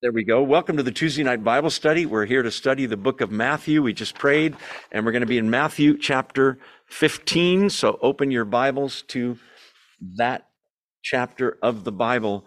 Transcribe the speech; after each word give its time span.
There 0.00 0.12
we 0.12 0.22
go. 0.22 0.44
Welcome 0.44 0.76
to 0.76 0.84
the 0.84 0.92
Tuesday 0.92 1.24
night 1.24 1.42
Bible 1.42 1.70
study. 1.70 2.06
We're 2.06 2.24
here 2.24 2.44
to 2.44 2.52
study 2.52 2.86
the 2.86 2.96
book 2.96 3.20
of 3.20 3.32
Matthew. 3.32 3.82
We 3.82 3.92
just 3.92 4.14
prayed, 4.14 4.54
and 4.92 5.04
we're 5.04 5.10
going 5.10 5.22
to 5.22 5.26
be 5.26 5.38
in 5.38 5.50
Matthew 5.50 5.98
chapter 5.98 6.60
15. 6.86 7.68
So 7.68 7.98
open 8.00 8.30
your 8.30 8.44
Bibles 8.44 9.02
to 9.08 9.40
that 10.14 10.50
chapter 11.02 11.58
of 11.62 11.82
the 11.82 11.90
Bible. 11.90 12.46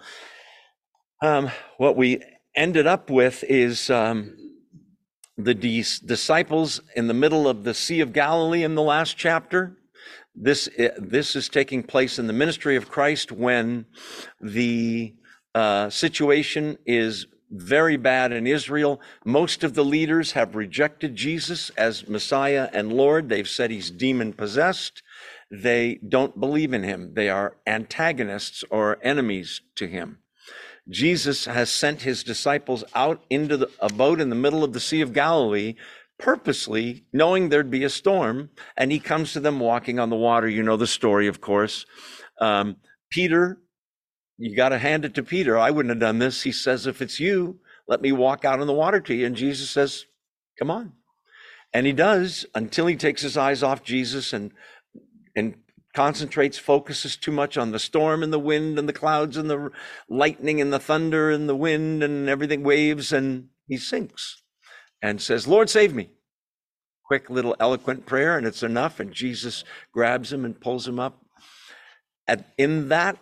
Um, 1.22 1.52
what 1.76 1.98
we 1.98 2.24
ended 2.56 2.88
up 2.88 3.10
with 3.10 3.44
is 3.44 3.90
um, 3.90 4.34
the 5.36 5.54
dis- 5.54 6.00
disciples 6.00 6.80
in 6.96 7.08
the 7.08 7.14
middle 7.14 7.50
of 7.50 7.66
the 7.66 7.74
Sea 7.74 8.00
of 8.00 8.14
Galilee 8.14 8.64
in 8.64 8.76
the 8.76 8.82
last 8.82 9.18
chapter. 9.18 9.76
This, 10.34 10.70
this 10.98 11.36
is 11.36 11.50
taking 11.50 11.84
place 11.84 12.18
in 12.18 12.28
the 12.28 12.34
ministry 12.34 12.78
of 12.78 12.88
Christ 12.88 13.30
when 13.30 13.88
the 14.40 15.16
uh, 15.54 15.90
situation 15.90 16.78
is 16.86 17.26
very 17.52 17.98
bad 17.98 18.32
in 18.32 18.48
Israel. 18.48 19.02
Most 19.26 19.64
of 19.64 19.74
the 19.74 19.86
leaders 19.86 20.32
have 20.32 20.56
rejected 20.56 21.16
Jesus 21.16 21.70
as 21.72 22.08
Messiah 22.08 22.70
and 22.74 22.94
Lord. 22.94 23.30
They've 23.30 23.48
said 23.48 23.72
he's 23.72 23.92
demon 23.92 24.34
possessed. 24.34 25.04
They 25.52 26.00
don't 26.08 26.40
believe 26.40 26.74
in 26.74 26.84
him. 26.84 27.14
They 27.14 27.30
are 27.30 27.58
antagonists 27.68 28.64
or 28.70 28.98
enemies 29.04 29.62
to 29.76 29.88
him. 29.88 30.20
Jesus 30.90 31.46
has 31.46 31.70
sent 31.70 32.02
his 32.02 32.24
disciples 32.24 32.84
out 32.96 33.24
into 33.30 33.58
the, 33.58 33.70
a 33.80 33.90
boat 33.90 34.20
in 34.20 34.30
the 34.30 34.36
middle 34.36 34.64
of 34.64 34.74
the 34.74 34.80
Sea 34.80 35.02
of 35.02 35.14
Galilee, 35.14 35.76
purposely 36.18 37.06
knowing 37.14 37.50
there'd 37.50 37.70
be 37.70 37.84
a 37.84 37.90
storm, 37.90 38.50
and 38.78 38.92
he 38.92 39.00
comes 39.00 39.34
to 39.34 39.40
them 39.40 39.60
walking 39.60 40.00
on 40.00 40.10
the 40.10 40.16
water. 40.16 40.48
You 40.48 40.64
know 40.64 40.78
the 40.78 40.88
story, 40.88 41.28
of 41.28 41.42
course. 41.42 41.86
Um, 42.40 42.78
Peter 43.12 43.60
you 44.42 44.56
got 44.56 44.70
to 44.70 44.80
hand 44.80 45.06
it 45.06 45.14
to 45.16 45.24
Peter. 45.24 45.58
I 45.58 45.70
wouldn't 45.70 45.92
have 45.92 46.00
done 46.00 46.18
this. 46.18 46.42
He 46.42 46.52
says, 46.52 46.88
If 46.88 47.02
it's 47.02 47.20
you, 47.20 47.60
let 47.88 48.02
me 48.02 48.12
walk 48.12 48.44
out 48.44 48.60
on 48.60 48.66
the 48.66 48.74
water 48.74 49.00
to 49.00 49.14
you. 49.14 49.28
And 49.28 49.36
Jesus 49.36 49.70
says, 49.70 50.06
Come 50.58 50.72
on. 50.72 50.94
And 51.74 51.86
he 51.86 51.94
does 51.94 52.46
until 52.56 52.88
he 52.88 52.96
takes 52.96 53.22
his 53.22 53.38
eyes 53.38 53.62
off 53.62 53.84
Jesus 53.84 54.34
and, 54.34 54.52
and 55.36 55.56
concentrates, 55.94 56.58
focuses 56.58 57.16
too 57.16 57.32
much 57.32 57.56
on 57.56 57.72
the 57.72 57.80
storm 57.80 58.24
and 58.24 58.34
the 58.34 58.40
wind 58.40 58.80
and 58.80 58.90
the 58.90 58.94
clouds 58.94 59.38
and 59.38 59.50
the 59.50 59.70
lightning 60.10 60.60
and 60.60 60.74
the 60.74 60.80
thunder 60.80 61.30
and 61.30 61.48
the 61.48 61.56
wind 61.56 62.02
and 62.02 62.28
everything 62.28 62.64
waves 62.64 63.14
and 63.14 63.50
he 63.68 63.78
sinks 63.78 64.42
and 65.04 65.22
says, 65.22 65.48
Lord, 65.48 65.70
save 65.70 65.94
me. 65.94 66.10
Quick 67.06 67.30
little 67.30 67.56
eloquent 67.60 68.08
prayer 68.08 68.38
and 68.38 68.48
it's 68.48 68.64
enough. 68.64 69.00
And 69.00 69.14
Jesus 69.14 69.64
grabs 69.94 70.34
him 70.34 70.46
and 70.46 70.60
pulls 70.60 70.88
him 70.88 71.00
up. 71.00 71.24
At, 72.28 72.48
in 72.58 72.90
that 72.90 73.18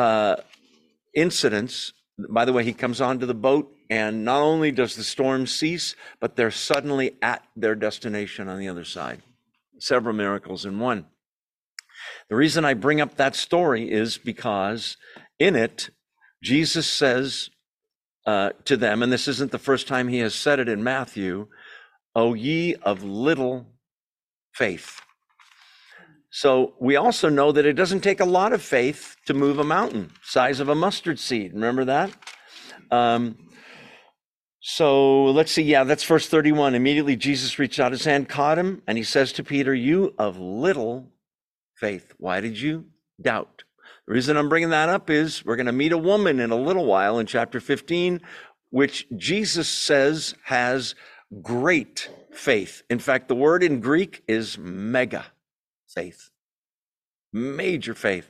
uh, 0.00 0.36
incidents. 1.14 1.92
By 2.18 2.44
the 2.44 2.52
way, 2.52 2.64
he 2.64 2.72
comes 2.72 3.00
onto 3.00 3.26
the 3.26 3.34
boat, 3.34 3.70
and 3.90 4.24
not 4.24 4.40
only 4.40 4.72
does 4.72 4.96
the 4.96 5.04
storm 5.04 5.46
cease, 5.46 5.94
but 6.20 6.36
they're 6.36 6.50
suddenly 6.50 7.16
at 7.20 7.44
their 7.54 7.74
destination 7.74 8.48
on 8.48 8.58
the 8.58 8.68
other 8.68 8.84
side. 8.84 9.20
Several 9.78 10.14
miracles 10.14 10.64
in 10.64 10.78
one. 10.78 11.06
The 12.30 12.36
reason 12.36 12.64
I 12.64 12.74
bring 12.74 13.00
up 13.00 13.16
that 13.16 13.36
story 13.36 13.90
is 13.90 14.16
because 14.16 14.96
in 15.38 15.54
it, 15.54 15.90
Jesus 16.42 16.86
says 16.86 17.50
uh, 18.26 18.50
to 18.64 18.76
them, 18.76 19.02
and 19.02 19.12
this 19.12 19.28
isn't 19.28 19.52
the 19.52 19.58
first 19.58 19.86
time 19.86 20.08
he 20.08 20.18
has 20.20 20.34
said 20.34 20.60
it 20.60 20.68
in 20.68 20.82
Matthew, 20.82 21.48
O 22.14 22.32
ye 22.34 22.74
of 22.76 23.02
little 23.02 23.66
faith. 24.54 25.00
So 26.30 26.74
we 26.78 26.94
also 26.94 27.28
know 27.28 27.50
that 27.50 27.66
it 27.66 27.72
doesn't 27.72 28.00
take 28.00 28.20
a 28.20 28.24
lot 28.24 28.52
of 28.52 28.62
faith 28.62 29.16
to 29.26 29.34
move 29.34 29.58
a 29.58 29.64
mountain, 29.64 30.12
size 30.22 30.60
of 30.60 30.68
a 30.68 30.76
mustard 30.76 31.18
seed. 31.18 31.52
Remember 31.54 31.84
that? 31.84 32.12
Um, 32.92 33.36
so 34.60 35.24
let's 35.24 35.50
see. 35.50 35.62
Yeah, 35.62 35.82
that's 35.84 36.04
verse 36.04 36.28
31. 36.28 36.76
Immediately 36.76 37.16
Jesus 37.16 37.58
reached 37.58 37.80
out 37.80 37.90
his 37.90 38.04
hand, 38.04 38.28
caught 38.28 38.58
him, 38.58 38.82
and 38.86 38.96
he 38.96 39.02
says 39.02 39.32
to 39.32 39.44
Peter, 39.44 39.74
You 39.74 40.14
of 40.18 40.38
little 40.38 41.10
faith, 41.74 42.14
why 42.18 42.40
did 42.40 42.60
you 42.60 42.86
doubt? 43.20 43.64
The 44.06 44.14
reason 44.14 44.36
I'm 44.36 44.48
bringing 44.48 44.70
that 44.70 44.88
up 44.88 45.10
is 45.10 45.44
we're 45.44 45.56
going 45.56 45.66
to 45.66 45.72
meet 45.72 45.92
a 45.92 45.98
woman 45.98 46.38
in 46.38 46.50
a 46.50 46.56
little 46.56 46.84
while 46.84 47.18
in 47.18 47.26
chapter 47.26 47.58
15, 47.58 48.20
which 48.70 49.06
Jesus 49.16 49.68
says 49.68 50.34
has 50.44 50.94
great 51.42 52.08
faith. 52.32 52.82
In 52.88 53.00
fact, 53.00 53.26
the 53.26 53.34
word 53.34 53.64
in 53.64 53.80
Greek 53.80 54.22
is 54.28 54.58
mega 54.58 55.26
faith. 55.92 56.30
Major 57.32 57.94
faith. 57.94 58.28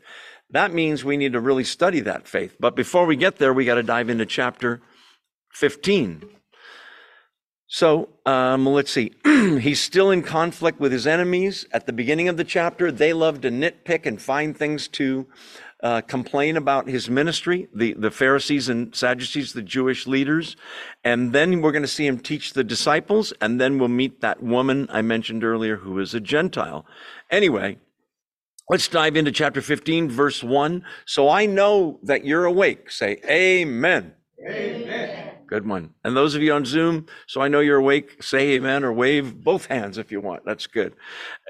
That 0.51 0.73
means 0.73 1.05
we 1.05 1.17
need 1.17 1.33
to 1.33 1.41
really 1.41 1.65
study 1.65 2.01
that 2.01 2.27
faith. 2.27 2.57
But 2.59 2.75
before 2.75 3.07
we 3.07 3.17
get 3.17 3.37
there, 3.37 3.53
we 3.53 3.65
got 3.65 3.77
to 3.77 3.83
dive 3.83 4.11
into 4.11 4.27
chapter 4.27 4.81
15. 5.53 6.29
So 7.73 8.09
um, 8.27 8.67
let's 8.67 8.91
see. 8.91 9.13
He's 9.25 9.81
still 9.81 10.11
in 10.11 10.23
conflict 10.23 10.81
with 10.81 10.91
his 10.91 11.07
enemies. 11.07 11.67
At 11.73 11.87
the 11.87 11.93
beginning 11.93 12.27
of 12.27 12.37
the 12.37 12.45
chapter, 12.45 12.91
they 12.91 13.13
love 13.13 13.41
to 13.43 13.51
nitpick 13.51 14.07
and 14.07 14.21
find 14.21 14.57
things 14.57 14.89
to 14.89 15.29
uh, 15.83 16.01
complain 16.03 16.57
about 16.57 16.89
his 16.89 17.09
ministry, 17.09 17.69
the, 17.73 17.95
the 17.95 18.11
Pharisees 18.11 18.69
and 18.69 18.95
Sadducees, 18.95 19.53
the 19.53 19.63
Jewish 19.63 20.09
leaders. 20.09 20.57
And 21.05 21.33
then 21.33 21.63
we're 21.63 21.73
going 21.73 21.83
to 21.83 21.89
see 21.89 22.07
him 22.07 22.19
teach 22.19 22.55
the 22.55 22.65
disciples. 22.65 23.33
And 23.41 23.61
then 23.61 23.79
we'll 23.79 23.89
meet 23.89 24.21
that 24.21 24.43
woman 24.43 24.89
I 24.91 25.03
mentioned 25.03 25.45
earlier 25.45 25.77
who 25.77 26.01
is 26.01 26.13
a 26.13 26.21
Gentile. 26.21 26.85
Anyway, 27.31 27.79
let's 28.69 28.89
dive 28.89 29.17
into 29.17 29.33
chapter 29.33 29.61
15, 29.61 30.11
verse 30.11 30.43
1. 30.43 30.85
So 31.07 31.29
I 31.29 31.47
know 31.47 32.01
that 32.03 32.25
you're 32.25 32.45
awake. 32.45 32.91
Say, 32.91 33.21
Amen. 33.29 34.15
Amen. 34.49 35.31
Good 35.51 35.67
one. 35.67 35.95
And 36.05 36.17
those 36.17 36.37
of 36.37 36.43
you 36.43 36.53
on 36.53 36.65
Zoom, 36.65 37.07
so 37.27 37.41
I 37.41 37.49
know 37.49 37.59
you're 37.59 37.79
awake, 37.79 38.23
say 38.23 38.53
amen 38.53 38.85
or 38.85 38.93
wave 38.93 39.43
both 39.43 39.67
hands 39.67 39.99
if 39.99 40.13
you 40.13 40.21
want. 40.21 40.45
That's 40.45 40.69
good. 40.69 40.95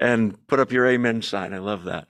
And 0.01 0.35
put 0.47 0.59
up 0.59 0.71
your 0.71 0.87
amen 0.87 1.21
sign. 1.21 1.53
I 1.53 1.59
love 1.59 1.83
that. 1.83 2.07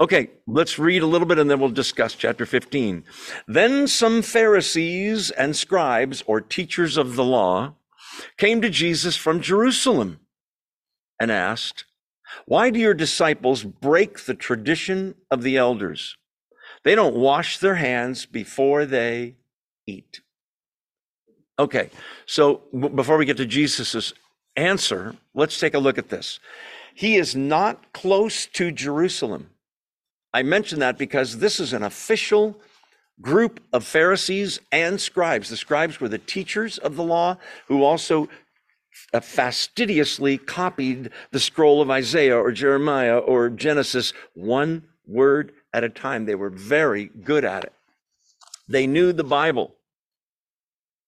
Okay, 0.00 0.30
let's 0.46 0.78
read 0.78 1.02
a 1.02 1.06
little 1.06 1.26
bit 1.26 1.38
and 1.38 1.50
then 1.50 1.60
we'll 1.60 1.68
discuss 1.68 2.14
chapter 2.14 2.46
15. 2.46 3.04
Then 3.46 3.86
some 3.86 4.22
Pharisees 4.22 5.30
and 5.32 5.54
scribes 5.54 6.24
or 6.26 6.40
teachers 6.40 6.96
of 6.96 7.14
the 7.14 7.24
law 7.24 7.74
came 8.38 8.62
to 8.62 8.70
Jesus 8.70 9.14
from 9.14 9.42
Jerusalem 9.42 10.20
and 11.20 11.30
asked, 11.30 11.84
Why 12.46 12.70
do 12.70 12.78
your 12.78 12.94
disciples 12.94 13.64
break 13.64 14.24
the 14.24 14.34
tradition 14.34 15.14
of 15.30 15.42
the 15.42 15.56
elders? 15.56 16.16
They 16.84 16.94
don't 16.94 17.16
wash 17.16 17.58
their 17.58 17.76
hands 17.76 18.26
before 18.26 18.86
they 18.86 19.36
eat. 19.86 20.20
Okay, 21.58 21.90
so 22.26 22.62
before 22.94 23.16
we 23.16 23.24
get 23.24 23.36
to 23.38 23.46
Jesus' 23.46 24.12
answer, 24.56 25.16
let's 25.34 25.58
take 25.58 25.74
a 25.74 25.78
look 25.78 25.98
at 25.98 26.08
this. 26.08 26.38
He 26.94 27.16
is 27.16 27.34
not 27.34 27.92
close 27.92 28.46
to 28.46 28.70
Jerusalem. 28.70 29.50
I 30.32 30.42
mention 30.42 30.78
that 30.80 30.98
because 30.98 31.38
this 31.38 31.58
is 31.58 31.72
an 31.72 31.82
official 31.82 32.60
group 33.20 33.60
of 33.72 33.84
Pharisees 33.84 34.60
and 34.70 35.00
scribes. 35.00 35.48
The 35.48 35.56
scribes 35.56 36.00
were 36.00 36.08
the 36.08 36.18
teachers 36.18 36.78
of 36.78 36.96
the 36.96 37.02
law 37.02 37.38
who 37.66 37.82
also 37.82 38.28
fastidiously 39.22 40.38
copied 40.38 41.10
the 41.30 41.40
scroll 41.40 41.80
of 41.80 41.90
Isaiah 41.90 42.38
or 42.38 42.52
Jeremiah 42.52 43.18
or 43.18 43.50
Genesis 43.50 44.12
one 44.34 44.84
word 45.06 45.52
at 45.72 45.84
a 45.84 45.88
time. 45.88 46.26
They 46.26 46.34
were 46.34 46.50
very 46.50 47.10
good 47.24 47.44
at 47.44 47.64
it. 47.64 47.72
They 48.68 48.86
knew 48.86 49.12
the 49.12 49.24
Bible, 49.24 49.74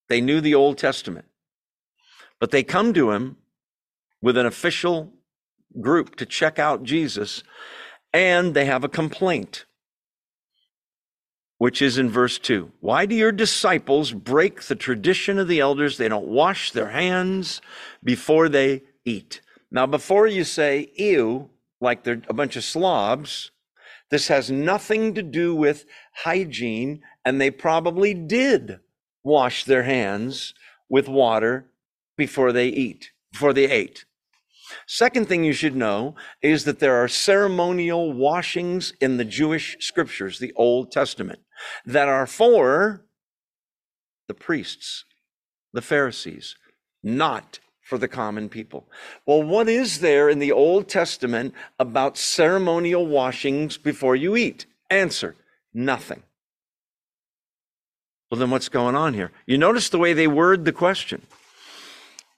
they 0.08 0.20
knew 0.20 0.40
the 0.40 0.54
Old 0.54 0.78
Testament, 0.78 1.26
but 2.38 2.50
they 2.50 2.62
come 2.62 2.94
to 2.94 3.10
him 3.10 3.36
with 4.22 4.36
an 4.36 4.46
official 4.46 5.12
group 5.80 6.16
to 6.16 6.26
check 6.26 6.58
out 6.58 6.82
Jesus 6.82 7.42
and 8.12 8.54
they 8.54 8.64
have 8.64 8.82
a 8.84 8.88
complaint, 8.88 9.66
which 11.60 11.82
is 11.82 11.98
in 11.98 12.08
verse 12.08 12.38
2. 12.38 12.72
Why 12.80 13.04
do 13.04 13.14
your 13.14 13.32
disciples 13.32 14.12
break 14.12 14.62
the 14.62 14.74
tradition 14.74 15.38
of 15.38 15.46
the 15.46 15.60
elders? 15.60 15.98
They 15.98 16.08
don't 16.08 16.26
wash 16.26 16.70
their 16.72 16.88
hands 16.88 17.60
before 18.02 18.48
they 18.48 18.84
eat. 19.04 19.42
Now, 19.70 19.84
before 19.84 20.26
you 20.26 20.42
say, 20.42 20.90
ew, 20.96 21.50
like 21.78 22.02
they're 22.02 22.22
a 22.30 22.32
bunch 22.32 22.56
of 22.56 22.64
slobs, 22.64 23.50
this 24.10 24.28
has 24.28 24.50
nothing 24.50 25.12
to 25.16 25.22
do 25.22 25.54
with 25.54 25.84
hygiene, 26.24 27.02
and 27.26 27.38
they 27.38 27.50
probably 27.50 28.14
did 28.14 28.80
wash 29.22 29.64
their 29.64 29.82
hands 29.82 30.54
with 30.88 31.08
water 31.08 31.66
before 32.16 32.52
they 32.52 32.68
eat, 32.68 33.10
before 33.32 33.52
they 33.52 33.70
ate. 33.70 34.06
Second 34.86 35.28
thing 35.28 35.44
you 35.44 35.52
should 35.52 35.76
know 35.76 36.14
is 36.40 36.64
that 36.64 36.78
there 36.78 36.96
are 36.96 37.08
ceremonial 37.08 38.14
washings 38.14 38.94
in 39.00 39.18
the 39.18 39.24
Jewish 39.26 39.76
scriptures, 39.80 40.38
the 40.38 40.54
Old 40.56 40.90
Testament, 40.90 41.40
that 41.84 42.08
are 42.08 42.26
for 42.26 43.04
the 44.28 44.34
priests, 44.34 45.04
the 45.72 45.82
Pharisees, 45.82 46.56
not 47.02 47.58
for 47.82 47.98
the 47.98 48.08
common 48.08 48.48
people. 48.48 48.88
Well, 49.26 49.42
what 49.42 49.68
is 49.68 49.98
there 49.98 50.28
in 50.28 50.38
the 50.38 50.52
Old 50.52 50.88
Testament 50.88 51.54
about 51.78 52.16
ceremonial 52.16 53.06
washings 53.06 53.76
before 53.76 54.14
you 54.14 54.36
eat? 54.36 54.66
Answer 54.88 55.34
nothing. 55.74 56.22
Well, 58.30 58.38
then 58.38 58.50
what's 58.50 58.68
going 58.68 58.94
on 58.94 59.14
here? 59.14 59.32
You 59.44 59.58
notice 59.58 59.88
the 59.88 59.98
way 59.98 60.12
they 60.12 60.28
word 60.28 60.64
the 60.64 60.72
question. 60.72 61.22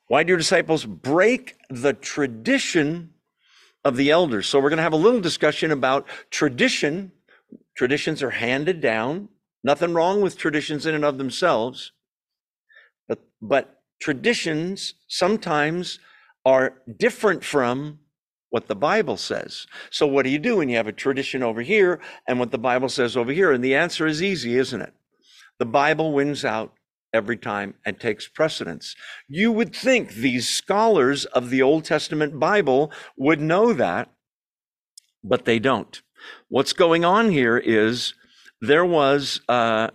Why 0.08 0.22
do 0.22 0.28
your 0.28 0.38
disciples 0.38 0.84
break 0.86 1.56
the 1.68 1.92
tradition 1.92 3.10
of 3.84 3.96
the 3.96 4.10
elders? 4.10 4.46
So 4.46 4.58
we're 4.58 4.70
going 4.70 4.78
to 4.78 4.82
have 4.82 4.94
a 4.94 4.96
little 4.96 5.20
discussion 5.20 5.70
about 5.70 6.06
tradition. 6.30 7.12
Traditions 7.76 8.22
are 8.22 8.30
handed 8.30 8.80
down. 8.80 9.28
Nothing 9.64 9.94
wrong 9.94 10.20
with 10.20 10.36
traditions 10.36 10.86
in 10.86 10.94
and 10.94 11.04
of 11.04 11.18
themselves. 11.18 11.92
But, 13.08 13.20
but 13.40 13.82
traditions 14.00 14.94
sometimes 15.08 15.98
are 16.44 16.82
different 16.98 17.44
from 17.44 18.00
what 18.50 18.68
the 18.68 18.76
Bible 18.76 19.16
says. 19.16 19.66
So 19.90 20.06
what 20.06 20.24
do 20.24 20.30
you 20.30 20.38
do 20.38 20.56
when 20.58 20.68
you 20.68 20.76
have 20.76 20.86
a 20.86 20.92
tradition 20.92 21.42
over 21.42 21.62
here 21.62 22.00
and 22.28 22.38
what 22.38 22.50
the 22.50 22.58
Bible 22.58 22.88
says 22.88 23.16
over 23.16 23.32
here? 23.32 23.50
And 23.50 23.64
the 23.64 23.74
answer 23.74 24.06
is 24.06 24.22
easy, 24.22 24.58
isn't 24.58 24.82
it? 24.82 24.92
The 25.58 25.64
Bible 25.64 26.12
wins 26.12 26.44
out 26.44 26.74
every 27.14 27.36
time 27.36 27.74
and 27.86 27.98
takes 27.98 28.28
precedence. 28.28 28.94
You 29.28 29.52
would 29.52 29.74
think 29.74 30.10
these 30.10 30.48
scholars 30.48 31.24
of 31.26 31.50
the 31.50 31.62
Old 31.62 31.84
Testament 31.84 32.38
Bible 32.38 32.92
would 33.16 33.40
know 33.40 33.72
that, 33.72 34.10
but 35.22 35.44
they 35.44 35.58
don't. 35.58 36.02
What's 36.48 36.72
going 36.72 37.04
on 37.04 37.30
here 37.30 37.58
is 37.58 38.14
there 38.60 38.84
was 38.84 39.40
uh, 39.48 39.88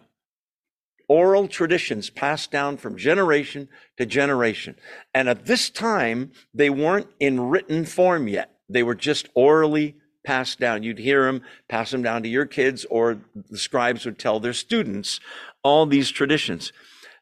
oral 1.07 1.47
traditions 1.47 2.09
passed 2.09 2.51
down 2.51 2.77
from 2.77 2.97
generation 2.97 3.69
to 3.97 4.05
generation. 4.05 4.75
And 5.13 5.29
at 5.29 5.45
this 5.45 5.69
time, 5.69 6.31
they 6.53 6.69
weren't 6.69 7.07
in 7.19 7.39
written 7.39 7.85
form 7.85 8.27
yet. 8.27 8.51
They 8.69 8.83
were 8.83 8.95
just 8.95 9.29
orally 9.33 9.95
passed 10.25 10.59
down. 10.59 10.83
You'd 10.83 10.99
hear 10.99 11.25
them, 11.25 11.41
pass 11.69 11.91
them 11.91 12.03
down 12.03 12.23
to 12.23 12.29
your 12.29 12.45
kids, 12.45 12.85
or 12.89 13.19
the 13.49 13.57
scribes 13.57 14.05
would 14.05 14.19
tell 14.19 14.39
their 14.39 14.53
students 14.53 15.21
all 15.63 15.85
these 15.85 16.11
traditions. 16.11 16.73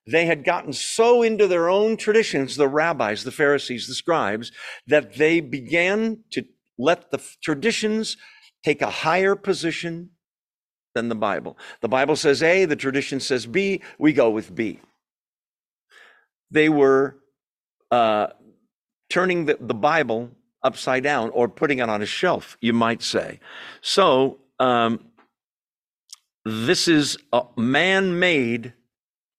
They 0.07 0.25
had 0.25 0.43
gotten 0.43 0.73
so 0.73 1.21
into 1.21 1.47
their 1.47 1.69
own 1.69 1.97
traditions, 1.97 2.55
the 2.55 2.67
rabbis, 2.67 3.23
the 3.23 3.31
Pharisees, 3.31 3.87
the 3.87 3.93
scribes, 3.93 4.51
that 4.87 5.15
they 5.15 5.39
began 5.39 6.23
to 6.31 6.45
let 6.77 7.11
the 7.11 7.21
traditions 7.43 8.17
take 8.65 8.81
a 8.81 8.89
higher 8.89 9.35
position 9.35 10.09
than 10.95 11.07
the 11.07 11.15
Bible. 11.15 11.55
The 11.81 11.87
Bible 11.87 12.15
says 12.15 12.41
A, 12.41 12.65
the 12.65 12.75
tradition 12.75 13.19
says 13.19 13.45
B, 13.45 13.81
we 13.99 14.11
go 14.11 14.31
with 14.31 14.55
B. 14.55 14.79
They 16.49 16.69
were 16.69 17.17
uh, 17.91 18.27
turning 19.09 19.45
the, 19.45 19.57
the 19.59 19.75
Bible 19.75 20.31
upside 20.63 21.03
down 21.03 21.29
or 21.29 21.47
putting 21.47 21.77
it 21.77 21.89
on 21.89 22.01
a 22.01 22.07
shelf, 22.07 22.57
you 22.59 22.73
might 22.73 23.03
say. 23.03 23.39
So, 23.81 24.39
um, 24.59 25.11
this 26.43 26.87
is 26.87 27.17
man 27.55 28.19
made 28.19 28.73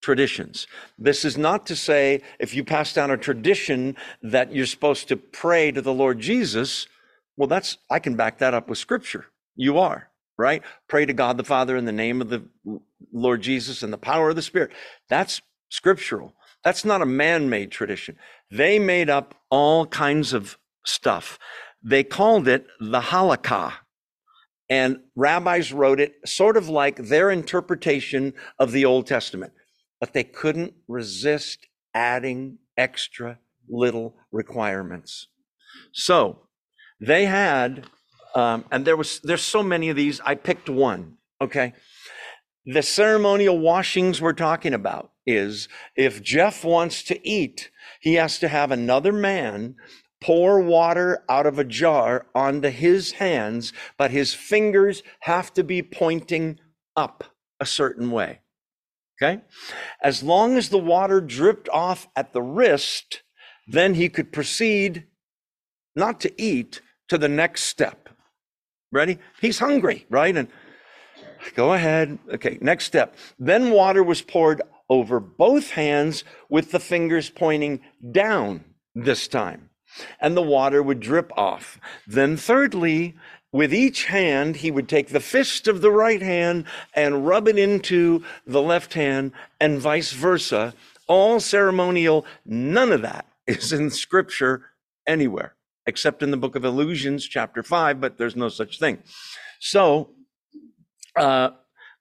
traditions. 0.02 0.66
This 0.98 1.24
is 1.24 1.36
not 1.36 1.66
to 1.66 1.74
say 1.76 2.22
if 2.38 2.54
you 2.54 2.62
pass 2.64 2.92
down 2.92 3.10
a 3.10 3.16
tradition 3.16 3.96
that 4.22 4.52
you're 4.52 4.66
supposed 4.66 5.08
to 5.08 5.16
pray 5.16 5.72
to 5.72 5.82
the 5.82 5.92
Lord 5.92 6.20
Jesus. 6.20 6.86
Well, 7.36 7.48
that's, 7.48 7.78
I 7.90 7.98
can 7.98 8.16
back 8.16 8.38
that 8.38 8.54
up 8.54 8.68
with 8.68 8.78
scripture. 8.78 9.26
You 9.54 9.78
are, 9.78 10.08
right? 10.38 10.62
Pray 10.88 11.06
to 11.06 11.12
God 11.12 11.36
the 11.36 11.44
Father 11.44 11.76
in 11.76 11.84
the 11.84 11.92
name 11.92 12.20
of 12.20 12.28
the 12.30 12.44
Lord 13.12 13.42
Jesus 13.42 13.82
and 13.82 13.92
the 13.92 13.98
power 13.98 14.30
of 14.30 14.36
the 14.36 14.42
Spirit. 14.42 14.72
That's 15.08 15.42
scriptural. 15.68 16.34
That's 16.64 16.84
not 16.84 17.02
a 17.02 17.06
man 17.06 17.48
made 17.48 17.70
tradition. 17.70 18.16
They 18.50 18.78
made 18.78 19.10
up 19.10 19.34
all 19.50 19.86
kinds 19.86 20.32
of 20.32 20.58
stuff. 20.84 21.38
They 21.82 22.04
called 22.04 22.48
it 22.48 22.66
the 22.80 23.00
halakha. 23.00 23.72
And 24.68 25.00
rabbis 25.14 25.72
wrote 25.72 26.00
it 26.00 26.16
sort 26.26 26.56
of 26.56 26.68
like 26.68 26.96
their 26.96 27.30
interpretation 27.30 28.32
of 28.58 28.72
the 28.72 28.84
Old 28.84 29.06
Testament, 29.06 29.52
but 30.00 30.12
they 30.12 30.24
couldn't 30.24 30.74
resist 30.88 31.68
adding 31.94 32.58
extra 32.76 33.38
little 33.68 34.16
requirements. 34.32 35.28
So 35.92 36.45
they 37.00 37.26
had, 37.26 37.86
um, 38.34 38.64
and 38.70 38.84
there 38.84 38.96
was 38.96 39.20
there's 39.20 39.42
so 39.42 39.62
many 39.62 39.88
of 39.88 39.96
these. 39.96 40.20
I 40.24 40.34
picked 40.34 40.68
one. 40.68 41.18
Okay, 41.40 41.74
the 42.64 42.82
ceremonial 42.82 43.58
washings 43.58 44.20
we're 44.20 44.32
talking 44.32 44.74
about 44.74 45.12
is 45.26 45.68
if 45.96 46.22
Jeff 46.22 46.64
wants 46.64 47.02
to 47.04 47.28
eat, 47.28 47.70
he 48.00 48.14
has 48.14 48.38
to 48.38 48.48
have 48.48 48.70
another 48.70 49.12
man 49.12 49.76
pour 50.22 50.60
water 50.60 51.24
out 51.28 51.46
of 51.46 51.58
a 51.58 51.64
jar 51.64 52.26
onto 52.34 52.68
his 52.68 53.12
hands, 53.12 53.72
but 53.98 54.10
his 54.10 54.34
fingers 54.34 55.02
have 55.20 55.52
to 55.54 55.62
be 55.62 55.82
pointing 55.82 56.58
up 56.96 57.24
a 57.60 57.66
certain 57.66 58.10
way. 58.10 58.40
Okay? 59.22 59.42
As 60.02 60.22
long 60.22 60.56
as 60.56 60.68
the 60.68 60.78
water 60.78 61.20
dripped 61.20 61.68
off 61.68 62.08
at 62.16 62.32
the 62.32 62.42
wrist, 62.42 63.22
then 63.66 63.94
he 63.94 64.08
could 64.08 64.32
proceed 64.32 65.06
not 65.94 66.20
to 66.20 66.42
eat 66.42 66.80
to 67.08 67.18
the 67.18 67.28
next 67.28 67.64
step. 67.64 68.08
Ready? 68.92 69.18
He's 69.40 69.58
hungry, 69.58 70.06
right? 70.08 70.36
And 70.36 70.48
go 71.54 71.72
ahead. 71.72 72.18
Okay, 72.34 72.58
next 72.60 72.84
step. 72.84 73.16
Then 73.38 73.70
water 73.70 74.02
was 74.02 74.22
poured 74.22 74.62
over 74.88 75.18
both 75.20 75.70
hands 75.70 76.24
with 76.48 76.70
the 76.70 76.80
fingers 76.80 77.30
pointing 77.30 77.80
down 78.12 78.64
this 78.94 79.28
time 79.28 79.70
and 80.20 80.36
the 80.36 80.42
water 80.42 80.82
would 80.82 81.00
drip 81.00 81.30
off. 81.36 81.80
Then, 82.06 82.36
thirdly, 82.36 83.14
with 83.52 83.72
each 83.72 84.04
hand, 84.04 84.56
he 84.56 84.70
would 84.70 84.88
take 84.88 85.08
the 85.08 85.20
fist 85.20 85.68
of 85.68 85.80
the 85.80 85.90
right 85.90 86.20
hand 86.20 86.64
and 86.94 87.26
rub 87.26 87.48
it 87.48 87.58
into 87.58 88.24
the 88.46 88.62
left 88.62 88.94
hand, 88.94 89.32
and 89.60 89.78
vice 89.78 90.12
versa. 90.12 90.74
All 91.08 91.40
ceremonial, 91.40 92.26
none 92.44 92.92
of 92.92 93.02
that 93.02 93.26
is 93.46 93.72
in 93.72 93.90
scripture 93.90 94.66
anywhere, 95.06 95.54
except 95.86 96.22
in 96.22 96.30
the 96.30 96.36
book 96.36 96.56
of 96.56 96.64
Ephesians, 96.64 97.26
chapter 97.26 97.62
5, 97.62 98.00
but 98.00 98.18
there's 98.18 98.36
no 98.36 98.48
such 98.48 98.78
thing. 98.78 98.98
So, 99.60 100.10
uh, 101.16 101.50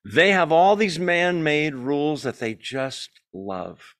they 0.03 0.31
have 0.31 0.51
all 0.51 0.75
these 0.75 0.99
man 0.99 1.43
made 1.43 1.73
rules 1.73 2.23
that 2.23 2.39
they 2.39 2.53
just 2.53 3.09
love 3.33 3.95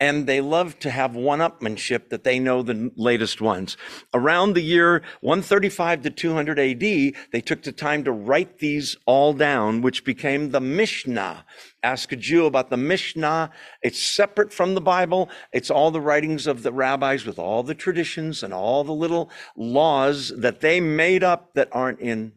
and 0.00 0.26
they 0.26 0.40
love 0.40 0.78
to 0.78 0.90
have 0.90 1.14
one-upmanship 1.14 2.08
that 2.08 2.24
they 2.24 2.38
know 2.38 2.62
the 2.62 2.90
latest 2.96 3.40
ones. 3.40 3.76
Around 4.14 4.54
the 4.54 4.62
year 4.62 5.02
135 5.20 6.02
to 6.02 6.10
200 6.10 6.58
AD, 6.58 6.80
they 6.80 7.40
took 7.40 7.62
the 7.62 7.70
time 7.72 8.02
to 8.04 8.12
write 8.12 8.58
these 8.58 8.96
all 9.04 9.34
down, 9.34 9.82
which 9.82 10.02
became 10.04 10.50
the 10.50 10.60
Mishnah. 10.60 11.44
Ask 11.82 12.12
a 12.12 12.16
Jew 12.16 12.46
about 12.46 12.70
the 12.70 12.78
Mishnah. 12.78 13.50
It's 13.82 14.00
separate 14.00 14.52
from 14.52 14.74
the 14.74 14.80
Bible. 14.80 15.28
It's 15.52 15.70
all 15.70 15.90
the 15.90 16.00
writings 16.00 16.46
of 16.46 16.62
the 16.62 16.72
rabbis 16.72 17.26
with 17.26 17.38
all 17.38 17.62
the 17.62 17.74
traditions 17.74 18.42
and 18.42 18.54
all 18.54 18.82
the 18.84 18.92
little 18.92 19.30
laws 19.56 20.32
that 20.36 20.60
they 20.60 20.80
made 20.80 21.22
up 21.22 21.52
that 21.54 21.68
aren't 21.72 22.00
in 22.00 22.32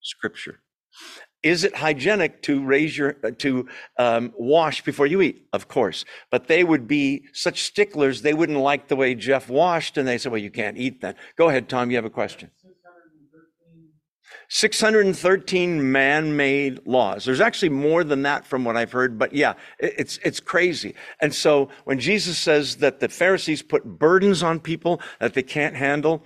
scripture. 0.00 0.60
Is 1.42 1.64
it 1.64 1.74
hygienic 1.76 2.42
to 2.42 2.62
raise 2.62 2.96
your 2.96 3.12
to 3.12 3.66
um, 3.98 4.32
wash 4.36 4.82
before 4.82 5.06
you 5.06 5.22
eat? 5.22 5.46
Of 5.52 5.68
course, 5.68 6.04
but 6.30 6.48
they 6.48 6.64
would 6.64 6.86
be 6.86 7.24
such 7.32 7.62
sticklers. 7.62 8.22
They 8.22 8.34
wouldn't 8.34 8.58
like 8.58 8.88
the 8.88 8.96
way 8.96 9.14
Jeff 9.14 9.48
washed, 9.48 9.96
and 9.96 10.06
they 10.06 10.18
said, 10.18 10.32
"Well, 10.32 10.40
you 10.40 10.50
can't 10.50 10.76
eat 10.76 11.00
then." 11.00 11.14
Go 11.36 11.48
ahead, 11.48 11.68
Tom. 11.68 11.90
You 11.90 11.96
have 11.96 12.04
a 12.04 12.10
question. 12.10 12.50
613 14.52 15.92
man-made 15.92 16.80
laws. 16.84 17.24
There's 17.24 17.40
actually 17.40 17.68
more 17.68 18.02
than 18.02 18.22
that 18.22 18.44
from 18.44 18.64
what 18.64 18.76
I've 18.76 18.90
heard, 18.90 19.16
but 19.16 19.32
yeah, 19.32 19.54
it's 19.78 20.18
it's 20.24 20.40
crazy. 20.40 20.94
And 21.20 21.32
so 21.32 21.68
when 21.84 22.00
Jesus 22.00 22.36
says 22.36 22.76
that 22.76 22.98
the 22.98 23.08
Pharisees 23.08 23.62
put 23.62 23.84
burdens 23.84 24.42
on 24.42 24.58
people 24.58 25.00
that 25.20 25.34
they 25.34 25.44
can't 25.44 25.76
handle, 25.76 26.24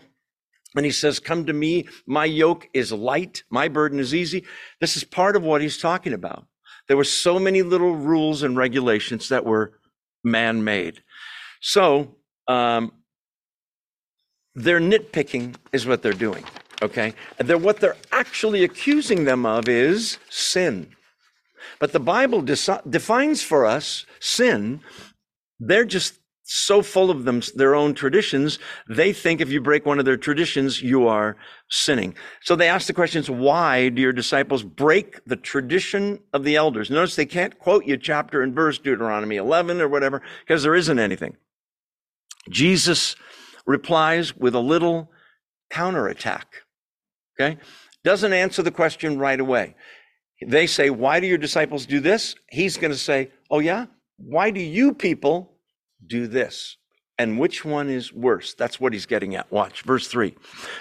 and 0.74 0.84
he 0.84 0.92
says, 0.92 1.20
Come 1.20 1.46
to 1.46 1.52
me, 1.52 1.86
my 2.06 2.24
yoke 2.24 2.68
is 2.74 2.92
light, 2.92 3.44
my 3.50 3.68
burden 3.68 3.98
is 3.98 4.14
easy. 4.14 4.44
This 4.80 4.96
is 4.96 5.04
part 5.04 5.36
of 5.36 5.42
what 5.42 5.60
he's 5.60 5.78
talking 5.78 6.12
about. 6.12 6.46
There 6.88 6.96
were 6.96 7.04
so 7.04 7.38
many 7.38 7.62
little 7.62 7.94
rules 7.94 8.42
and 8.42 8.56
regulations 8.56 9.28
that 9.28 9.44
were 9.44 9.78
man 10.22 10.64
made. 10.64 11.02
So, 11.60 12.16
um, 12.48 12.92
they're 14.54 14.80
nitpicking, 14.80 15.56
is 15.72 15.86
what 15.86 16.02
they're 16.02 16.12
doing. 16.12 16.44
Okay? 16.82 17.14
And 17.38 17.48
they're, 17.48 17.58
what 17.58 17.80
they're 17.80 17.96
actually 18.12 18.64
accusing 18.64 19.24
them 19.24 19.46
of 19.46 19.68
is 19.68 20.18
sin. 20.28 20.94
But 21.78 21.92
the 21.92 22.00
Bible 22.00 22.42
defines 22.42 23.42
for 23.42 23.66
us 23.66 24.06
sin. 24.20 24.80
They're 25.58 25.84
just 25.84 26.18
so 26.46 26.82
full 26.82 27.10
of 27.10 27.24
them, 27.24 27.40
their 27.54 27.74
own 27.74 27.94
traditions, 27.94 28.58
they 28.86 29.14
think 29.14 29.40
if 29.40 29.50
you 29.50 29.62
break 29.62 29.86
one 29.86 29.98
of 29.98 30.04
their 30.04 30.18
traditions, 30.18 30.82
you 30.82 31.08
are 31.08 31.36
sinning. 31.70 32.14
So 32.42 32.54
they 32.54 32.68
ask 32.68 32.86
the 32.86 32.92
questions, 32.92 33.30
why 33.30 33.88
do 33.88 34.02
your 34.02 34.12
disciples 34.12 34.62
break 34.62 35.24
the 35.24 35.36
tradition 35.36 36.20
of 36.34 36.44
the 36.44 36.56
elders? 36.56 36.90
Notice 36.90 37.16
they 37.16 37.24
can't 37.24 37.58
quote 37.58 37.86
you 37.86 37.96
chapter 37.96 38.42
and 38.42 38.54
verse, 38.54 38.78
Deuteronomy 38.78 39.36
11 39.36 39.80
or 39.80 39.88
whatever, 39.88 40.20
because 40.40 40.62
there 40.62 40.74
isn't 40.74 40.98
anything. 40.98 41.34
Jesus 42.50 43.16
replies 43.66 44.36
with 44.36 44.54
a 44.54 44.60
little 44.60 45.10
counterattack. 45.70 46.46
Okay. 47.40 47.58
Doesn't 48.02 48.34
answer 48.34 48.62
the 48.62 48.70
question 48.70 49.18
right 49.18 49.40
away. 49.40 49.76
They 50.46 50.66
say, 50.66 50.90
Why 50.90 51.20
do 51.20 51.26
your 51.26 51.38
disciples 51.38 51.86
do 51.86 52.00
this? 52.00 52.34
He's 52.50 52.76
going 52.76 52.92
to 52.92 52.98
say, 52.98 53.30
Oh, 53.50 53.60
yeah? 53.60 53.86
Why 54.18 54.50
do 54.50 54.60
you 54.60 54.92
people 54.92 55.53
do 56.06 56.26
this? 56.26 56.76
And 57.16 57.38
which 57.38 57.64
one 57.64 57.88
is 57.88 58.12
worse? 58.12 58.54
That's 58.54 58.80
what 58.80 58.92
he's 58.92 59.06
getting 59.06 59.36
at. 59.36 59.50
Watch 59.52 59.82
verse 59.82 60.08
three. 60.08 60.34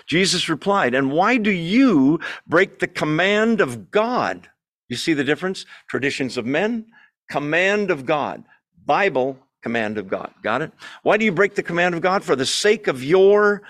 Jesus 0.08 0.50
replied, 0.50 0.96
And 0.96 1.12
why 1.12 1.38
do 1.38 1.52
you 1.52 2.20
break 2.48 2.80
the 2.80 2.88
command 2.88 3.62
of 3.62 3.92
God? 3.92 4.50
You 4.90 4.96
see 4.96 5.14
the 5.14 5.24
difference? 5.24 5.66
Traditions 5.88 6.38
of 6.38 6.46
men, 6.46 6.88
command 7.30 7.92
of 7.92 8.06
God. 8.06 8.44
Bible, 8.86 9.38
command 9.62 9.98
of 9.98 10.08
God. 10.08 10.34
Got 10.42 10.64
it? 10.64 10.72
Why 11.04 11.18
do 11.18 11.26
you 11.26 11.32
break 11.32 11.56
the 11.56 11.64
command 11.64 11.96
of 11.96 12.02
God? 12.02 12.24
For 12.24 12.36
the 12.36 12.46
sake 12.46 12.88
of 12.88 13.04
your 13.04 13.62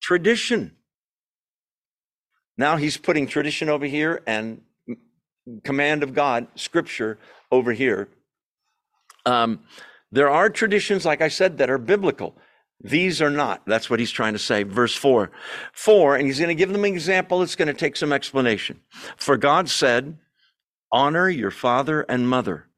tradition. 0.00 0.76
Now 2.56 2.76
he's 2.76 2.96
putting 2.96 3.26
tradition 3.26 3.68
over 3.68 3.86
here 3.86 4.22
and 4.26 4.60
command 5.64 6.02
of 6.02 6.14
God, 6.14 6.46
scripture 6.54 7.18
over 7.50 7.72
here. 7.72 8.08
Um, 9.26 9.60
there 10.14 10.30
are 10.30 10.48
traditions, 10.48 11.04
like 11.04 11.20
I 11.20 11.26
said, 11.26 11.58
that 11.58 11.68
are 11.68 11.78
biblical. 11.78 12.36
These 12.80 13.20
are 13.20 13.30
not. 13.30 13.62
That's 13.66 13.90
what 13.90 13.98
he's 13.98 14.12
trying 14.12 14.34
to 14.34 14.38
say. 14.38 14.62
Verse 14.62 14.94
4. 14.94 15.32
4, 15.72 16.16
and 16.16 16.26
he's 16.26 16.38
going 16.38 16.48
to 16.48 16.54
give 16.54 16.72
them 16.72 16.84
an 16.84 16.92
example. 16.92 17.42
It's 17.42 17.56
going 17.56 17.66
to 17.66 17.74
take 17.74 17.96
some 17.96 18.12
explanation. 18.12 18.80
For 19.16 19.36
God 19.36 19.68
said, 19.68 20.16
Honor 20.92 21.28
your 21.28 21.50
father 21.50 22.02
and 22.08 22.28
mother 22.28 22.68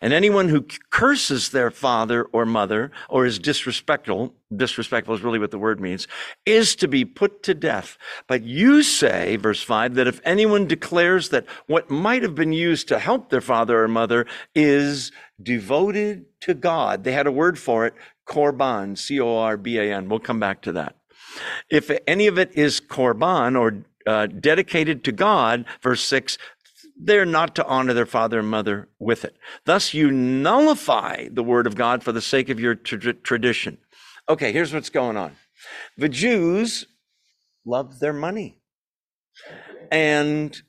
and 0.00 0.12
anyone 0.12 0.48
who 0.48 0.66
curses 0.90 1.50
their 1.50 1.70
father 1.70 2.24
or 2.24 2.46
mother 2.46 2.90
or 3.08 3.26
is 3.26 3.38
disrespectful, 3.38 4.34
disrespectful 4.54 5.14
is 5.14 5.22
really 5.22 5.38
what 5.38 5.50
the 5.50 5.58
word 5.58 5.80
means, 5.80 6.06
is 6.46 6.76
to 6.76 6.88
be 6.88 7.04
put 7.04 7.42
to 7.44 7.54
death. 7.54 7.96
But 8.26 8.42
you 8.42 8.82
say, 8.82 9.36
verse 9.36 9.62
5, 9.62 9.94
that 9.94 10.06
if 10.06 10.20
anyone 10.24 10.66
declares 10.66 11.30
that 11.30 11.46
what 11.66 11.90
might 11.90 12.22
have 12.22 12.34
been 12.34 12.52
used 12.52 12.88
to 12.88 12.98
help 12.98 13.30
their 13.30 13.40
father 13.40 13.82
or 13.82 13.88
mother 13.88 14.26
is 14.54 15.12
devoted 15.42 16.26
to 16.40 16.54
God, 16.54 17.04
they 17.04 17.12
had 17.12 17.26
a 17.26 17.32
word 17.32 17.58
for 17.58 17.86
it, 17.86 17.94
korban, 18.26 18.96
C 18.96 19.20
O 19.20 19.36
R 19.36 19.56
B 19.56 19.78
A 19.78 19.94
N. 19.94 20.08
We'll 20.08 20.20
come 20.20 20.40
back 20.40 20.62
to 20.62 20.72
that. 20.72 20.96
If 21.68 21.90
any 22.06 22.26
of 22.26 22.38
it 22.38 22.56
is 22.56 22.80
korban 22.80 23.58
or 23.58 23.84
uh, 24.06 24.26
dedicated 24.26 25.04
to 25.04 25.12
God, 25.12 25.64
verse 25.82 26.02
6, 26.02 26.38
they're 26.96 27.26
not 27.26 27.54
to 27.56 27.66
honor 27.66 27.92
their 27.92 28.06
father 28.06 28.38
and 28.40 28.48
mother 28.48 28.88
with 28.98 29.24
it. 29.24 29.36
Thus, 29.64 29.94
you 29.94 30.10
nullify 30.10 31.28
the 31.30 31.42
word 31.42 31.66
of 31.66 31.74
God 31.74 32.02
for 32.02 32.12
the 32.12 32.20
sake 32.20 32.48
of 32.48 32.60
your 32.60 32.74
tra- 32.74 33.14
tradition. 33.14 33.78
Okay, 34.28 34.52
here's 34.52 34.72
what's 34.72 34.90
going 34.90 35.16
on. 35.16 35.36
The 35.96 36.08
Jews 36.08 36.86
loved 37.64 38.00
their 38.00 38.12
money. 38.12 38.58
And 39.90 40.60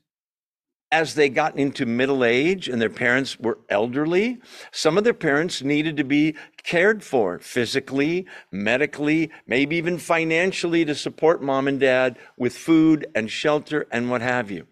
as 0.92 1.16
they 1.16 1.30
got 1.30 1.58
into 1.58 1.86
middle 1.86 2.24
age 2.24 2.70
and 2.70 2.82
their 2.82 2.90
parents 2.90 3.40
were 3.40 3.60
elderly, 3.70 4.40
some 4.72 4.98
of 4.98 5.04
their 5.04 5.14
parents 5.14 5.62
needed 5.62 5.98
to 5.98 6.04
be 6.04 6.36
cared 6.64 7.04
for 7.04 7.40
physically, 7.40 8.26
medically, 8.52 9.32
maybe 9.48 9.76
even 9.76 9.98
financially 9.98 10.86
to 10.86 10.96
support 10.96 11.42
mom 11.42 11.68
and 11.68 11.80
dad 11.80 12.18
with 12.38 12.56
food 12.56 13.08
and 13.14 13.30
shelter 13.30 13.88
and 13.92 14.10
what 14.10 14.22
have 14.22 14.50
you. 14.50 14.68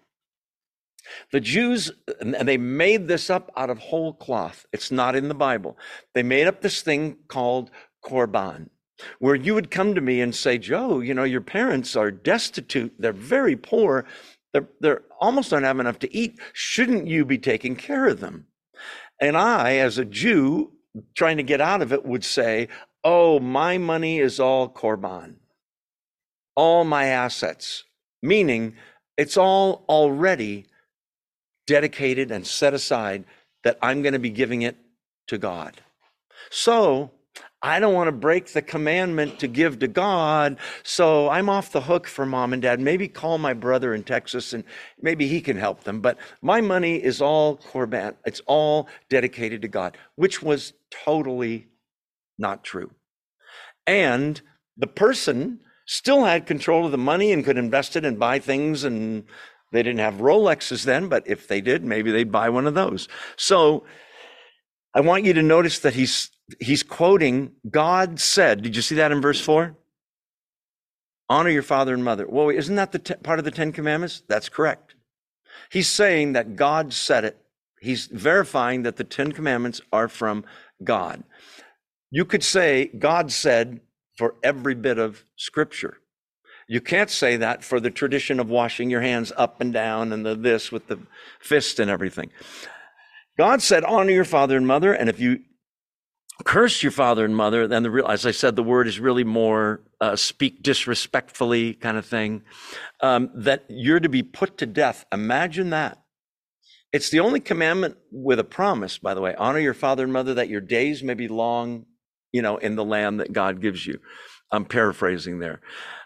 The 1.31 1.39
Jews, 1.39 1.91
and 2.21 2.47
they 2.47 2.57
made 2.57 3.07
this 3.07 3.29
up 3.29 3.51
out 3.57 3.69
of 3.69 3.79
whole 3.79 4.13
cloth. 4.13 4.65
It's 4.71 4.91
not 4.91 5.15
in 5.15 5.27
the 5.27 5.35
Bible. 5.35 5.77
They 6.13 6.23
made 6.23 6.47
up 6.47 6.61
this 6.61 6.81
thing 6.81 7.17
called 7.27 7.71
korban, 8.03 8.69
where 9.19 9.35
you 9.35 9.53
would 9.53 9.71
come 9.71 9.95
to 9.95 10.01
me 10.01 10.21
and 10.21 10.33
say, 10.33 10.57
Joe, 10.57 10.99
you 10.99 11.13
know, 11.13 11.23
your 11.23 11.41
parents 11.41 11.95
are 11.95 12.11
destitute. 12.11 12.93
They're 12.99 13.13
very 13.13 13.55
poor. 13.55 14.05
They're, 14.53 14.69
they're 14.79 15.01
almost 15.19 15.49
don't 15.49 15.63
have 15.63 15.79
enough 15.79 15.99
to 15.99 16.15
eat. 16.15 16.39
Shouldn't 16.53 17.07
you 17.07 17.25
be 17.25 17.37
taking 17.37 17.75
care 17.75 18.07
of 18.07 18.19
them? 18.19 18.45
And 19.19 19.37
I, 19.37 19.77
as 19.77 19.97
a 19.97 20.05
Jew, 20.05 20.71
trying 21.15 21.37
to 21.37 21.43
get 21.43 21.61
out 21.61 21.81
of 21.81 21.91
it, 21.93 22.05
would 22.05 22.23
say, 22.23 22.67
Oh, 23.03 23.39
my 23.39 23.77
money 23.77 24.19
is 24.19 24.39
all 24.39 24.69
korban, 24.69 25.35
all 26.55 26.85
my 26.85 27.05
assets, 27.05 27.83
meaning 28.21 28.75
it's 29.17 29.35
all 29.35 29.83
already 29.89 30.67
dedicated 31.67 32.31
and 32.31 32.45
set 32.45 32.73
aside 32.73 33.25
that 33.63 33.77
I'm 33.81 34.01
going 34.01 34.13
to 34.13 34.19
be 34.19 34.29
giving 34.29 34.61
it 34.63 34.77
to 35.27 35.37
God. 35.37 35.81
So 36.49 37.11
I 37.61 37.79
don't 37.79 37.93
want 37.93 38.09
to 38.09 38.11
break 38.11 38.51
the 38.51 38.61
commandment 38.61 39.39
to 39.39 39.47
give 39.47 39.79
to 39.79 39.87
God. 39.87 40.57
So 40.83 41.29
I'm 41.29 41.47
off 41.47 41.71
the 41.71 41.81
hook 41.81 42.07
for 42.07 42.25
mom 42.25 42.51
and 42.51 42.61
dad. 42.61 42.81
Maybe 42.81 43.07
call 43.07 43.37
my 43.37 43.53
brother 43.53 43.93
in 43.93 44.03
Texas 44.03 44.51
and 44.51 44.65
maybe 45.01 45.27
he 45.27 45.39
can 45.39 45.57
help 45.57 45.85
them. 45.85 46.01
But 46.01 46.17
my 46.41 46.59
money 46.59 47.01
is 47.01 47.21
all 47.21 47.57
korban. 47.57 48.15
It's 48.25 48.41
all 48.47 48.89
dedicated 49.09 49.61
to 49.61 49.69
God, 49.69 49.97
which 50.15 50.43
was 50.43 50.73
totally 50.91 51.67
not 52.37 52.65
true. 52.65 52.91
And 53.87 54.41
the 54.75 54.87
person 54.87 55.61
still 55.85 56.25
had 56.25 56.45
control 56.45 56.85
of 56.85 56.91
the 56.91 56.97
money 56.97 57.31
and 57.31 57.45
could 57.45 57.57
invest 57.57 57.95
it 57.95 58.03
and 58.03 58.19
buy 58.19 58.39
things 58.39 58.83
and 58.83 59.23
they 59.73 59.83
didn't 59.83 59.99
have 59.99 60.15
Rolexes 60.15 60.85
then, 60.85 61.09
but 61.09 61.23
if 61.27 61.47
they 61.47 61.59
did, 61.59 61.83
maybe 61.83 62.11
they'd 62.11 62.31
buy 62.31 62.49
one 62.49 62.67
of 62.67 62.75
those. 62.75 63.09
So 63.35 63.83
I 64.93 65.01
want 65.01 65.25
you 65.25 65.33
to 65.33 65.41
notice 65.41 65.79
that 65.79 65.95
he's 65.95 66.29
he's 66.59 66.83
quoting 66.83 67.53
God 67.69 68.19
said. 68.19 68.61
Did 68.61 68.75
you 68.75 68.81
see 68.81 68.95
that 68.95 69.11
in 69.11 69.21
verse 69.21 69.41
4? 69.41 69.75
Honor 71.29 71.49
your 71.49 71.63
father 71.63 71.93
and 71.93 72.03
mother. 72.03 72.27
Well, 72.27 72.49
isn't 72.49 72.75
that 72.75 72.91
the 72.91 72.99
t- 72.99 73.15
part 73.15 73.39
of 73.39 73.45
the 73.45 73.51
10 73.51 73.71
commandments? 73.71 74.21
That's 74.27 74.49
correct. 74.49 74.95
He's 75.71 75.89
saying 75.89 76.33
that 76.33 76.55
God 76.55 76.93
said 76.93 77.25
it. 77.25 77.37
He's 77.81 78.05
verifying 78.07 78.83
that 78.83 78.97
the 78.97 79.03
10 79.03 79.31
commandments 79.31 79.81
are 79.91 80.07
from 80.07 80.45
God. 80.83 81.23
You 82.11 82.25
could 82.25 82.43
say 82.43 82.91
God 82.99 83.31
said 83.31 83.79
for 84.17 84.35
every 84.43 84.75
bit 84.75 84.99
of 84.99 85.25
scripture. 85.35 85.97
You 86.67 86.81
can't 86.81 87.09
say 87.09 87.37
that 87.37 87.63
for 87.63 87.79
the 87.79 87.91
tradition 87.91 88.39
of 88.39 88.49
washing 88.49 88.89
your 88.89 89.01
hands 89.01 89.31
up 89.35 89.61
and 89.61 89.73
down 89.73 90.13
and 90.13 90.25
the 90.25 90.35
this 90.35 90.71
with 90.71 90.87
the 90.87 90.99
fist 91.39 91.79
and 91.79 91.89
everything. 91.89 92.29
God 93.37 93.61
said, 93.61 93.83
honor 93.83 94.11
your 94.11 94.25
father 94.25 94.57
and 94.57 94.67
mother. 94.67 94.93
And 94.93 95.09
if 95.09 95.19
you 95.19 95.39
curse 96.45 96.81
your 96.83 96.91
father 96.91 97.25
and 97.25 97.35
mother, 97.35 97.67
then 97.67 97.83
the 97.83 97.91
real, 97.91 98.07
as 98.07 98.25
I 98.25 98.31
said, 98.31 98.55
the 98.55 98.63
word 98.63 98.87
is 98.87 98.99
really 98.99 99.23
more 99.23 99.81
uh, 100.01 100.15
speak 100.15 100.63
disrespectfully 100.63 101.73
kind 101.73 101.97
of 101.97 102.05
thing, 102.05 102.43
um, 103.01 103.29
that 103.35 103.65
you're 103.69 103.99
to 103.99 104.09
be 104.09 104.23
put 104.23 104.57
to 104.59 104.65
death. 104.65 105.05
Imagine 105.11 105.69
that. 105.71 105.99
It's 106.91 107.09
the 107.09 107.21
only 107.21 107.39
commandment 107.39 107.97
with 108.11 108.39
a 108.39 108.43
promise, 108.43 108.99
by 108.99 109.15
the 109.15 109.21
way. 109.21 109.33
Honor 109.35 109.59
your 109.59 109.73
father 109.73 110.03
and 110.03 110.13
mother 110.13 110.35
that 110.35 110.49
your 110.49 110.61
days 110.61 111.01
may 111.01 111.15
be 111.15 111.27
long, 111.27 111.85
you 112.31 112.41
know, 112.41 112.57
in 112.57 112.75
the 112.75 112.85
land 112.85 113.19
that 113.19 113.33
God 113.33 113.61
gives 113.61 113.85
you. 113.87 113.99
I'm 114.51 114.65
paraphrasing 114.65 115.39
there. 115.39 115.61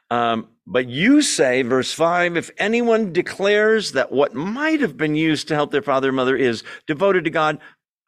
Um, 0.09 0.47
but 0.65 0.87
you 0.87 1.21
say, 1.21 1.61
verse 1.61 1.93
5, 1.93 2.37
if 2.37 2.51
anyone 2.57 3.13
declares 3.13 3.93
that 3.93 4.11
what 4.11 4.35
might 4.35 4.81
have 4.81 4.97
been 4.97 5.15
used 5.15 5.47
to 5.47 5.55
help 5.55 5.71
their 5.71 5.81
father 5.81 6.09
and 6.09 6.15
mother 6.15 6.35
is 6.35 6.63
devoted 6.87 7.23
to 7.25 7.29
God, 7.29 7.59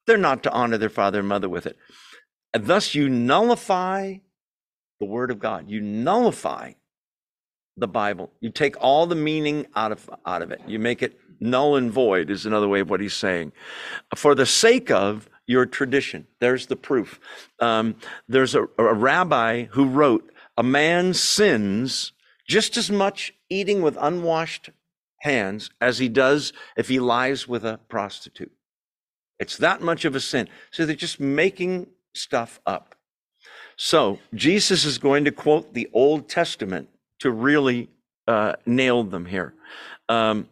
they're 0.08 0.18
not 0.18 0.44
to 0.44 0.52
honor 0.52 0.78
their 0.78 0.90
father 0.90 1.20
and 1.20 1.28
mother 1.28 1.50
with 1.50 1.66
it. 1.66 1.78
And 2.54 2.66
thus 2.66 2.96
you 2.96 3.10
nullify 3.10 4.16
the 5.00 5.06
word 5.06 5.32
of 5.32 5.40
God. 5.40 5.70
You 5.70 5.82
nullify 5.82 6.74
the 7.78 7.88
Bible. 7.88 8.32
You 8.42 8.50
take 8.50 8.76
all 8.82 9.06
the 9.06 9.16
meaning 9.16 9.68
out 9.76 9.92
of, 9.92 10.10
out 10.26 10.42
of 10.42 10.52
it. 10.52 10.62
You 10.68 10.80
make 10.80 11.02
it 11.02 11.18
null 11.40 11.78
and 11.78 11.92
void, 11.92 12.30
is 12.30 12.46
another 12.46 12.68
way 12.68 12.82
of 12.82 12.90
what 12.90 13.00
he's 13.00 13.14
saying. 13.14 13.54
For 14.16 14.36
the 14.36 14.46
sake 14.46 14.92
of 14.92 15.30
your 15.50 15.66
tradition. 15.66 16.28
There's 16.40 16.68
the 16.68 16.76
proof. 16.76 17.20
Um, 17.60 17.96
there's 18.28 18.54
a, 18.54 18.68
a 18.78 18.94
rabbi 18.94 19.64
who 19.64 19.86
wrote, 19.86 20.32
a 20.60 20.64
man 20.64 21.14
sins 21.14 22.12
just 22.46 22.76
as 22.76 22.92
much 22.92 23.34
eating 23.50 23.82
with 23.82 23.98
unwashed 23.98 24.70
hands 25.22 25.70
as 25.80 26.00
he 26.00 26.10
does 26.10 26.52
if 26.76 26.90
he 26.90 27.00
lies 27.00 27.48
with 27.48 27.64
a 27.64 27.80
prostitute. 27.88 28.52
It's 29.40 29.56
that 29.58 29.82
much 29.82 30.04
of 30.04 30.16
a 30.16 30.20
sin. 30.20 30.50
So 30.72 30.86
they're 30.86 30.98
just 30.98 31.18
making 31.18 31.88
stuff 32.14 32.60
up. 32.66 32.96
So 33.78 34.20
Jesus 34.34 34.84
is 34.84 34.98
going 34.98 35.24
to 35.24 35.32
quote 35.32 35.74
the 35.74 35.90
Old 35.94 36.28
Testament 36.28 36.90
to 37.20 37.32
really 37.32 37.88
uh, 38.28 38.56
nail 38.66 39.06
them 39.06 39.28
here. 39.28 39.54
Um, 40.10 40.50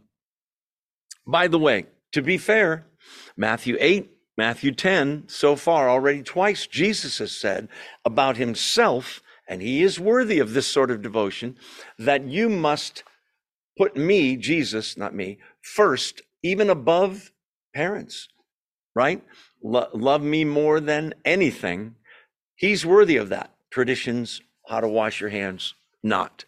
by 1.25 1.49
the 1.49 1.59
way, 1.59 1.87
to 2.13 2.21
be 2.21 2.37
fair, 2.37 2.85
Matthew 3.35 3.75
8, 3.77 4.09
Matthew 4.37 4.71
10, 4.71 5.25
so 5.27 5.57
far 5.57 5.89
already 5.89 6.23
twice, 6.23 6.65
Jesus 6.65 7.17
has 7.17 7.33
said 7.33 7.67
about 8.05 8.37
himself 8.37 9.21
and 9.48 9.62
he 9.62 9.84
is 9.84 10.00
worthy 10.00 10.39
of 10.39 10.54
this 10.54 10.68
sort 10.68 10.92
of 10.92 11.01
devotion, 11.01 11.58
that 11.98 12.27
you 12.27 12.50
must 12.50 13.04
put 13.77 13.96
me, 13.96 14.36
Jesus, 14.36 14.98
not 14.98 15.13
me, 15.13 15.39
first, 15.62 16.22
even 16.44 16.70
above 16.70 17.32
parents, 17.74 18.27
right? 18.96 19.24
Lo- 19.63 19.89
love 19.94 20.22
me 20.22 20.44
more 20.44 20.80
than 20.80 21.13
anything. 21.25 21.96
He's 22.56 22.86
worthy 22.86 23.18
of 23.18 23.30
that. 23.30 23.54
Traditions, 23.72 24.42
how 24.68 24.80
to 24.82 24.88
wash 24.88 25.22
your 25.22 25.30
hands, 25.30 25.75
not. 26.04 26.46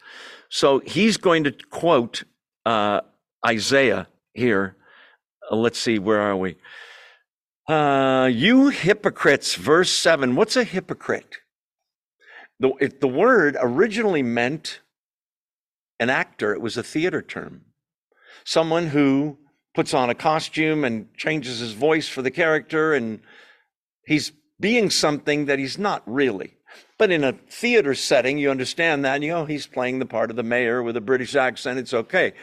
So 0.49 0.79
he's 0.79 1.17
going 1.17 1.43
to 1.43 1.51
quote 1.69 2.23
uh, 2.65 3.01
Isaiah 3.45 4.07
here 4.33 4.75
uh, 5.51 5.55
let's 5.55 5.79
see, 5.79 5.99
where 5.99 6.21
are 6.21 6.35
we? 6.35 6.57
Uh, 7.67 8.29
you 8.31 8.69
hypocrites, 8.69 9.55
verse 9.55 9.91
7. 9.91 10.35
What's 10.35 10.55
a 10.55 10.63
hypocrite? 10.63 11.37
The, 12.59 12.91
the 12.99 13.07
word 13.07 13.57
originally 13.59 14.23
meant 14.23 14.81
an 15.99 16.09
actor, 16.09 16.53
it 16.53 16.61
was 16.61 16.77
a 16.77 16.83
theater 16.83 17.21
term. 17.21 17.65
Someone 18.45 18.87
who 18.87 19.37
puts 19.75 19.93
on 19.93 20.09
a 20.09 20.15
costume 20.15 20.83
and 20.83 21.13
changes 21.15 21.59
his 21.59 21.73
voice 21.73 22.07
for 22.07 22.21
the 22.21 22.31
character, 22.31 22.93
and 22.93 23.21
he's 24.05 24.31
being 24.59 24.89
something 24.89 25.45
that 25.45 25.59
he's 25.59 25.77
not 25.77 26.03
really. 26.05 26.55
But 26.97 27.11
in 27.11 27.23
a 27.23 27.33
theater 27.33 27.95
setting, 27.95 28.37
you 28.37 28.51
understand 28.51 29.05
that. 29.05 29.21
You 29.21 29.29
know, 29.29 29.45
he's 29.45 29.67
playing 29.67 29.99
the 29.99 30.05
part 30.05 30.29
of 30.29 30.35
the 30.35 30.43
mayor 30.43 30.83
with 30.83 30.97
a 30.97 31.01
British 31.01 31.35
accent. 31.35 31.79
It's 31.79 31.93
okay. 31.93 32.33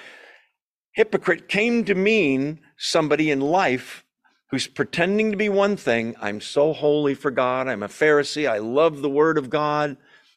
Hypocrite 0.95 1.49
came 1.49 1.85
to 1.85 1.95
mean 1.95 2.61
somebody 2.79 3.31
in 3.31 3.41
life 3.41 4.05
who's 4.51 4.67
pretending 4.67 5.31
to 5.31 5.37
be 5.37 5.49
one 5.49 5.77
thing. 5.77 6.15
I'm 6.21 6.41
so 6.41 6.73
holy 6.73 7.15
for 7.15 7.31
God. 7.31 7.69
I'm 7.69 7.83
a 7.83 7.89
Pharisee. 7.89 8.49
I 8.49 8.59
love 8.59 9.03
the 9.03 9.11
word 9.11 9.37
of 9.39 9.51
God. 9.51 9.97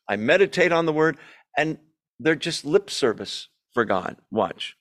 I 0.09 0.17
meditate 0.17 0.73
on 0.73 0.85
the 0.85 0.91
word. 0.91 1.17
And 1.55 1.77
they're 2.19 2.35
just 2.35 2.65
lip 2.65 2.89
service 2.89 3.47
for 3.73 3.85
God. 3.85 4.17
Watch. 4.31 4.75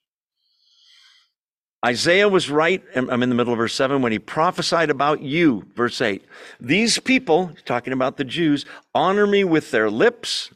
Isaiah 1.86 2.28
was 2.28 2.50
right. 2.50 2.82
I'm 2.96 3.22
in 3.22 3.28
the 3.28 3.36
middle 3.36 3.52
of 3.52 3.58
verse 3.58 3.74
7 3.74 4.02
when 4.02 4.10
he 4.10 4.18
prophesied 4.18 4.90
about 4.90 5.22
you, 5.22 5.64
verse 5.76 6.00
8. 6.00 6.24
These 6.58 6.98
people, 6.98 7.52
talking 7.64 7.92
about 7.92 8.16
the 8.16 8.24
Jews, 8.24 8.64
honor 8.96 9.28
me 9.28 9.44
with 9.44 9.70
their 9.70 9.88
lips, 9.88 10.50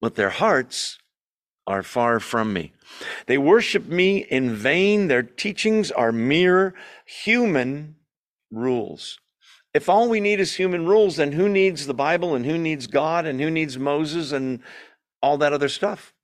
but 0.00 0.16
their 0.16 0.30
hearts 0.30 0.98
are 1.68 1.84
far 1.84 2.18
from 2.18 2.52
me. 2.52 2.72
They 3.26 3.38
worship 3.38 3.86
me 3.86 4.18
in 4.18 4.56
vain. 4.56 5.06
Their 5.06 5.22
teachings 5.22 5.92
are 5.92 6.10
mere 6.10 6.74
human 7.06 7.94
rules. 8.50 9.20
If 9.74 9.88
all 9.88 10.08
we 10.08 10.20
need 10.20 10.38
is 10.38 10.54
human 10.54 10.86
rules, 10.86 11.16
then 11.16 11.32
who 11.32 11.48
needs 11.48 11.86
the 11.86 11.94
Bible 11.94 12.36
and 12.36 12.46
who 12.46 12.56
needs 12.56 12.86
God 12.86 13.26
and 13.26 13.40
who 13.40 13.50
needs 13.50 13.76
Moses 13.76 14.30
and 14.30 14.60
all 15.20 15.36
that 15.38 15.52
other 15.52 15.68
stuff? 15.68 16.14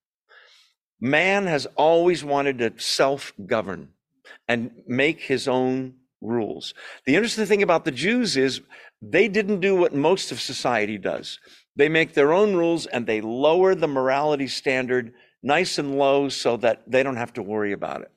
Man 1.00 1.46
has 1.46 1.66
always 1.74 2.22
wanted 2.22 2.58
to 2.58 2.72
self 2.78 3.32
govern 3.46 3.88
and 4.46 4.70
make 4.86 5.22
his 5.22 5.48
own 5.48 5.94
rules. 6.20 6.74
The 7.06 7.16
interesting 7.16 7.46
thing 7.46 7.62
about 7.62 7.84
the 7.84 7.90
Jews 7.90 8.36
is 8.36 8.60
they 9.02 9.26
didn't 9.26 9.60
do 9.60 9.74
what 9.74 9.94
most 9.94 10.30
of 10.30 10.40
society 10.40 10.98
does. 10.98 11.40
They 11.74 11.88
make 11.88 12.14
their 12.14 12.32
own 12.32 12.54
rules 12.54 12.86
and 12.86 13.06
they 13.06 13.20
lower 13.20 13.74
the 13.74 13.88
morality 13.88 14.46
standard 14.46 15.14
nice 15.42 15.78
and 15.78 15.96
low 15.96 16.28
so 16.28 16.56
that 16.58 16.82
they 16.86 17.02
don't 17.02 17.16
have 17.16 17.32
to 17.32 17.42
worry 17.42 17.72
about 17.72 18.02
it. 18.02 18.12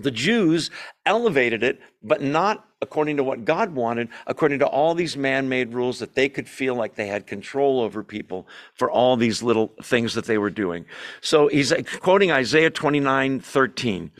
The 0.00 0.10
Jews 0.10 0.70
elevated 1.06 1.62
it, 1.62 1.80
but 2.02 2.20
not 2.20 2.66
according 2.82 3.16
to 3.16 3.24
what 3.24 3.44
God 3.44 3.74
wanted, 3.74 4.08
according 4.26 4.58
to 4.58 4.66
all 4.66 4.94
these 4.94 5.16
man 5.16 5.48
made 5.48 5.72
rules 5.72 5.98
that 6.00 6.14
they 6.14 6.28
could 6.28 6.48
feel 6.48 6.74
like 6.74 6.96
they 6.96 7.06
had 7.06 7.26
control 7.26 7.80
over 7.80 8.02
people 8.02 8.46
for 8.74 8.90
all 8.90 9.16
these 9.16 9.42
little 9.42 9.72
things 9.82 10.14
that 10.14 10.26
they 10.26 10.36
were 10.36 10.50
doing. 10.50 10.84
So 11.20 11.48
he's 11.48 11.72
quoting 12.00 12.30
Isaiah 12.32 12.70
29 12.70 13.40
13. 13.40 14.10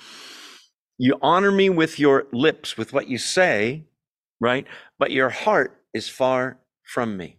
You 0.96 1.18
honor 1.20 1.50
me 1.50 1.70
with 1.70 1.98
your 1.98 2.26
lips, 2.32 2.76
with 2.76 2.92
what 2.92 3.08
you 3.08 3.18
say, 3.18 3.84
right? 4.40 4.66
But 4.98 5.10
your 5.10 5.28
heart 5.28 5.80
is 5.92 6.08
far 6.08 6.58
from 6.84 7.16
me. 7.16 7.36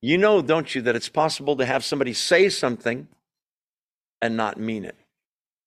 You 0.00 0.18
know, 0.18 0.40
don't 0.40 0.72
you, 0.72 0.82
that 0.82 0.94
it's 0.94 1.08
possible 1.08 1.56
to 1.56 1.66
have 1.66 1.84
somebody 1.84 2.12
say 2.12 2.48
something 2.48 3.08
and 4.22 4.36
not 4.36 4.58
mean 4.58 4.84
it, 4.84 4.96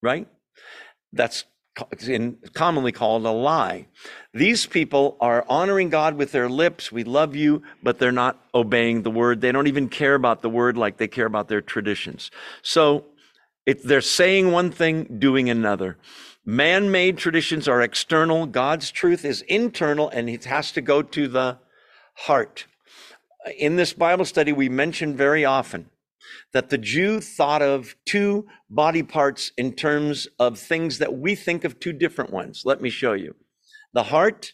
right? 0.01 0.27
That's 1.11 1.43
in, 2.07 2.37
commonly 2.53 2.91
called 2.91 3.25
a 3.25 3.31
lie. 3.31 3.87
These 4.33 4.65
people 4.65 5.17
are 5.19 5.45
honoring 5.47 5.89
God 5.89 6.15
with 6.15 6.31
their 6.31 6.49
lips. 6.49 6.91
We 6.91 7.03
love 7.03 7.35
you, 7.35 7.63
but 7.83 7.99
they're 7.99 8.11
not 8.11 8.39
obeying 8.53 9.03
the 9.03 9.11
word. 9.11 9.41
They 9.41 9.51
don't 9.51 9.67
even 9.67 9.89
care 9.89 10.15
about 10.15 10.41
the 10.41 10.49
word 10.49 10.77
like 10.77 10.97
they 10.97 11.07
care 11.07 11.25
about 11.25 11.47
their 11.47 11.61
traditions. 11.61 12.31
So 12.61 13.05
they're 13.65 14.01
saying 14.01 14.51
one 14.51 14.71
thing, 14.71 15.19
doing 15.19 15.49
another. 15.49 15.97
Man 16.45 16.91
made 16.91 17.17
traditions 17.17 17.67
are 17.67 17.81
external. 17.81 18.45
God's 18.45 18.91
truth 18.91 19.25
is 19.25 19.41
internal 19.43 20.09
and 20.09 20.29
it 20.29 20.45
has 20.45 20.71
to 20.71 20.81
go 20.81 21.01
to 21.01 21.27
the 21.27 21.59
heart. 22.15 22.65
In 23.57 23.75
this 23.75 23.93
Bible 23.93 24.25
study, 24.25 24.51
we 24.51 24.69
mention 24.69 25.15
very 25.15 25.45
often 25.45 25.89
that 26.53 26.69
the 26.69 26.77
Jew 26.77 27.21
thought 27.21 27.61
of 27.61 27.95
two 28.05 28.47
body 28.69 29.03
parts 29.03 29.51
in 29.57 29.73
terms 29.73 30.27
of 30.39 30.57
things 30.57 30.99
that 30.99 31.17
we 31.17 31.35
think 31.35 31.63
of 31.63 31.79
two 31.79 31.93
different 31.93 32.31
ones. 32.31 32.63
Let 32.65 32.81
me 32.81 32.89
show 32.89 33.13
you 33.13 33.35
the 33.93 34.03
heart 34.03 34.53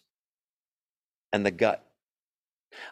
and 1.33 1.45
the 1.45 1.51
gut. 1.51 1.85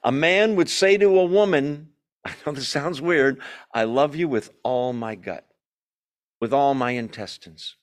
A 0.03 0.11
man 0.11 0.55
would 0.55 0.69
say 0.69 0.97
to 0.97 1.19
a 1.19 1.25
woman, 1.25 1.89
I 2.25 2.33
know 2.45 2.53
this 2.53 2.67
sounds 2.67 3.01
weird, 3.01 3.41
I 3.73 3.83
love 3.83 4.15
you 4.15 4.27
with 4.27 4.51
all 4.63 4.93
my 4.93 5.15
gut, 5.15 5.45
with 6.39 6.53
all 6.53 6.73
my 6.73 6.91
intestines. 6.91 7.75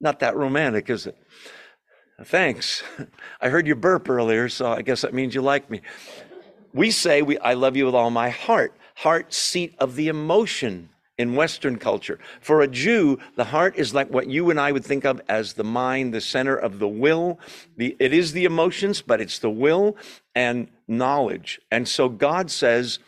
Not 0.00 0.20
that 0.20 0.36
romantic, 0.36 0.88
is 0.88 1.06
it? 1.06 1.16
Thanks. 2.24 2.82
I 3.40 3.48
heard 3.48 3.66
you 3.66 3.74
burp 3.74 4.08
earlier, 4.08 4.48
so 4.48 4.70
I 4.70 4.82
guess 4.82 5.02
that 5.02 5.14
means 5.14 5.34
you 5.34 5.42
like 5.42 5.70
me. 5.70 5.80
We 6.72 6.90
say 6.90 7.22
we, 7.22 7.38
I 7.38 7.54
love 7.54 7.76
you 7.76 7.86
with 7.86 7.94
all 7.94 8.10
my 8.10 8.30
heart 8.30 8.76
heart 8.96 9.32
seat 9.32 9.74
of 9.78 9.96
the 9.96 10.08
emotion 10.08 10.90
in 11.18 11.34
Western 11.34 11.76
culture. 11.76 12.18
For 12.40 12.62
a 12.62 12.66
Jew, 12.66 13.18
the 13.36 13.44
heart 13.44 13.76
is 13.76 13.92
like 13.92 14.10
what 14.10 14.28
you 14.28 14.48
and 14.48 14.58
I 14.58 14.72
would 14.72 14.84
think 14.84 15.04
of 15.04 15.20
as 15.28 15.52
the 15.52 15.64
mind, 15.64 16.14
the 16.14 16.20
center 16.20 16.56
of 16.56 16.78
the 16.78 16.88
will. 16.88 17.38
The, 17.76 17.94
it 18.00 18.14
is 18.14 18.32
the 18.32 18.46
emotions, 18.46 19.02
but 19.02 19.20
it's 19.20 19.38
the 19.38 19.50
will 19.50 19.98
and 20.34 20.68
knowledge. 20.88 21.60
And 21.70 21.86
so 21.86 22.08
God 22.08 22.50
says, 22.50 23.00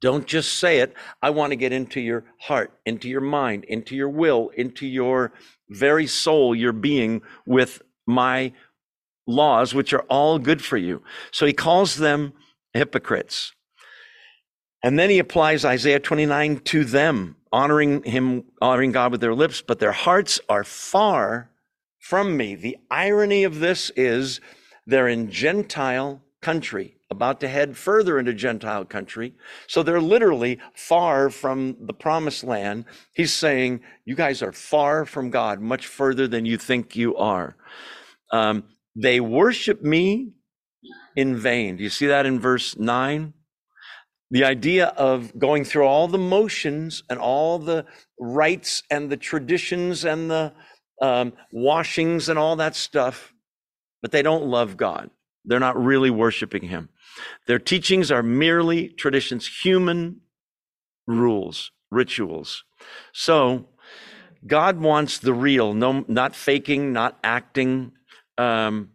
don't 0.00 0.26
just 0.26 0.58
say 0.58 0.80
it. 0.80 0.94
I 1.22 1.30
want 1.30 1.52
to 1.52 1.56
get 1.56 1.72
into 1.72 2.00
your 2.00 2.24
heart, 2.38 2.72
into 2.84 3.08
your 3.08 3.20
mind, 3.20 3.62
into 3.64 3.94
your 3.94 4.08
will, 4.08 4.48
into 4.56 4.84
your 4.84 5.32
very 5.70 6.08
soul, 6.08 6.56
your 6.56 6.72
being 6.72 7.22
with 7.46 7.82
my 8.04 8.52
laws, 9.28 9.72
which 9.72 9.92
are 9.92 10.04
all 10.08 10.40
good 10.40 10.60
for 10.60 10.76
you. 10.76 11.04
So 11.30 11.46
he 11.46 11.52
calls 11.52 11.96
them 11.96 12.32
hypocrites. 12.74 13.52
And 14.82 14.98
then 14.98 15.10
he 15.10 15.18
applies 15.18 15.64
Isaiah 15.64 16.00
29 16.00 16.58
to 16.58 16.84
them, 16.84 17.36
honoring 17.52 18.02
him, 18.02 18.44
honoring 18.60 18.92
God 18.92 19.12
with 19.12 19.20
their 19.20 19.34
lips, 19.34 19.62
but 19.62 19.78
their 19.78 19.92
hearts 19.92 20.40
are 20.48 20.64
far 20.64 21.50
from 22.00 22.36
me. 22.36 22.56
The 22.56 22.76
irony 22.90 23.44
of 23.44 23.60
this 23.60 23.90
is 23.94 24.40
they're 24.86 25.08
in 25.08 25.30
Gentile 25.30 26.20
country, 26.40 26.96
about 27.10 27.38
to 27.40 27.48
head 27.48 27.76
further 27.76 28.18
into 28.18 28.34
Gentile 28.34 28.84
country. 28.84 29.34
So 29.68 29.84
they're 29.84 30.00
literally 30.00 30.58
far 30.74 31.30
from 31.30 31.76
the 31.80 31.94
promised 31.94 32.42
land. 32.42 32.84
He's 33.14 33.32
saying, 33.32 33.80
You 34.04 34.16
guys 34.16 34.42
are 34.42 34.52
far 34.52 35.06
from 35.06 35.30
God, 35.30 35.60
much 35.60 35.86
further 35.86 36.26
than 36.26 36.44
you 36.44 36.58
think 36.58 36.96
you 36.96 37.16
are. 37.16 37.56
Um, 38.32 38.64
they 38.96 39.20
worship 39.20 39.82
me 39.82 40.32
in 41.14 41.36
vain. 41.36 41.76
Do 41.76 41.84
you 41.84 41.90
see 41.90 42.06
that 42.06 42.26
in 42.26 42.40
verse 42.40 42.76
9? 42.76 43.32
The 44.32 44.44
idea 44.44 44.86
of 44.86 45.38
going 45.38 45.62
through 45.62 45.86
all 45.86 46.08
the 46.08 46.18
motions 46.18 47.02
and 47.10 47.18
all 47.18 47.58
the 47.58 47.84
rites 48.18 48.82
and 48.90 49.10
the 49.10 49.16
traditions 49.16 50.06
and 50.06 50.30
the 50.30 50.54
um, 51.02 51.34
washings 51.52 52.30
and 52.30 52.38
all 52.38 52.56
that 52.56 52.74
stuff, 52.74 53.34
but 54.00 54.10
they 54.10 54.22
don't 54.22 54.46
love 54.46 54.78
God. 54.78 55.10
They're 55.44 55.60
not 55.60 55.76
really 55.76 56.08
worshiping 56.08 56.62
Him. 56.62 56.88
Their 57.46 57.58
teachings 57.58 58.10
are 58.10 58.22
merely 58.22 58.88
traditions, 58.88 59.46
human 59.62 60.22
rules, 61.06 61.70
rituals. 61.90 62.64
So 63.12 63.66
God 64.46 64.80
wants 64.80 65.18
the 65.18 65.34
real, 65.34 65.74
no, 65.74 66.06
not 66.08 66.34
faking, 66.34 66.90
not 66.94 67.18
acting. 67.22 67.92
Um, 68.38 68.91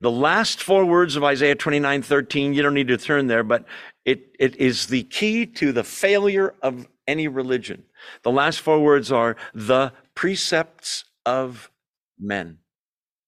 the 0.00 0.10
last 0.10 0.62
four 0.62 0.84
words 0.84 1.16
of 1.16 1.24
Isaiah 1.24 1.54
29 1.54 2.02
13, 2.02 2.54
you 2.54 2.62
don't 2.62 2.74
need 2.74 2.88
to 2.88 2.96
turn 2.96 3.26
there, 3.26 3.42
but 3.42 3.64
it, 4.04 4.34
it 4.38 4.56
is 4.56 4.86
the 4.86 5.02
key 5.04 5.46
to 5.46 5.72
the 5.72 5.84
failure 5.84 6.54
of 6.62 6.88
any 7.06 7.28
religion. 7.28 7.84
The 8.22 8.30
last 8.30 8.60
four 8.60 8.80
words 8.80 9.12
are 9.12 9.36
the 9.54 9.92
precepts 10.14 11.04
of 11.26 11.70
men, 12.18 12.58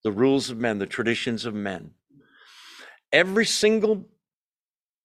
the 0.03 0.13
rules 0.13 0.51
of 0.51 0.59
men, 0.59 0.79
the 0.79 0.87
traditions 0.87 1.45
of 1.45 1.55
men. 1.55 1.91
Every 3.13 3.45
single 3.45 4.07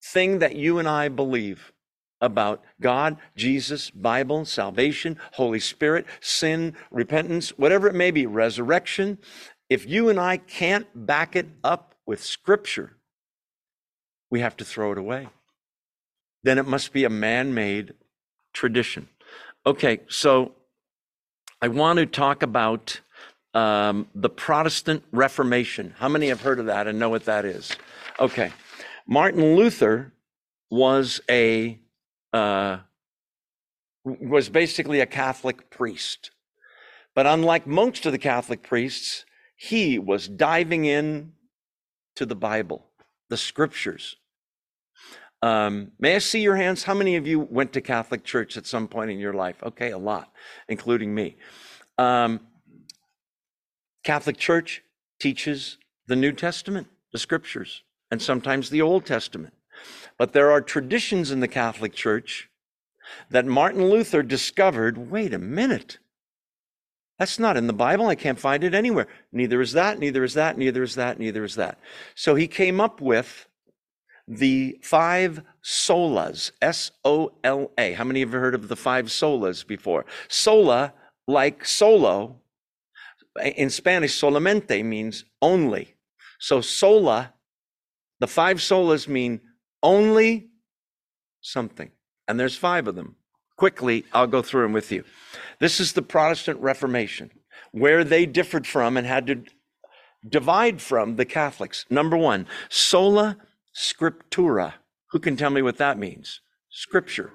thing 0.01 0.39
that 0.39 0.55
you 0.55 0.79
and 0.79 0.87
I 0.87 1.09
believe 1.09 1.73
about 2.21 2.63
God, 2.81 3.17
Jesus, 3.35 3.91
Bible, 3.91 4.45
salvation, 4.45 5.19
Holy 5.33 5.59
Spirit, 5.59 6.05
sin, 6.19 6.75
repentance, 6.91 7.49
whatever 7.57 7.87
it 7.87 7.95
may 7.95 8.11
be, 8.11 8.25
resurrection, 8.25 9.17
if 9.69 9.87
you 9.87 10.09
and 10.09 10.19
I 10.19 10.37
can't 10.37 10.87
back 11.05 11.35
it 11.35 11.47
up 11.63 11.95
with 12.05 12.23
Scripture, 12.23 12.93
we 14.29 14.39
have 14.39 14.57
to 14.57 14.65
throw 14.65 14.91
it 14.91 14.97
away 14.97 15.29
then 16.47 16.57
it 16.57 16.65
must 16.65 16.93
be 16.93 17.03
a 17.03 17.09
man 17.09 17.53
made 17.53 17.93
tradition. 18.53 19.09
Okay, 19.65 19.99
so 20.07 20.53
I 21.61 21.67
want 21.67 21.99
to 21.99 22.05
talk 22.05 22.41
about 22.41 23.01
um, 23.53 24.07
the 24.15 24.29
Protestant 24.29 25.03
Reformation. 25.11 25.93
How 25.97 26.07
many 26.07 26.27
have 26.27 26.41
heard 26.41 26.59
of 26.59 26.67
that 26.67 26.87
and 26.87 26.97
know 26.97 27.09
what 27.09 27.25
that 27.25 27.43
is? 27.43 27.75
Okay. 28.19 28.51
Martin 29.05 29.55
Luther 29.57 30.13
was 30.69 31.19
a 31.29 31.79
uh, 32.31 32.77
was 34.05 34.47
basically 34.47 35.01
a 35.01 35.05
Catholic 35.05 35.69
priest. 35.69 36.31
But 37.13 37.25
unlike 37.25 37.67
most 37.67 38.05
of 38.05 38.13
the 38.13 38.17
Catholic 38.17 38.63
priests, 38.63 39.25
he 39.57 39.99
was 39.99 40.27
diving 40.27 40.85
in 40.85 41.33
to 42.15 42.25
the 42.25 42.35
Bible, 42.35 42.85
the 43.29 43.37
scriptures. 43.37 44.15
Um, 45.41 45.91
may 45.99 46.15
I 46.15 46.19
see 46.19 46.41
your 46.41 46.55
hands? 46.55 46.83
How 46.83 46.93
many 46.93 47.15
of 47.15 47.27
you 47.27 47.39
went 47.39 47.73
to 47.73 47.81
Catholic 47.81 48.23
church 48.23 48.55
at 48.55 48.65
some 48.65 48.87
point 48.87 49.11
in 49.11 49.19
your 49.19 49.33
life? 49.33 49.61
Okay, 49.63 49.91
a 49.91 49.97
lot, 49.97 50.31
including 50.69 51.13
me. 51.13 51.35
Um, 51.97 52.39
Catholic 54.03 54.37
Church 54.37 54.83
teaches 55.19 55.77
the 56.07 56.15
New 56.15 56.31
Testament, 56.31 56.87
the 57.11 57.19
scriptures, 57.19 57.83
and 58.09 58.21
sometimes 58.21 58.69
the 58.69 58.81
Old 58.81 59.05
Testament. 59.05 59.53
But 60.17 60.33
there 60.33 60.51
are 60.51 60.61
traditions 60.61 61.31
in 61.31 61.39
the 61.39 61.47
Catholic 61.47 61.93
Church 61.93 62.49
that 63.29 63.45
Martin 63.45 63.89
Luther 63.89 64.23
discovered 64.23 64.97
wait 65.11 65.33
a 65.33 65.39
minute. 65.39 65.97
That's 67.19 67.39
not 67.39 67.57
in 67.57 67.67
the 67.67 67.73
Bible. 67.73 68.07
I 68.07 68.15
can't 68.15 68.39
find 68.39 68.63
it 68.63 68.73
anywhere. 68.73 69.07
Neither 69.31 69.59
is 69.61 69.73
that, 69.73 69.97
neither 69.97 70.23
is 70.23 70.35
that, 70.35 70.57
neither 70.57 70.83
is 70.83 70.95
that, 70.95 71.19
neither 71.19 71.43
is 71.43 71.55
that. 71.55 71.79
So 72.15 72.35
he 72.35 72.47
came 72.47 72.79
up 72.79 73.01
with 73.01 73.47
the 74.27 74.77
five 74.83 75.41
solas, 75.63 76.51
S 76.61 76.91
O 77.03 77.31
L 77.43 77.71
A. 77.77 77.93
How 77.93 78.03
many 78.03 78.19
have 78.19 78.31
heard 78.31 78.55
of 78.55 78.67
the 78.67 78.75
five 78.75 79.05
solas 79.07 79.65
before? 79.65 80.05
Sola, 80.27 80.93
like 81.27 81.65
solo, 81.65 82.41
in 83.43 83.69
Spanish, 83.69 84.19
solamente 84.19 84.83
means 84.83 85.23
only. 85.41 85.95
So 86.39 86.61
sola, 86.61 87.33
the 88.19 88.27
five 88.27 88.57
solas 88.57 89.07
mean 89.07 89.41
only 89.83 90.49
something. 91.41 91.91
And 92.27 92.39
there's 92.39 92.57
five 92.57 92.87
of 92.87 92.95
them. 92.95 93.15
Quickly, 93.57 94.05
I'll 94.13 94.27
go 94.27 94.41
through 94.41 94.63
them 94.63 94.73
with 94.73 94.91
you. 94.91 95.03
This 95.59 95.79
is 95.79 95.93
the 95.93 96.01
Protestant 96.03 96.59
Reformation, 96.59 97.31
where 97.71 98.03
they 98.03 98.25
differed 98.25 98.67
from 98.67 98.95
and 98.95 99.05
had 99.05 99.27
to 99.27 99.43
divide 100.27 100.81
from 100.81 101.15
the 101.15 101.25
Catholics. 101.25 101.85
Number 101.89 102.15
one, 102.15 102.47
sola 102.69 103.37
scriptura. 103.75 104.73
Who 105.11 105.19
can 105.19 105.35
tell 105.35 105.49
me 105.49 105.61
what 105.61 105.77
that 105.77 105.97
means? 105.97 106.41
Scripture. 106.69 107.31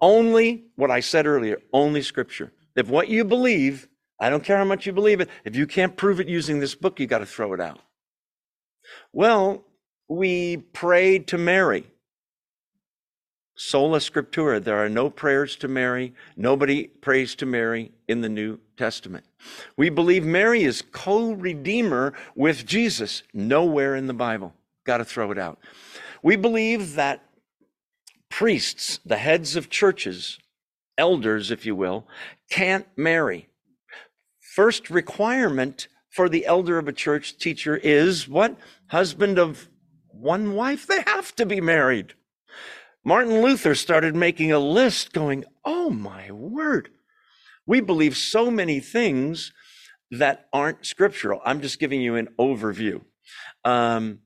Only 0.00 0.64
what 0.76 0.90
I 0.90 1.00
said 1.00 1.26
earlier, 1.26 1.58
only 1.72 2.02
scripture. 2.02 2.52
If 2.76 2.88
what 2.88 3.08
you 3.08 3.24
believe, 3.24 3.88
I 4.20 4.30
don't 4.30 4.44
care 4.44 4.58
how 4.58 4.64
much 4.64 4.84
you 4.84 4.92
believe 4.92 5.20
it, 5.20 5.28
if 5.44 5.56
you 5.56 5.66
can't 5.66 5.96
prove 5.96 6.20
it 6.20 6.28
using 6.28 6.58
this 6.58 6.74
book, 6.74 6.98
you 7.00 7.06
got 7.06 7.18
to 7.18 7.26
throw 7.26 7.54
it 7.54 7.60
out. 7.60 7.80
Well, 9.12 9.64
we 10.08 10.58
prayed 10.58 11.28
to 11.28 11.38
Mary. 11.38 11.86
Sola 13.64 13.98
Scriptura. 13.98 14.62
There 14.62 14.84
are 14.84 14.88
no 14.88 15.08
prayers 15.08 15.54
to 15.56 15.68
Mary. 15.68 16.12
Nobody 16.36 16.88
prays 16.88 17.36
to 17.36 17.46
Mary 17.46 17.92
in 18.08 18.20
the 18.20 18.28
New 18.28 18.58
Testament. 18.76 19.24
We 19.76 19.88
believe 19.88 20.24
Mary 20.24 20.64
is 20.64 20.82
co 20.82 21.30
redeemer 21.30 22.12
with 22.34 22.66
Jesus. 22.66 23.22
Nowhere 23.32 23.94
in 23.94 24.08
the 24.08 24.14
Bible. 24.14 24.52
Got 24.84 24.96
to 24.96 25.04
throw 25.04 25.30
it 25.30 25.38
out. 25.38 25.60
We 26.24 26.34
believe 26.34 26.96
that 26.96 27.24
priests, 28.28 28.98
the 29.06 29.16
heads 29.16 29.54
of 29.54 29.70
churches, 29.70 30.40
elders, 30.98 31.52
if 31.52 31.64
you 31.64 31.76
will, 31.76 32.08
can't 32.50 32.86
marry. 32.96 33.48
First 34.40 34.90
requirement 34.90 35.86
for 36.10 36.28
the 36.28 36.46
elder 36.46 36.78
of 36.78 36.88
a 36.88 36.92
church 36.92 37.38
teacher 37.38 37.76
is 37.76 38.28
what? 38.28 38.56
Husband 38.88 39.38
of 39.38 39.68
one 40.08 40.54
wife. 40.54 40.84
They 40.84 41.02
have 41.06 41.34
to 41.36 41.46
be 41.46 41.60
married. 41.60 42.14
Martin 43.04 43.42
Luther 43.42 43.74
started 43.74 44.14
making 44.14 44.52
a 44.52 44.58
list 44.58 45.12
going, 45.12 45.44
Oh 45.64 45.90
my 45.90 46.30
word. 46.30 46.90
We 47.66 47.80
believe 47.80 48.16
so 48.16 48.50
many 48.50 48.80
things 48.80 49.52
that 50.10 50.46
aren't 50.52 50.84
scriptural. 50.86 51.40
I'm 51.44 51.60
just 51.60 51.78
giving 51.78 52.00
you 52.00 52.16
an 52.16 52.28
overview. 52.38 53.02
Um, 53.64 54.20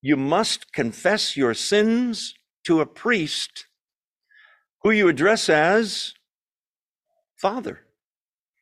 you 0.00 0.16
must 0.16 0.72
confess 0.72 1.36
your 1.36 1.54
sins 1.54 2.34
to 2.64 2.80
a 2.80 2.86
priest 2.86 3.66
who 4.82 4.90
you 4.90 5.08
address 5.08 5.48
as 5.48 6.14
Father. 7.36 7.80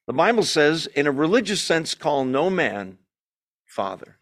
The 0.06 0.12
Bible 0.12 0.42
says, 0.42 0.86
in 0.86 1.06
a 1.06 1.12
religious 1.12 1.60
sense, 1.60 1.94
call 1.94 2.24
no 2.24 2.50
man 2.50 2.98
Father. 3.66 4.16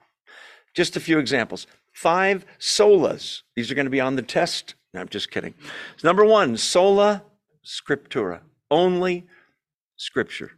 Just 0.75 0.97
a 0.97 1.01
few 1.01 1.19
examples. 1.19 1.67
Five 1.93 2.45
solas. 2.61 3.43
These 3.57 3.71
are 3.71 3.75
going 3.75 3.87
to 3.87 3.91
be 3.91 4.01
on 4.01 4.17
the 4.17 4.23
test 4.23 4.75
no, 4.95 5.01
I'm 5.01 5.09
just 5.09 5.31
kidding. 5.31 5.55
Number 6.03 6.25
one, 6.25 6.57
sola 6.57 7.23
scriptura, 7.65 8.41
only 8.71 9.27
scripture. 9.97 10.53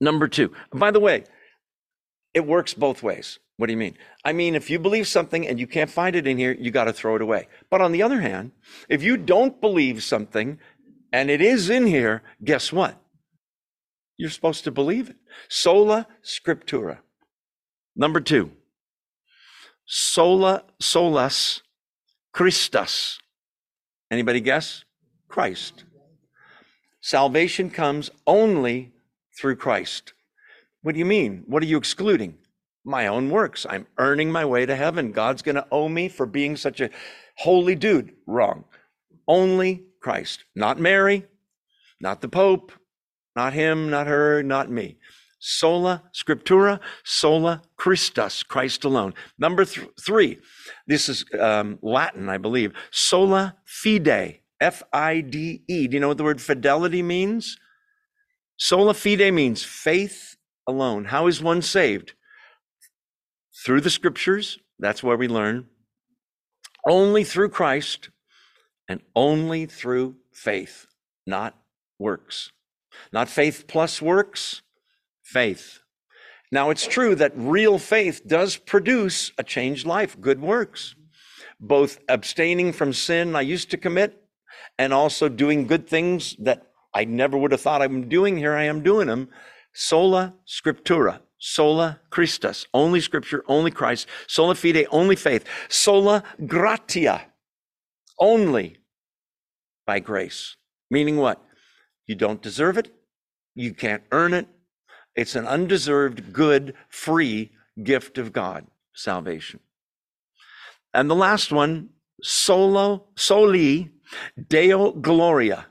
Number 0.00 0.28
two, 0.28 0.52
by 0.72 0.90
the 0.90 1.00
way, 1.00 1.24
it 2.34 2.46
works 2.46 2.74
both 2.74 3.02
ways. 3.02 3.38
What 3.56 3.66
do 3.66 3.72
you 3.72 3.78
mean? 3.78 3.96
I 4.24 4.32
mean, 4.32 4.54
if 4.54 4.68
you 4.68 4.78
believe 4.78 5.08
something 5.08 5.46
and 5.46 5.58
you 5.58 5.66
can't 5.66 5.90
find 5.90 6.14
it 6.14 6.26
in 6.26 6.36
here, 6.36 6.54
you 6.58 6.70
got 6.70 6.84
to 6.84 6.92
throw 6.92 7.16
it 7.16 7.22
away. 7.22 7.48
But 7.70 7.80
on 7.80 7.92
the 7.92 8.02
other 8.02 8.20
hand, 8.20 8.52
if 8.88 9.02
you 9.02 9.16
don't 9.16 9.60
believe 9.60 10.02
something 10.02 10.58
and 11.12 11.30
it 11.30 11.40
is 11.40 11.70
in 11.70 11.86
here, 11.86 12.22
guess 12.44 12.72
what? 12.72 13.00
You're 14.18 14.30
supposed 14.30 14.64
to 14.64 14.70
believe 14.70 15.10
it. 15.10 15.16
Sola 15.48 16.06
scriptura. 16.22 16.98
Number 17.94 18.20
two, 18.20 18.52
sola 19.86 20.64
solas 20.80 21.62
Christus. 22.36 23.18
Anybody 24.10 24.42
guess? 24.42 24.84
Christ. 25.26 25.84
Salvation 27.00 27.70
comes 27.70 28.10
only 28.26 28.92
through 29.40 29.56
Christ. 29.56 30.12
What 30.82 30.92
do 30.92 30.98
you 30.98 31.06
mean? 31.06 31.44
What 31.46 31.62
are 31.62 31.66
you 31.66 31.78
excluding? 31.78 32.36
My 32.84 33.06
own 33.06 33.30
works. 33.30 33.64
I'm 33.70 33.86
earning 33.96 34.30
my 34.30 34.44
way 34.44 34.66
to 34.66 34.76
heaven. 34.76 35.12
God's 35.12 35.40
going 35.40 35.54
to 35.54 35.66
owe 35.72 35.88
me 35.88 36.10
for 36.10 36.26
being 36.26 36.56
such 36.56 36.82
a 36.82 36.90
holy 37.38 37.74
dude. 37.74 38.12
Wrong. 38.26 38.64
Only 39.26 39.84
Christ. 40.02 40.44
Not 40.54 40.78
Mary, 40.78 41.24
not 42.02 42.20
the 42.20 42.28
Pope, 42.28 42.70
not 43.34 43.54
him, 43.54 43.88
not 43.88 44.08
her, 44.08 44.42
not 44.42 44.70
me. 44.70 44.98
Sola 45.38 46.02
scriptura, 46.14 46.80
sola 47.04 47.62
Christus, 47.76 48.42
Christ 48.42 48.84
alone. 48.84 49.14
Number 49.38 49.64
th- 49.64 49.88
three, 50.04 50.38
this 50.86 51.08
is 51.08 51.24
um, 51.38 51.78
Latin, 51.82 52.28
I 52.28 52.38
believe. 52.38 52.72
Sola 52.90 53.56
fide, 53.64 54.40
F 54.60 54.82
I 54.92 55.20
D 55.20 55.62
E. 55.68 55.88
Do 55.88 55.94
you 55.94 56.00
know 56.00 56.08
what 56.08 56.16
the 56.16 56.24
word 56.24 56.40
fidelity 56.40 57.02
means? 57.02 57.58
Sola 58.56 58.94
fide 58.94 59.32
means 59.32 59.62
faith 59.62 60.36
alone. 60.66 61.06
How 61.06 61.26
is 61.26 61.42
one 61.42 61.62
saved? 61.62 62.14
Through 63.64 63.82
the 63.82 63.90
scriptures, 63.90 64.58
that's 64.78 65.02
where 65.02 65.16
we 65.16 65.28
learn. 65.28 65.66
Only 66.88 67.24
through 67.24 67.50
Christ 67.50 68.10
and 68.88 69.00
only 69.14 69.66
through 69.66 70.16
faith, 70.32 70.86
not 71.26 71.58
works. 71.98 72.52
Not 73.12 73.28
faith 73.28 73.66
plus 73.66 74.00
works, 74.00 74.62
faith. 75.26 75.80
Now, 76.52 76.70
it's 76.70 76.86
true 76.86 77.14
that 77.16 77.32
real 77.34 77.78
faith 77.78 78.22
does 78.26 78.56
produce 78.56 79.32
a 79.36 79.42
changed 79.42 79.84
life, 79.84 80.20
good 80.20 80.40
works, 80.40 80.94
both 81.58 81.98
abstaining 82.08 82.72
from 82.72 82.92
sin 82.92 83.34
I 83.34 83.40
used 83.40 83.70
to 83.70 83.76
commit 83.76 84.22
and 84.78 84.92
also 84.92 85.28
doing 85.28 85.66
good 85.66 85.88
things 85.88 86.36
that 86.38 86.66
I 86.94 87.04
never 87.04 87.36
would 87.36 87.52
have 87.52 87.60
thought 87.60 87.82
I'm 87.82 88.08
doing. 88.08 88.36
Here 88.36 88.54
I 88.54 88.64
am 88.64 88.82
doing 88.82 89.08
them. 89.08 89.28
Sola 89.74 90.34
scriptura, 90.46 91.20
sola 91.38 92.00
Christus, 92.10 92.66
only 92.72 93.00
scripture, 93.00 93.44
only 93.48 93.70
Christ, 93.70 94.06
sola 94.26 94.54
fide, 94.54 94.86
only 94.90 95.16
faith, 95.16 95.44
sola 95.68 96.22
gratia, 96.46 97.26
only 98.18 98.78
by 99.86 99.98
grace. 99.98 100.56
Meaning 100.90 101.16
what? 101.16 101.42
You 102.06 102.14
don't 102.14 102.40
deserve 102.40 102.78
it, 102.78 102.94
you 103.54 103.74
can't 103.74 104.04
earn 104.12 104.32
it, 104.32 104.48
it's 105.16 105.34
an 105.34 105.46
undeserved, 105.46 106.32
good, 106.32 106.74
free 106.88 107.50
gift 107.82 108.18
of 108.18 108.32
God, 108.32 108.66
salvation. 108.94 109.60
And 110.92 111.10
the 111.10 111.14
last 111.14 111.50
one, 111.50 111.90
solo, 112.22 113.06
soli, 113.16 113.90
Deo 114.48 114.92
Gloria, 114.92 115.66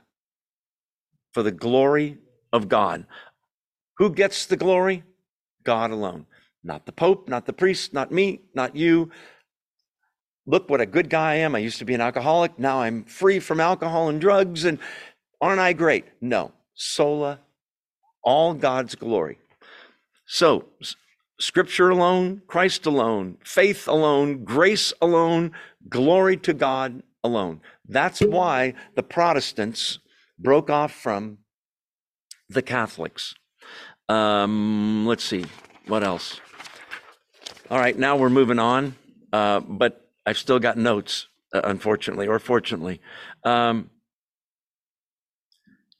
for 1.32 1.42
the 1.42 1.52
glory 1.52 2.18
of 2.52 2.68
God. 2.68 3.06
Who 3.98 4.10
gets 4.10 4.46
the 4.46 4.56
glory? 4.56 5.04
God 5.64 5.90
alone. 5.90 6.26
Not 6.62 6.84
the 6.84 6.92
Pope, 6.92 7.28
not 7.28 7.46
the 7.46 7.52
priest, 7.52 7.92
not 7.94 8.10
me, 8.10 8.40
not 8.54 8.74
you. 8.74 9.10
Look 10.46 10.68
what 10.68 10.80
a 10.80 10.86
good 10.86 11.08
guy 11.08 11.32
I 11.32 11.36
am. 11.36 11.54
I 11.54 11.58
used 11.58 11.78
to 11.78 11.84
be 11.84 11.94
an 11.94 12.00
alcoholic. 12.00 12.58
Now 12.58 12.80
I'm 12.80 13.04
free 13.04 13.40
from 13.40 13.60
alcohol 13.60 14.08
and 14.08 14.20
drugs. 14.20 14.64
And 14.64 14.78
aren't 15.40 15.60
I 15.60 15.72
great? 15.72 16.04
No. 16.20 16.52
Sola 16.74 17.40
all 18.26 18.52
God's 18.52 18.94
glory. 18.96 19.38
So, 20.26 20.66
scripture 21.38 21.88
alone, 21.88 22.42
Christ 22.46 22.84
alone, 22.84 23.38
faith 23.44 23.88
alone, 23.88 24.44
grace 24.44 24.92
alone, 25.00 25.52
glory 25.88 26.36
to 26.38 26.52
God 26.52 27.02
alone. 27.22 27.60
That's 27.88 28.20
why 28.20 28.74
the 28.96 29.02
Protestants 29.02 30.00
broke 30.38 30.68
off 30.68 30.92
from 30.92 31.38
the 32.48 32.62
Catholics. 32.62 33.34
Um, 34.08 35.06
let's 35.06 35.24
see, 35.24 35.46
what 35.86 36.02
else? 36.02 36.40
All 37.70 37.78
right, 37.78 37.96
now 37.96 38.16
we're 38.16 38.30
moving 38.30 38.58
on, 38.58 38.96
uh, 39.32 39.60
but 39.60 40.08
I've 40.24 40.38
still 40.38 40.58
got 40.58 40.76
notes, 40.76 41.28
uh, 41.54 41.60
unfortunately, 41.64 42.26
or 42.26 42.38
fortunately. 42.40 43.00
Um, 43.44 43.90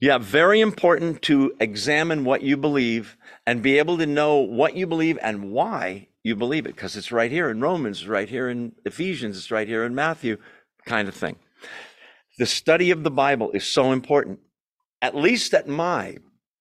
yeah, 0.01 0.19
very 0.19 0.61
important 0.61 1.23
to 1.23 1.55
examine 1.61 2.25
what 2.25 2.43
you 2.43 2.57
believe 2.57 3.17
and 3.47 3.63
be 3.63 3.79
able 3.79 3.99
to 3.99 4.07
know 4.07 4.37
what 4.37 4.77
you 4.77 4.87
believe 4.87 5.19
and 5.23 5.51
why 5.51 6.09
you 6.23 6.37
believe 6.37 6.67
it, 6.67 6.75
because 6.75 6.97
it's 6.97 7.13
right 7.13 7.31
here 7.31 7.51
in 7.51 7.61
Romans, 7.61 8.07
right 8.07 8.29
here 8.29 8.49
in 8.49 8.73
Ephesians, 8.85 9.37
it's 9.37 9.51
right 9.51 9.69
here 9.69 9.85
in 9.85 9.95
Matthew, 9.95 10.37
kind 10.85 11.09
of 11.09 11.15
thing. 11.15 11.37
The 12.39 12.47
study 12.47 12.91
of 12.91 13.05
the 13.05 13.11
Bible 13.11 13.51
is 13.53 13.67
so 13.67 13.93
important, 13.93 14.41
at 15.01 15.15
least 15.15 15.55
at 15.55 15.69
my 15.69 16.19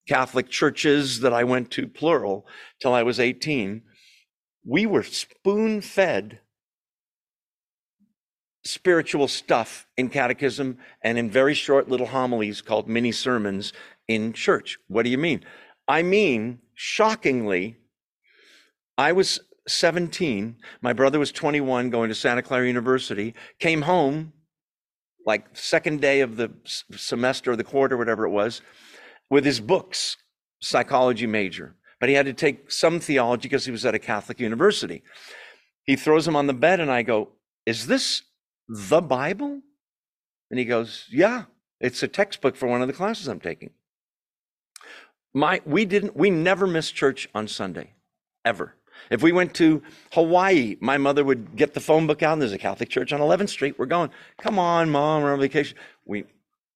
Catholic 0.08 0.50
churches 0.50 1.22
that 1.22 1.34
I 1.34 1.44
went 1.44 1.72
to, 1.72 1.88
plural, 1.88 2.46
till 2.80 2.94
I 2.94 3.04
was 3.04 3.20
18 3.20 3.82
we 4.66 4.86
were 4.86 5.04
spoon 5.04 5.80
fed 5.80 6.40
spiritual 8.66 9.28
stuff 9.28 9.88
in 9.96 10.10
catechism 10.10 10.78
and 11.02 11.18
in 11.18 11.30
very 11.30 11.54
short 11.54 11.88
little 11.88 12.08
homilies 12.08 12.62
called 12.62 12.88
mini 12.88 13.12
sermons 13.12 13.72
in 14.08 14.34
church. 14.34 14.78
What 14.88 15.04
do 15.04 15.10
you 15.10 15.18
mean? 15.18 15.46
I 15.88 16.02
mean, 16.02 16.60
shockingly, 16.74 17.78
I 18.98 19.12
was 19.12 19.40
17, 19.68 20.58
my 20.82 20.94
brother 20.94 21.20
was 21.20 21.32
21 21.32 21.90
going 21.90 22.10
to 22.10 22.16
Santa 22.16 22.42
Clara 22.42 22.68
University, 22.68 23.34
came 23.60 23.84
home 23.84 24.34
like 25.26 25.46
second 25.54 26.02
day 26.02 26.22
of 26.22 26.36
the 26.36 26.52
semester 26.66 27.52
or 27.52 27.56
the 27.56 27.64
quarter, 27.64 27.98
whatever 27.98 28.26
it 28.26 28.32
was, 28.32 28.62
with 29.30 29.46
his 29.46 29.60
books, 29.60 30.18
psychology 30.60 31.26
major 31.26 31.76
but 32.00 32.10
he 32.10 32.16
had 32.16 32.26
to 32.26 32.34
take 32.34 32.72
some 32.72 33.00
theology 33.00 33.50
because 33.50 33.66
he 33.66 33.72
was 33.72 33.86
at 33.86 33.96
a 33.96 34.00
Catholic 34.00 34.40
university. 34.40 35.02
He 35.86 35.96
throws 35.96 36.28
him 36.28 36.36
on 36.36 36.48
the 36.48 36.54
bed, 36.54 36.80
and 36.80 36.92
I 36.92 37.04
go, 37.04 37.30
Is 37.66 37.88
this 37.88 38.24
the 38.68 39.02
Bible? 39.02 39.62
And 40.50 40.60
he 40.60 40.66
goes, 40.66 41.06
Yeah, 41.12 41.44
it's 41.80 42.04
a 42.04 42.08
textbook 42.08 42.56
for 42.56 42.68
one 42.68 42.82
of 42.82 42.88
the 42.88 42.94
classes 42.94 43.28
I'm 43.28 43.40
taking. 43.40 43.72
My, 45.34 45.62
we 45.66 45.86
didn't, 45.86 46.16
we 46.16 46.30
never 46.30 46.66
missed 46.66 46.96
church 46.96 47.28
on 47.36 47.48
Sunday, 47.48 47.94
ever. 48.46 48.76
If 49.10 49.22
we 49.22 49.34
went 49.34 49.54
to 49.56 49.84
Hawaii, 50.14 50.78
my 50.80 50.98
mother 50.98 51.26
would 51.26 51.58
get 51.58 51.74
the 51.74 51.82
phone 51.82 52.08
book 52.08 52.24
out, 52.24 52.34
and 52.34 52.42
there's 52.42 52.54
a 52.54 52.58
Catholic 52.58 52.88
church 52.88 53.12
on 53.12 53.20
11th 53.20 53.50
Street. 53.50 53.78
We're 53.78 53.86
going, 53.86 54.10
come 54.40 54.58
on, 54.58 54.90
mom, 54.90 55.24
we're 55.24 55.34
on 55.34 55.40
vacation. 55.40 55.78
We, 56.06 56.24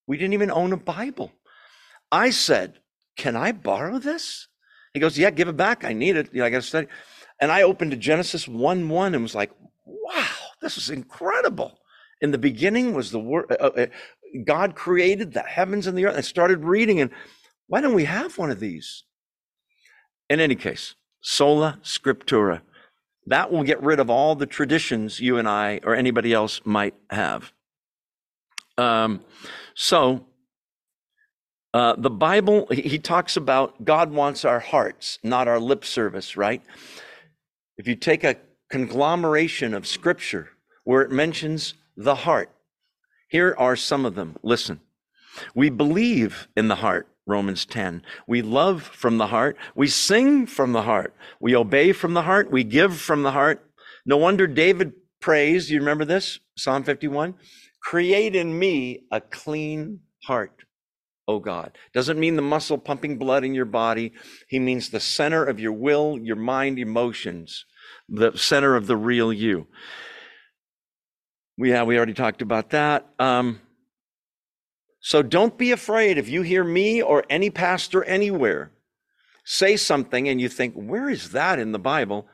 we 0.06 0.18
didn't 0.18 0.34
even 0.34 0.50
own 0.50 0.74
a 0.74 0.76
Bible. 0.76 1.32
I 2.12 2.28
said, 2.28 2.80
can 3.16 3.34
I 3.34 3.52
borrow 3.52 3.98
this? 3.98 4.48
He 4.94 5.00
goes, 5.00 5.18
Yeah, 5.18 5.30
give 5.30 5.48
it 5.48 5.56
back. 5.56 5.84
I 5.84 5.92
need 5.92 6.16
it. 6.16 6.30
You 6.32 6.40
know, 6.40 6.46
I 6.46 6.50
got 6.50 6.62
to 6.62 6.66
study. 6.66 6.88
And 7.40 7.50
I 7.50 7.62
opened 7.62 7.92
to 7.92 7.96
Genesis 7.96 8.48
1 8.48 8.88
1 8.88 9.14
and 9.14 9.22
was 9.22 9.34
like, 9.34 9.50
Wow, 9.84 10.26
this 10.60 10.76
is 10.76 10.90
incredible. 10.90 11.78
In 12.20 12.30
the 12.30 12.38
beginning 12.38 12.92
was 12.94 13.10
the 13.10 13.18
word, 13.18 13.46
uh, 13.50 13.54
uh, 13.54 13.86
God 14.44 14.74
created 14.74 15.32
the 15.32 15.42
heavens 15.42 15.86
and 15.86 15.96
the 15.96 16.06
earth. 16.06 16.16
I 16.16 16.20
started 16.20 16.64
reading, 16.64 17.00
and 17.00 17.10
why 17.66 17.80
don't 17.80 17.94
we 17.94 18.04
have 18.04 18.36
one 18.36 18.50
of 18.50 18.60
these? 18.60 19.04
In 20.28 20.40
any 20.40 20.54
case, 20.54 20.94
sola 21.20 21.78
scriptura. 21.82 22.60
That 23.26 23.52
will 23.52 23.62
get 23.62 23.82
rid 23.82 24.00
of 24.00 24.10
all 24.10 24.34
the 24.34 24.46
traditions 24.46 25.20
you 25.20 25.38
and 25.38 25.48
I 25.48 25.80
or 25.84 25.94
anybody 25.94 26.32
else 26.32 26.60
might 26.64 26.94
have. 27.10 27.52
Um, 28.76 29.20
so 29.74 30.26
uh, 31.72 31.94
the 31.96 32.10
Bible, 32.10 32.66
he 32.72 32.98
talks 32.98 33.36
about 33.36 33.84
God 33.84 34.10
wants 34.10 34.44
our 34.44 34.58
hearts, 34.58 35.18
not 35.22 35.46
our 35.46 35.60
lip 35.60 35.84
service, 35.84 36.36
right? 36.36 36.62
If 37.76 37.86
you 37.86 37.94
take 37.94 38.24
a 38.24 38.36
conglomeration 38.70 39.74
of 39.74 39.86
scripture 39.86 40.50
where 40.84 41.02
it 41.02 41.10
mentions 41.10 41.74
the 42.04 42.14
heart, 42.14 42.50
here 43.28 43.54
are 43.58 43.76
some 43.76 44.04
of 44.04 44.14
them. 44.14 44.36
Listen. 44.42 44.80
We 45.54 45.70
believe 45.70 46.48
in 46.56 46.68
the 46.68 46.76
heart, 46.76 47.08
Romans 47.26 47.64
10. 47.64 48.02
We 48.26 48.42
love 48.42 48.82
from 48.82 49.18
the 49.18 49.28
heart. 49.28 49.56
We 49.74 49.86
sing 49.86 50.46
from 50.46 50.72
the 50.72 50.82
heart. 50.82 51.14
We 51.40 51.54
obey 51.54 51.92
from 51.92 52.14
the 52.14 52.22
heart. 52.22 52.50
We 52.50 52.64
give 52.64 52.96
from 52.98 53.22
the 53.22 53.30
heart. 53.30 53.64
No 54.04 54.16
wonder 54.16 54.46
David 54.46 54.92
prays. 55.20 55.70
You 55.70 55.78
remember 55.78 56.04
this? 56.04 56.40
Psalm 56.56 56.82
51. 56.82 57.34
Create 57.82 58.34
in 58.34 58.58
me 58.58 59.04
a 59.12 59.20
clean 59.20 60.00
heart 60.24 60.64
O 61.30 61.38
God. 61.38 61.78
Doesn't 61.94 62.18
mean 62.18 62.34
the 62.34 62.42
muscle 62.42 62.76
pumping 62.76 63.16
blood 63.16 63.44
in 63.44 63.54
your 63.54 63.64
body. 63.64 64.12
He 64.48 64.58
means 64.58 64.90
the 64.90 64.98
center 64.98 65.44
of 65.44 65.60
your 65.60 65.72
will, 65.72 66.18
your 66.20 66.34
mind, 66.34 66.76
emotions, 66.80 67.66
the 68.08 68.36
center 68.36 68.74
of 68.74 68.88
the 68.88 68.96
real 68.96 69.32
you. 69.32 69.68
We, 71.60 71.72
yeah, 71.72 71.82
we 71.82 71.98
already 71.98 72.14
talked 72.14 72.40
about 72.40 72.70
that. 72.70 73.06
Um, 73.18 73.60
so 75.00 75.20
don't 75.20 75.58
be 75.58 75.72
afraid 75.72 76.16
if 76.16 76.26
you 76.26 76.40
hear 76.40 76.64
me 76.64 77.02
or 77.02 77.22
any 77.28 77.50
pastor 77.50 78.02
anywhere 78.04 78.70
say 79.44 79.76
something 79.76 80.26
and 80.26 80.40
you 80.40 80.48
think, 80.48 80.74
where 80.74 81.10
is 81.10 81.32
that 81.32 81.58
in 81.58 81.72
the 81.72 81.78
Bible? 81.78 82.26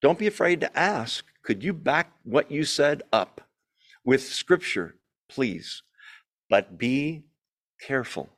Don't 0.00 0.16
be 0.16 0.28
afraid 0.28 0.60
to 0.60 0.78
ask, 0.78 1.24
could 1.42 1.64
you 1.64 1.72
back 1.72 2.12
what 2.22 2.52
you 2.52 2.62
said 2.64 3.02
up 3.12 3.40
with 4.04 4.22
scripture, 4.22 4.94
please? 5.28 5.82
But 6.48 6.78
be 6.78 7.24
careful 7.84 8.28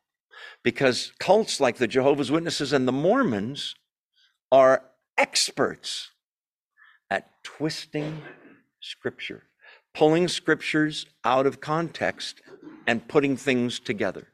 because 0.62 1.12
cults 1.20 1.60
like 1.60 1.76
the 1.76 1.86
Jehovah's 1.86 2.30
Witnesses 2.30 2.72
and 2.72 2.88
the 2.88 2.92
Mormons 2.92 3.74
are 4.50 4.84
experts 5.18 6.12
at 7.10 7.30
twisting 7.42 8.22
scripture, 8.80 9.42
pulling 9.94 10.28
scriptures 10.28 11.06
out 11.24 11.46
of 11.46 11.60
context 11.60 12.42
and 12.86 13.06
putting 13.08 13.36
things 13.36 13.80
together, 13.80 14.28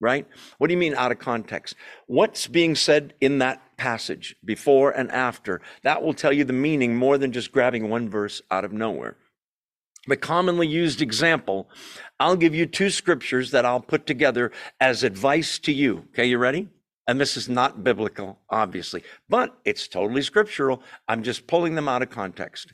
right? 0.00 0.26
What 0.58 0.68
do 0.68 0.72
you 0.72 0.78
mean 0.78 0.94
out 0.94 1.12
of 1.12 1.18
context? 1.18 1.76
What's 2.06 2.46
being 2.46 2.74
said 2.74 3.14
in 3.20 3.38
that 3.38 3.60
passage 3.76 4.34
before 4.44 4.90
and 4.90 5.10
after? 5.10 5.60
That 5.82 6.02
will 6.02 6.14
tell 6.14 6.32
you 6.32 6.44
the 6.44 6.52
meaning 6.52 6.96
more 6.96 7.18
than 7.18 7.32
just 7.32 7.52
grabbing 7.52 7.88
one 7.88 8.08
verse 8.08 8.42
out 8.50 8.64
of 8.64 8.72
nowhere 8.72 9.16
the 10.06 10.16
commonly 10.16 10.66
used 10.66 11.00
example, 11.00 11.68
I'll 12.18 12.36
give 12.36 12.54
you 12.54 12.66
two 12.66 12.90
scriptures 12.90 13.50
that 13.52 13.64
I'll 13.64 13.80
put 13.80 14.06
together 14.06 14.50
as 14.80 15.04
advice 15.04 15.58
to 15.60 15.72
you. 15.72 16.04
Okay, 16.10 16.26
you 16.26 16.38
ready? 16.38 16.68
And 17.06 17.20
this 17.20 17.36
is 17.36 17.48
not 17.48 17.82
biblical, 17.82 18.38
obviously, 18.48 19.02
but 19.28 19.56
it's 19.64 19.88
totally 19.88 20.22
scriptural. 20.22 20.82
I'm 21.08 21.22
just 21.22 21.46
pulling 21.46 21.74
them 21.74 21.88
out 21.88 22.02
of 22.02 22.10
context. 22.10 22.72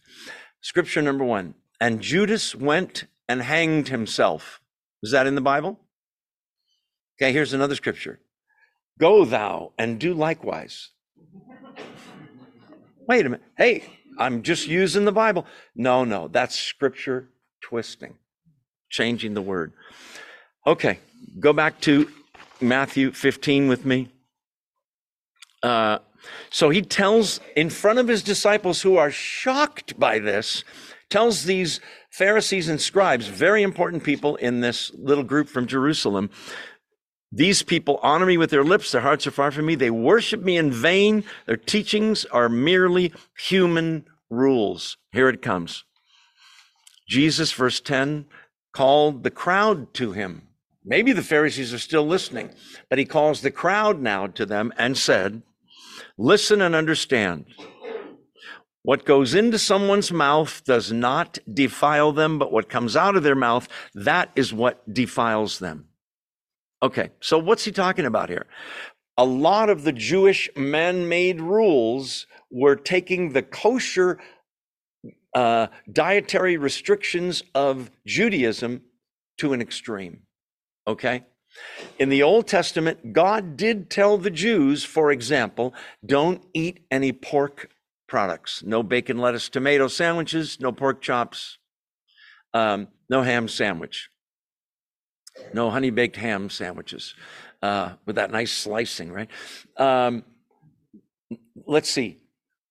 Scripture 0.60 1.02
number 1.02 1.24
one 1.24 1.54
And 1.80 2.00
Judas 2.00 2.54
went 2.54 3.04
and 3.28 3.42
hanged 3.42 3.88
himself. 3.88 4.60
Is 5.02 5.12
that 5.12 5.26
in 5.26 5.34
the 5.34 5.40
Bible? 5.40 5.78
Okay, 7.20 7.32
here's 7.32 7.52
another 7.52 7.74
scripture 7.74 8.20
Go 8.98 9.24
thou 9.24 9.72
and 9.78 9.98
do 9.98 10.14
likewise. 10.14 10.90
Wait 13.06 13.24
a 13.24 13.28
minute. 13.28 13.44
Hey, 13.56 13.84
I'm 14.18 14.42
just 14.42 14.66
using 14.66 15.04
the 15.04 15.12
Bible. 15.12 15.46
No, 15.74 16.04
no, 16.04 16.28
that's 16.28 16.58
scripture 16.58 17.28
twisting, 17.60 18.14
changing 18.90 19.34
the 19.34 19.42
word. 19.42 19.72
Okay, 20.66 20.98
go 21.40 21.52
back 21.52 21.80
to 21.82 22.10
Matthew 22.60 23.12
15 23.12 23.68
with 23.68 23.86
me. 23.86 24.10
Uh, 25.62 25.98
so 26.50 26.70
he 26.70 26.82
tells 26.82 27.40
in 27.56 27.70
front 27.70 27.98
of 27.98 28.08
his 28.08 28.22
disciples 28.22 28.82
who 28.82 28.96
are 28.96 29.10
shocked 29.10 29.98
by 29.98 30.18
this, 30.18 30.64
tells 31.10 31.44
these 31.44 31.80
Pharisees 32.10 32.68
and 32.68 32.80
scribes, 32.80 33.26
very 33.26 33.62
important 33.62 34.04
people 34.04 34.36
in 34.36 34.60
this 34.60 34.90
little 34.94 35.24
group 35.24 35.48
from 35.48 35.66
Jerusalem, 35.66 36.30
these 37.30 37.62
people 37.62 38.00
honor 38.02 38.26
me 38.26 38.38
with 38.38 38.50
their 38.50 38.64
lips, 38.64 38.90
their 38.90 39.02
hearts 39.02 39.26
are 39.26 39.30
far 39.30 39.50
from 39.50 39.66
me. 39.66 39.74
They 39.74 39.90
worship 39.90 40.42
me 40.42 40.56
in 40.56 40.70
vain. 40.70 41.24
Their 41.46 41.58
teachings 41.58 42.24
are 42.26 42.48
merely 42.48 43.12
human 43.36 44.06
rules. 44.30 44.96
Here 45.12 45.28
it 45.28 45.42
comes. 45.42 45.84
Jesus, 47.06 47.52
verse 47.52 47.80
10, 47.80 48.26
called 48.72 49.24
the 49.24 49.30
crowd 49.30 49.92
to 49.94 50.12
him. 50.12 50.48
Maybe 50.84 51.12
the 51.12 51.22
Pharisees 51.22 51.74
are 51.74 51.78
still 51.78 52.06
listening, 52.06 52.50
but 52.88 52.98
he 52.98 53.04
calls 53.04 53.42
the 53.42 53.50
crowd 53.50 54.00
now 54.00 54.26
to 54.28 54.46
them 54.46 54.72
and 54.78 54.96
said, 54.96 55.42
Listen 56.16 56.62
and 56.62 56.74
understand. 56.74 57.46
What 58.88 59.04
goes 59.04 59.34
into 59.34 59.58
someone's 59.58 60.10
mouth 60.10 60.62
does 60.64 60.90
not 60.90 61.38
defile 61.52 62.12
them, 62.12 62.38
but 62.38 62.50
what 62.50 62.70
comes 62.70 62.96
out 62.96 63.16
of 63.16 63.22
their 63.22 63.34
mouth, 63.34 63.68
that 63.94 64.30
is 64.34 64.50
what 64.50 64.76
defiles 64.92 65.58
them. 65.58 65.88
Okay, 66.82 67.10
so 67.20 67.38
what's 67.38 67.66
he 67.66 67.72
talking 67.72 68.06
about 68.06 68.30
here? 68.30 68.46
a 69.18 69.24
lot 69.24 69.68
of 69.68 69.82
the 69.82 69.92
Jewish 69.92 70.48
man 70.56 71.08
made 71.08 71.40
rules 71.40 72.26
were 72.50 72.76
taking 72.76 73.32
the 73.32 73.42
kosher 73.42 74.18
uh, 75.34 75.66
dietary 75.92 76.56
restrictions 76.56 77.42
of 77.54 77.90
Judaism 78.06 78.82
to 79.38 79.52
an 79.52 79.60
extreme. 79.60 80.22
Okay? 80.86 81.24
In 81.98 82.10
the 82.10 82.22
Old 82.22 82.46
Testament, 82.46 83.12
God 83.12 83.56
did 83.56 83.90
tell 83.90 84.18
the 84.18 84.30
Jews, 84.30 84.84
for 84.84 85.10
example, 85.10 85.74
don't 86.06 86.44
eat 86.54 86.86
any 86.90 87.10
pork 87.10 87.70
products. 88.08 88.64
No 88.64 88.82
bacon, 88.82 89.18
lettuce, 89.18 89.48
tomato 89.48 89.86
sandwiches, 89.86 90.58
no 90.60 90.72
pork 90.72 91.00
chops, 91.00 91.58
um, 92.52 92.88
no 93.08 93.22
ham 93.22 93.46
sandwich, 93.46 94.08
no 95.52 95.70
honey 95.70 95.90
baked 95.90 96.16
ham 96.16 96.50
sandwiches 96.50 97.14
uh, 97.62 97.92
with 98.06 98.16
that 98.16 98.32
nice 98.32 98.52
slicing, 98.52 99.12
right? 99.12 99.28
Um, 99.76 100.24
let's 101.66 101.90
see. 101.90 102.18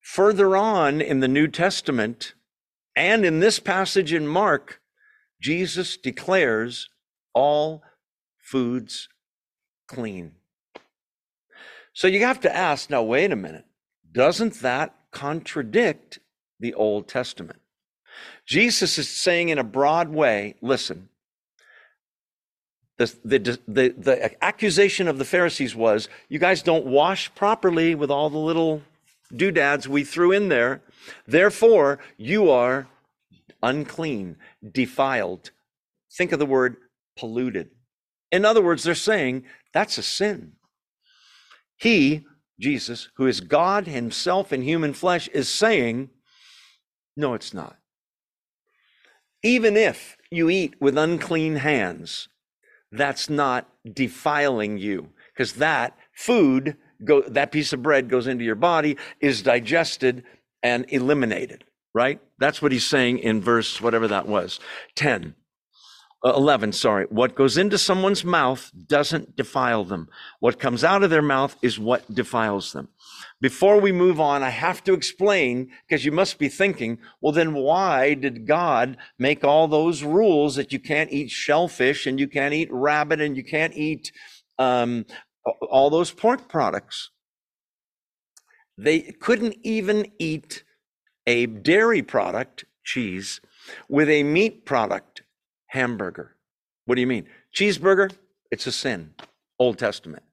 Further 0.01 0.55
on 0.55 1.01
in 1.01 1.19
the 1.19 1.27
New 1.27 1.47
Testament 1.47 2.33
and 2.95 3.23
in 3.23 3.39
this 3.39 3.59
passage 3.59 4.11
in 4.11 4.27
Mark, 4.27 4.81
Jesus 5.41 5.97
declares 5.97 6.89
all 7.33 7.83
foods 8.41 9.07
clean. 9.87 10.31
So 11.93 12.07
you 12.07 12.21
have 12.21 12.39
to 12.41 12.55
ask 12.55 12.89
now, 12.89 13.03
wait 13.03 13.31
a 13.31 13.35
minute, 13.35 13.65
doesn't 14.11 14.61
that 14.61 14.95
contradict 15.17 16.19
the 16.59 16.75
Old 16.75 17.07
Testament? 17.07 17.59
Jesus 18.45 18.97
is 18.97 19.09
saying 19.09 19.49
in 19.49 19.57
a 19.57 19.63
broad 19.63 20.09
way 20.09 20.55
listen, 20.61 21.09
the, 22.97 23.13
the, 23.23 23.59
the, 23.67 23.89
the 23.97 24.43
accusation 24.43 25.07
of 25.07 25.17
the 25.17 25.25
Pharisees 25.25 25.75
was, 25.75 26.09
you 26.29 26.39
guys 26.39 26.61
don't 26.61 26.85
wash 26.85 27.33
properly 27.35 27.95
with 27.95 28.09
all 28.11 28.29
the 28.29 28.37
little 28.37 28.81
doodads 29.35 29.87
we 29.87 30.03
threw 30.03 30.31
in 30.31 30.49
there. 30.49 30.81
Therefore, 31.27 31.99
you 32.17 32.49
are 32.49 32.87
unclean, 33.61 34.37
defiled. 34.71 35.51
Think 36.11 36.31
of 36.31 36.39
the 36.39 36.45
word 36.45 36.77
polluted. 37.17 37.69
In 38.31 38.45
other 38.45 38.61
words, 38.61 38.83
they're 38.83 38.95
saying 38.95 39.45
that's 39.73 39.97
a 39.97 40.03
sin. 40.03 40.53
He, 41.77 42.25
Jesus, 42.59 43.09
who 43.15 43.27
is 43.27 43.41
God 43.41 43.87
himself 43.87 44.51
in 44.51 44.61
human 44.61 44.93
flesh, 44.93 45.27
is 45.29 45.49
saying, 45.49 46.09
no, 47.15 47.33
it's 47.33 47.53
not. 47.53 47.77
Even 49.43 49.77
if 49.77 50.17
you 50.31 50.49
eat 50.49 50.75
with 50.79 50.97
unclean 50.97 51.57
hands, 51.57 52.27
that's 52.91 53.29
not 53.29 53.67
defiling 53.93 54.77
you 54.77 55.09
because 55.33 55.53
that 55.53 55.97
food 56.13 56.77
go 57.03 57.21
that 57.21 57.51
piece 57.51 57.73
of 57.73 57.83
bread 57.83 58.09
goes 58.09 58.27
into 58.27 58.43
your 58.43 58.55
body 58.55 58.97
is 59.19 59.41
digested 59.41 60.23
and 60.63 60.85
eliminated 60.89 61.63
right 61.93 62.19
that's 62.39 62.61
what 62.61 62.71
he's 62.71 62.85
saying 62.85 63.19
in 63.19 63.41
verse 63.41 63.81
whatever 63.81 64.07
that 64.07 64.27
was 64.27 64.59
10 64.95 65.23
uh, 65.25 65.46
11, 66.23 66.71
sorry. 66.71 67.05
What 67.09 67.35
goes 67.35 67.57
into 67.57 67.77
someone's 67.77 68.25
mouth 68.25 68.71
doesn't 68.87 69.35
defile 69.35 69.83
them. 69.83 70.09
What 70.39 70.59
comes 70.59 70.83
out 70.83 71.03
of 71.03 71.09
their 71.09 71.21
mouth 71.21 71.55
is 71.61 71.79
what 71.79 72.13
defiles 72.13 72.73
them. 72.73 72.89
Before 73.39 73.79
we 73.79 73.91
move 73.91 74.19
on, 74.19 74.41
I 74.41 74.49
have 74.49 74.83
to 74.85 74.93
explain 74.93 75.69
because 75.87 76.05
you 76.05 76.11
must 76.11 76.39
be 76.39 76.49
thinking, 76.49 76.97
well, 77.21 77.33
then 77.33 77.53
why 77.53 78.15
did 78.15 78.47
God 78.47 78.97
make 79.19 79.43
all 79.43 79.67
those 79.67 80.03
rules 80.03 80.55
that 80.55 80.73
you 80.73 80.79
can't 80.79 81.11
eat 81.11 81.29
shellfish 81.29 82.07
and 82.07 82.19
you 82.19 82.27
can't 82.27 82.53
eat 82.53 82.69
rabbit 82.71 83.21
and 83.21 83.37
you 83.37 83.43
can't 83.43 83.75
eat 83.75 84.11
um, 84.57 85.05
all 85.69 85.91
those 85.91 86.11
pork 86.11 86.49
products? 86.49 87.11
They 88.75 89.01
couldn't 89.01 89.55
even 89.63 90.11
eat 90.17 90.63
a 91.27 91.45
dairy 91.45 92.01
product, 92.01 92.65
cheese, 92.83 93.39
with 93.87 94.09
a 94.09 94.23
meat 94.23 94.65
product, 94.65 95.21
hamburger. 95.67 96.35
What 96.85 96.95
do 96.95 97.01
you 97.01 97.07
mean? 97.07 97.27
Cheeseburger, 97.55 98.11
it's 98.51 98.67
a 98.67 98.71
sin. 98.71 99.13
Old 99.59 99.77
Testament. 99.77 100.23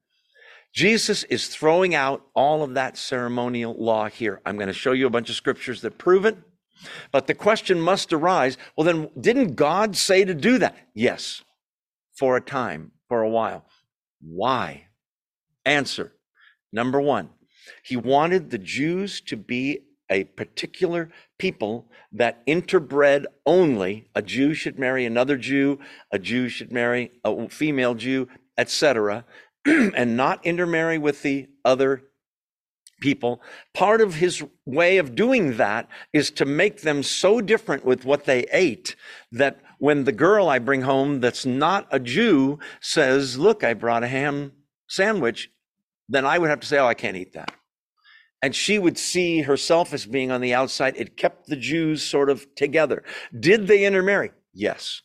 Jesus 0.73 1.23
is 1.23 1.47
throwing 1.47 1.95
out 1.95 2.25
all 2.35 2.61
of 2.61 2.73
that 2.73 2.97
ceremonial 2.97 3.73
law 3.77 4.09
here. 4.09 4.41
I'm 4.45 4.57
going 4.57 4.67
to 4.67 4.73
show 4.73 4.91
you 4.91 5.07
a 5.07 5.09
bunch 5.09 5.29
of 5.29 5.35
scriptures 5.35 5.81
that 5.81 5.97
prove 5.97 6.25
it. 6.25 6.37
But 7.11 7.27
the 7.27 7.33
question 7.33 7.79
must 7.79 8.11
arise 8.11 8.57
well, 8.75 8.85
then, 8.85 9.09
didn't 9.19 9.55
God 9.55 9.95
say 9.95 10.25
to 10.25 10.33
do 10.33 10.57
that? 10.57 10.75
Yes, 10.93 11.43
for 12.17 12.35
a 12.35 12.41
time, 12.41 12.91
for 13.07 13.21
a 13.21 13.29
while. 13.29 13.65
Why? 14.21 14.87
Answer 15.65 16.11
number 16.71 16.99
one, 16.99 17.29
he 17.83 17.95
wanted 17.95 18.51
the 18.51 18.57
Jews 18.57 19.21
to 19.21 19.37
be 19.37 19.84
a 20.09 20.25
particular 20.25 21.09
people 21.37 21.87
that 22.11 22.45
interbred 22.45 23.25
only. 23.45 24.07
A 24.15 24.21
Jew 24.21 24.53
should 24.53 24.79
marry 24.79 25.05
another 25.05 25.37
Jew, 25.37 25.79
a 26.11 26.19
Jew 26.19 26.49
should 26.49 26.71
marry 26.71 27.11
a 27.23 27.49
female 27.49 27.95
Jew, 27.95 28.27
etc., 28.57 29.25
and 29.65 30.15
not 30.15 30.45
intermarry 30.45 30.97
with 30.97 31.23
the 31.23 31.47
other 31.63 32.03
people. 33.01 33.41
Part 33.73 34.01
of 34.01 34.15
his 34.15 34.43
way 34.65 34.97
of 34.97 35.15
doing 35.15 35.57
that 35.57 35.89
is 36.13 36.31
to 36.31 36.45
make 36.45 36.81
them 36.81 37.03
so 37.03 37.41
different 37.41 37.83
with 37.83 38.05
what 38.05 38.25
they 38.25 38.45
ate 38.51 38.95
that 39.31 39.59
when 39.79 40.05
the 40.05 40.11
girl 40.11 40.47
I 40.47 40.59
bring 40.59 40.83
home 40.83 41.19
that's 41.19 41.45
not 41.45 41.87
a 41.91 41.99
Jew 41.99 42.59
says, 42.79 43.37
Look, 43.37 43.63
I 43.63 43.73
brought 43.73 44.03
a 44.03 44.07
ham 44.07 44.53
sandwich, 44.87 45.49
then 46.07 46.25
I 46.25 46.37
would 46.37 46.49
have 46.49 46.61
to 46.61 46.67
say, 46.67 46.77
Oh, 46.77 46.87
I 46.87 46.93
can't 46.93 47.17
eat 47.17 47.33
that 47.33 47.51
and 48.45 48.55
she 48.55 48.77
would 48.77 48.95
see 48.95 49.41
herself 49.41 49.91
as 49.91 50.05
being 50.05 50.29
on 50.29 50.39
the 50.39 50.53
outside. 50.53 50.93
It 50.97 51.17
kept 51.17 51.47
the 51.47 51.55
Jews 51.55 52.03
sort 52.03 52.29
of 52.29 52.45
together. 52.53 53.03
Did 53.39 53.65
they 53.65 53.85
intermarry? 53.85 54.33
Yes. 54.53 55.01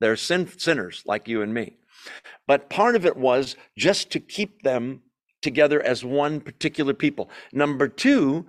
They're 0.00 0.16
sin- 0.16 0.58
sinners 0.58 1.04
like 1.06 1.28
you 1.28 1.40
and 1.40 1.54
me. 1.54 1.76
But 2.48 2.68
part 2.68 2.96
of 2.96 3.06
it 3.06 3.16
was 3.16 3.54
just 3.78 4.10
to 4.10 4.18
keep 4.18 4.62
them 4.62 5.02
together 5.40 5.80
as 5.80 6.04
one 6.04 6.40
particular 6.40 6.94
people. 6.94 7.30
Number 7.52 7.86
two, 7.86 8.46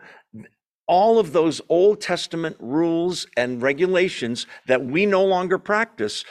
all 0.88 1.20
of 1.20 1.32
those 1.32 1.62
Old 1.70 2.02
Testament 2.02 2.58
rules 2.60 3.28
and 3.38 3.62
regulations 3.62 4.48
that 4.66 4.84
we 4.84 5.06
no 5.06 5.24
longer 5.24 5.60
practice, 5.60 6.26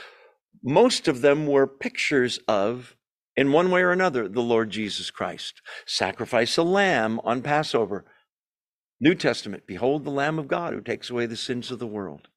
most 0.64 1.06
of 1.06 1.20
them 1.20 1.46
were 1.46 1.68
pictures 1.68 2.40
of 2.48 2.96
in 3.36 3.52
one 3.52 3.70
way 3.70 3.82
or 3.82 3.90
another, 3.90 4.28
the 4.28 4.42
Lord 4.42 4.70
Jesus 4.70 5.10
Christ. 5.10 5.60
Sacrifice 5.86 6.56
a 6.56 6.62
lamb 6.62 7.20
on 7.24 7.42
Passover. 7.42 8.04
New 9.00 9.14
Testament, 9.14 9.64
behold 9.66 10.04
the 10.04 10.10
Lamb 10.10 10.38
of 10.38 10.48
God 10.48 10.72
who 10.72 10.80
takes 10.80 11.10
away 11.10 11.26
the 11.26 11.36
sins 11.36 11.70
of 11.70 11.78
the 11.78 11.86
world. 11.86 12.28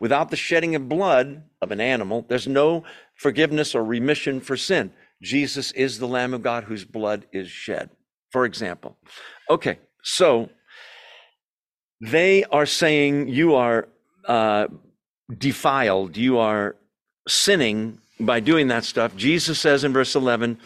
Without 0.00 0.30
the 0.30 0.36
shedding 0.36 0.74
of 0.74 0.88
blood 0.88 1.44
of 1.60 1.70
an 1.70 1.80
animal, 1.80 2.24
there's 2.28 2.48
no 2.48 2.84
forgiveness 3.14 3.74
or 3.74 3.84
remission 3.84 4.40
for 4.40 4.56
sin. 4.56 4.92
Jesus 5.22 5.72
is 5.72 5.98
the 5.98 6.08
Lamb 6.08 6.34
of 6.34 6.42
God 6.42 6.64
whose 6.64 6.84
blood 6.84 7.26
is 7.32 7.48
shed, 7.48 7.90
for 8.30 8.44
example. 8.44 8.96
Okay, 9.48 9.78
so 10.02 10.50
they 12.00 12.44
are 12.44 12.66
saying 12.66 13.28
you 13.28 13.54
are 13.54 13.88
uh, 14.26 14.66
defiled, 15.38 16.16
you 16.16 16.38
are 16.38 16.76
sinning 17.28 18.00
by 18.18 18.40
doing 18.40 18.68
that 18.68 18.84
stuff. 18.84 19.14
Jesus 19.16 19.60
says 19.60 19.84
in 19.84 19.92
verse 19.92 20.14
11, 20.14 20.58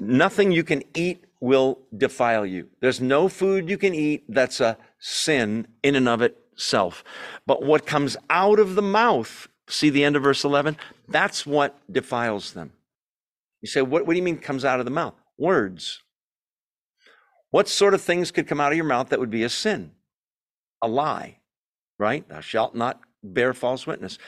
nothing 0.00 0.52
you 0.52 0.64
can 0.64 0.82
eat 0.94 1.24
will 1.40 1.78
defile 1.96 2.46
you. 2.46 2.68
There's 2.80 3.00
no 3.00 3.28
food 3.28 3.68
you 3.68 3.78
can 3.78 3.94
eat 3.94 4.24
that's 4.28 4.60
a 4.60 4.78
sin 4.98 5.68
in 5.82 5.94
and 5.94 6.08
of 6.08 6.22
itself. 6.22 7.04
But 7.46 7.62
what 7.62 7.86
comes 7.86 8.16
out 8.30 8.58
of 8.58 8.74
the 8.74 8.82
mouth, 8.82 9.48
see 9.68 9.90
the 9.90 10.04
end 10.04 10.16
of 10.16 10.22
verse 10.22 10.44
11? 10.44 10.76
That's 11.08 11.46
what 11.46 11.78
defiles 11.92 12.52
them. 12.52 12.72
You 13.60 13.68
say, 13.68 13.82
what, 13.82 14.06
what 14.06 14.12
do 14.12 14.16
you 14.16 14.22
mean 14.22 14.38
comes 14.38 14.64
out 14.64 14.78
of 14.78 14.84
the 14.84 14.90
mouth? 14.90 15.14
Words. 15.38 16.02
What 17.50 17.68
sort 17.68 17.94
of 17.94 18.02
things 18.02 18.30
could 18.30 18.46
come 18.46 18.60
out 18.60 18.72
of 18.72 18.76
your 18.76 18.84
mouth 18.84 19.08
that 19.10 19.20
would 19.20 19.30
be 19.30 19.42
a 19.42 19.48
sin? 19.48 19.92
A 20.82 20.88
lie, 20.88 21.38
right? 21.98 22.28
Thou 22.28 22.40
shalt 22.40 22.74
not 22.74 23.00
bear 23.22 23.54
false 23.54 23.86
witness. 23.86 24.18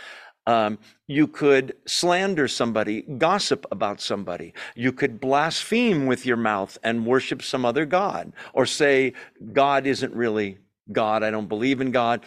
Um, 0.48 0.78
you 1.06 1.26
could 1.26 1.76
slander 1.86 2.48
somebody, 2.48 3.02
gossip 3.02 3.66
about 3.70 4.00
somebody. 4.00 4.54
You 4.74 4.92
could 4.92 5.20
blaspheme 5.20 6.06
with 6.06 6.24
your 6.24 6.38
mouth 6.38 6.78
and 6.82 7.04
worship 7.04 7.42
some 7.42 7.66
other 7.66 7.84
God, 7.84 8.32
or 8.54 8.64
say, 8.64 9.12
God 9.52 9.86
isn't 9.86 10.14
really 10.14 10.56
God. 10.90 11.22
I 11.22 11.30
don't 11.30 11.50
believe 11.50 11.82
in 11.82 11.90
God. 11.90 12.24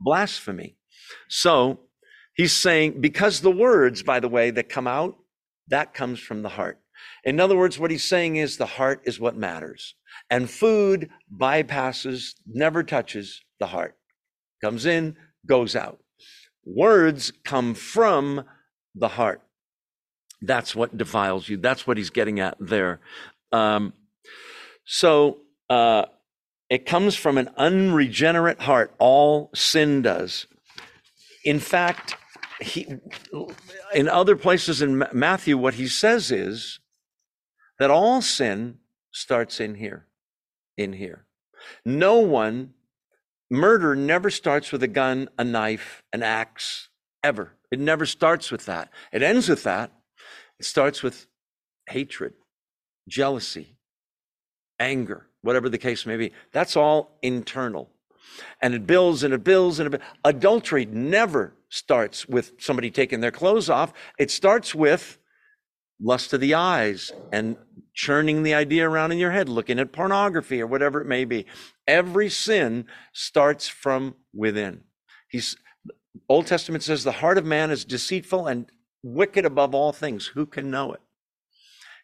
Blasphemy. 0.00 0.76
So 1.28 1.78
he's 2.34 2.52
saying, 2.52 3.00
because 3.00 3.40
the 3.40 3.52
words, 3.52 4.02
by 4.02 4.18
the 4.18 4.28
way, 4.28 4.50
that 4.50 4.68
come 4.68 4.88
out, 4.88 5.16
that 5.68 5.94
comes 5.94 6.18
from 6.18 6.42
the 6.42 6.48
heart. 6.48 6.80
In 7.22 7.38
other 7.38 7.56
words, 7.56 7.78
what 7.78 7.92
he's 7.92 8.02
saying 8.02 8.34
is 8.34 8.56
the 8.56 8.66
heart 8.66 9.00
is 9.04 9.20
what 9.20 9.36
matters. 9.36 9.94
And 10.28 10.50
food 10.50 11.08
bypasses, 11.32 12.34
never 12.46 12.82
touches 12.82 13.42
the 13.60 13.68
heart. 13.68 13.96
Comes 14.60 14.86
in, 14.86 15.16
goes 15.46 15.76
out. 15.76 16.00
Words 16.66 17.32
come 17.44 17.74
from 17.74 18.44
the 18.94 19.08
heart. 19.08 19.42
That's 20.42 20.74
what 20.74 20.96
defiles 20.96 21.48
you. 21.48 21.56
That's 21.56 21.86
what 21.86 21.96
he's 21.96 22.10
getting 22.10 22.40
at 22.40 22.56
there. 22.60 23.00
Um, 23.52 23.92
So 24.84 25.38
uh, 25.70 26.04
it 26.68 26.84
comes 26.84 27.16
from 27.16 27.38
an 27.38 27.48
unregenerate 27.56 28.60
heart. 28.60 28.94
All 28.98 29.50
sin 29.54 30.02
does. 30.02 30.46
In 31.44 31.58
fact, 31.58 32.16
he, 32.60 32.86
in 33.94 34.08
other 34.08 34.36
places 34.36 34.82
in 34.82 35.04
Matthew, 35.12 35.56
what 35.56 35.74
he 35.74 35.88
says 35.88 36.30
is 36.30 36.80
that 37.78 37.90
all 37.90 38.20
sin 38.22 38.78
starts 39.10 39.60
in 39.60 39.76
here, 39.76 40.06
in 40.76 40.92
here. 40.92 41.26
No 41.84 42.18
one, 42.18 42.73
murder 43.50 43.94
never 43.94 44.30
starts 44.30 44.72
with 44.72 44.82
a 44.82 44.88
gun, 44.88 45.28
a 45.38 45.44
knife, 45.44 46.02
an 46.12 46.22
axe, 46.22 46.88
ever. 47.22 47.52
It 47.70 47.80
never 47.80 48.06
starts 48.06 48.50
with 48.50 48.66
that. 48.66 48.90
It 49.12 49.22
ends 49.22 49.48
with 49.48 49.64
that. 49.64 49.92
It 50.58 50.66
starts 50.66 51.02
with 51.02 51.26
hatred, 51.88 52.34
jealousy, 53.08 53.76
anger, 54.78 55.26
whatever 55.42 55.68
the 55.68 55.78
case 55.78 56.06
may 56.06 56.16
be. 56.16 56.32
That's 56.52 56.76
all 56.76 57.18
internal. 57.22 57.90
And 58.60 58.74
it 58.74 58.86
builds 58.86 59.22
and 59.22 59.34
it 59.34 59.44
builds 59.44 59.78
and 59.78 59.86
it 59.86 59.90
builds. 59.90 60.04
Adultery 60.24 60.86
never 60.86 61.54
starts 61.68 62.26
with 62.26 62.52
somebody 62.58 62.90
taking 62.90 63.20
their 63.20 63.30
clothes 63.30 63.68
off. 63.68 63.92
It 64.18 64.30
starts 64.30 64.74
with 64.74 65.18
lust 66.00 66.32
of 66.32 66.40
the 66.40 66.54
eyes 66.54 67.12
and 67.32 67.56
churning 67.94 68.42
the 68.42 68.54
idea 68.54 68.88
around 68.88 69.12
in 69.12 69.18
your 69.18 69.30
head, 69.30 69.48
looking 69.48 69.78
at 69.78 69.92
pornography 69.92 70.60
or 70.60 70.66
whatever 70.66 71.00
it 71.00 71.06
may 71.06 71.24
be. 71.24 71.46
Every 71.86 72.28
sin 72.28 72.86
starts 73.12 73.68
from 73.68 74.14
within. 74.34 74.82
He's 75.28 75.56
Old 76.28 76.46
Testament 76.46 76.84
says 76.84 77.04
the 77.04 77.12
heart 77.12 77.38
of 77.38 77.44
man 77.44 77.70
is 77.70 77.84
deceitful 77.84 78.46
and 78.46 78.66
wicked 79.02 79.44
above 79.44 79.74
all 79.74 79.92
things. 79.92 80.26
Who 80.26 80.46
can 80.46 80.70
know 80.70 80.92
it? 80.92 81.00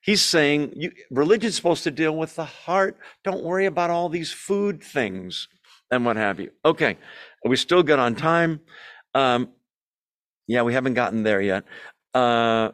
He's 0.03 0.23
saying 0.23 0.73
you, 0.77 0.93
religion's 1.11 1.57
supposed 1.57 1.85
to 1.85 1.91
deal 1.91 2.17
with 2.17 2.35
the 2.37 2.45
heart. 2.45 2.99
Don't 3.25 3.45
worry 3.45 3.67
about 3.67 3.91
all 3.91 4.09
these 4.09 4.33
food 4.33 4.83
things 4.83 5.49
and 5.91 6.05
what 6.05 6.17
have 6.17 6.41
you. 6.41 6.51
Okay, 6.65 6.97
are 7.45 7.49
we 7.49 7.57
still 7.57 7.83
good 7.83 7.99
on 7.99 8.15
time. 8.15 8.61
Um, 9.15 9.51
yeah, 10.47 10.63
we 10.63 10.75
haven't 10.75 10.95
gotten 10.95 11.23
there 11.23 11.41
yet. 11.41 11.65
Uh, 12.15 12.71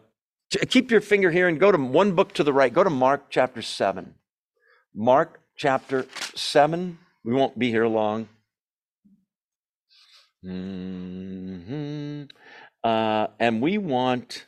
keep 0.51 0.91
your 0.91 1.01
finger 1.01 1.31
here 1.31 1.49
and 1.49 1.59
go 1.59 1.73
to 1.73 1.79
one 1.79 2.13
book 2.13 2.33
to 2.35 2.45
the 2.45 2.53
right. 2.53 2.73
Go 2.73 2.85
to 2.85 2.91
Mark 2.91 3.27
chapter 3.31 3.63
7. 3.63 4.15
Mark 4.95 5.41
chapter 5.57 6.07
7. 6.35 6.99
We 7.25 7.35
won't 7.35 7.59
be 7.59 7.71
here 7.71 7.87
long. 7.87 8.29
Mm-hmm. 10.45 12.25
Uh, 12.85 13.27
and 13.41 13.61
we 13.61 13.79
want, 13.79 14.47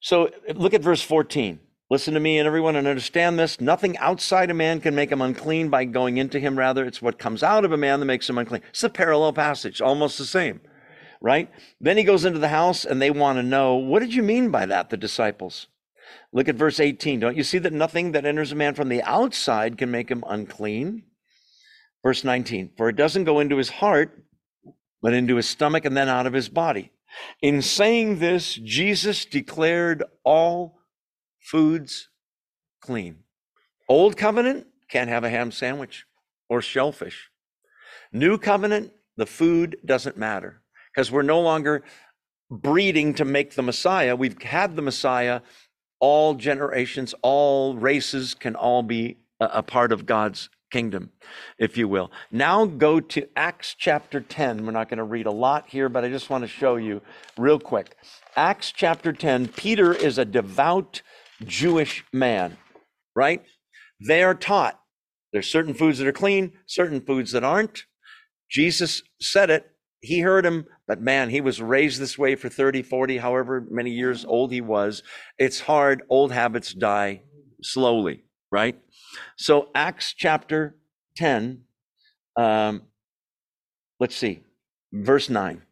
so 0.00 0.30
look 0.54 0.72
at 0.72 0.82
verse 0.82 1.02
14. 1.02 1.58
Listen 1.90 2.14
to 2.14 2.20
me 2.20 2.38
and 2.38 2.46
everyone 2.46 2.76
and 2.76 2.86
understand 2.86 3.38
this. 3.38 3.60
Nothing 3.60 3.98
outside 3.98 4.50
a 4.50 4.54
man 4.54 4.80
can 4.80 4.94
make 4.94 5.12
him 5.12 5.20
unclean 5.20 5.68
by 5.68 5.84
going 5.84 6.16
into 6.16 6.38
him. 6.38 6.58
Rather, 6.58 6.86
it's 6.86 7.02
what 7.02 7.18
comes 7.18 7.42
out 7.42 7.66
of 7.66 7.72
a 7.72 7.76
man 7.76 8.00
that 8.00 8.06
makes 8.06 8.30
him 8.30 8.38
unclean. 8.38 8.62
It's 8.70 8.82
a 8.82 8.88
parallel 8.88 9.32
passage, 9.34 9.82
almost 9.82 10.16
the 10.16 10.24
same, 10.24 10.60
right? 11.22 11.48
Then 11.80 11.96
he 11.96 12.02
goes 12.02 12.24
into 12.24 12.40
the 12.40 12.48
house 12.48 12.84
and 12.84 13.00
they 13.00 13.10
want 13.10 13.38
to 13.38 13.42
know, 13.42 13.76
what 13.76 14.00
did 14.00 14.12
you 14.12 14.22
mean 14.22 14.50
by 14.50 14.66
that, 14.66 14.90
the 14.90 14.96
disciples? 14.96 15.68
Look 16.32 16.48
at 16.48 16.56
verse 16.56 16.80
18. 16.80 17.20
Don't 17.20 17.36
you 17.36 17.44
see 17.44 17.58
that 17.58 17.72
nothing 17.72 18.12
that 18.12 18.26
enters 18.26 18.52
a 18.52 18.56
man 18.56 18.74
from 18.74 18.88
the 18.88 19.02
outside 19.02 19.78
can 19.78 19.90
make 19.90 20.10
him 20.10 20.24
unclean? 20.26 21.04
Verse 22.02 22.24
19. 22.24 22.72
For 22.76 22.88
it 22.88 22.96
doesn't 22.96 23.24
go 23.24 23.38
into 23.38 23.56
his 23.56 23.70
heart, 23.70 24.24
but 25.00 25.14
into 25.14 25.36
his 25.36 25.48
stomach 25.48 25.84
and 25.84 25.96
then 25.96 26.08
out 26.08 26.26
of 26.26 26.32
his 26.32 26.48
body. 26.48 26.90
In 27.40 27.62
saying 27.62 28.18
this, 28.18 28.54
Jesus 28.54 29.24
declared 29.24 30.02
all 30.24 30.80
foods 31.40 32.08
clean. 32.80 33.18
Old 33.88 34.16
covenant 34.16 34.66
can't 34.88 35.08
have 35.10 35.22
a 35.22 35.30
ham 35.30 35.52
sandwich 35.52 36.04
or 36.48 36.60
shellfish. 36.60 37.30
New 38.12 38.38
covenant, 38.38 38.92
the 39.16 39.26
food 39.26 39.76
doesn't 39.84 40.16
matter 40.16 40.61
because 40.94 41.10
we're 41.10 41.22
no 41.22 41.40
longer 41.40 41.82
breeding 42.50 43.14
to 43.14 43.24
make 43.24 43.54
the 43.54 43.62
Messiah. 43.62 44.16
We've 44.16 44.40
had 44.42 44.76
the 44.76 44.82
Messiah. 44.82 45.40
All 46.00 46.34
generations, 46.34 47.14
all 47.22 47.76
races 47.76 48.34
can 48.34 48.56
all 48.56 48.82
be 48.82 49.18
a, 49.40 49.44
a 49.54 49.62
part 49.62 49.92
of 49.92 50.04
God's 50.04 50.48
kingdom, 50.72 51.10
if 51.58 51.76
you 51.76 51.86
will. 51.86 52.10
Now 52.32 52.64
go 52.64 52.98
to 52.98 53.28
Acts 53.36 53.76
chapter 53.78 54.20
10. 54.20 54.66
We're 54.66 54.72
not 54.72 54.88
going 54.88 54.98
to 54.98 55.04
read 55.04 55.26
a 55.26 55.30
lot 55.32 55.68
here, 55.68 55.88
but 55.88 56.04
I 56.04 56.08
just 56.08 56.28
want 56.28 56.42
to 56.42 56.48
show 56.48 56.76
you 56.76 57.02
real 57.38 57.60
quick. 57.60 57.96
Acts 58.34 58.72
chapter 58.72 59.12
10, 59.12 59.48
Peter 59.48 59.92
is 59.92 60.18
a 60.18 60.24
devout 60.24 61.02
Jewish 61.44 62.04
man, 62.12 62.56
right? 63.14 63.44
They 64.00 64.24
are 64.24 64.34
taught 64.34 64.82
there's 65.32 65.50
certain 65.50 65.74
foods 65.74 65.98
that 65.98 66.06
are 66.06 66.12
clean, 66.12 66.52
certain 66.66 67.00
foods 67.00 67.32
that 67.32 67.42
aren't. 67.42 67.84
Jesus 68.50 69.02
said 69.20 69.50
it. 69.50 69.71
He 70.02 70.18
heard 70.18 70.44
him, 70.44 70.66
but 70.88 71.00
man, 71.00 71.30
he 71.30 71.40
was 71.40 71.62
raised 71.62 72.00
this 72.00 72.18
way 72.18 72.34
for 72.34 72.48
30, 72.48 72.82
40, 72.82 73.18
however 73.18 73.64
many 73.70 73.92
years 73.92 74.24
old 74.24 74.50
he 74.50 74.60
was. 74.60 75.04
It's 75.38 75.60
hard. 75.60 76.02
Old 76.08 76.32
habits 76.32 76.74
die 76.74 77.22
slowly, 77.62 78.24
right? 78.50 78.76
So, 79.36 79.70
Acts 79.76 80.12
chapter 80.12 80.76
10, 81.16 81.62
um, 82.36 82.82
let's 84.00 84.16
see, 84.16 84.40
verse 84.92 85.30
9. 85.30 85.62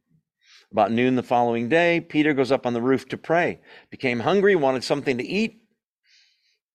About 0.71 0.93
noon 0.93 1.17
the 1.17 1.25
following 1.25 1.69
day, 1.69 2.01
Peter 2.01 2.33
goes 2.33 2.53
up 2.53 2.65
on 2.65 2.73
the 2.73 2.81
roof 2.81 3.09
to 3.09 3.17
pray. 3.17 3.59
Became 3.91 4.21
hungry, 4.21 4.55
wanted 4.55 4.85
something 4.85 5.19
to 5.19 5.25
eat, 5.27 5.61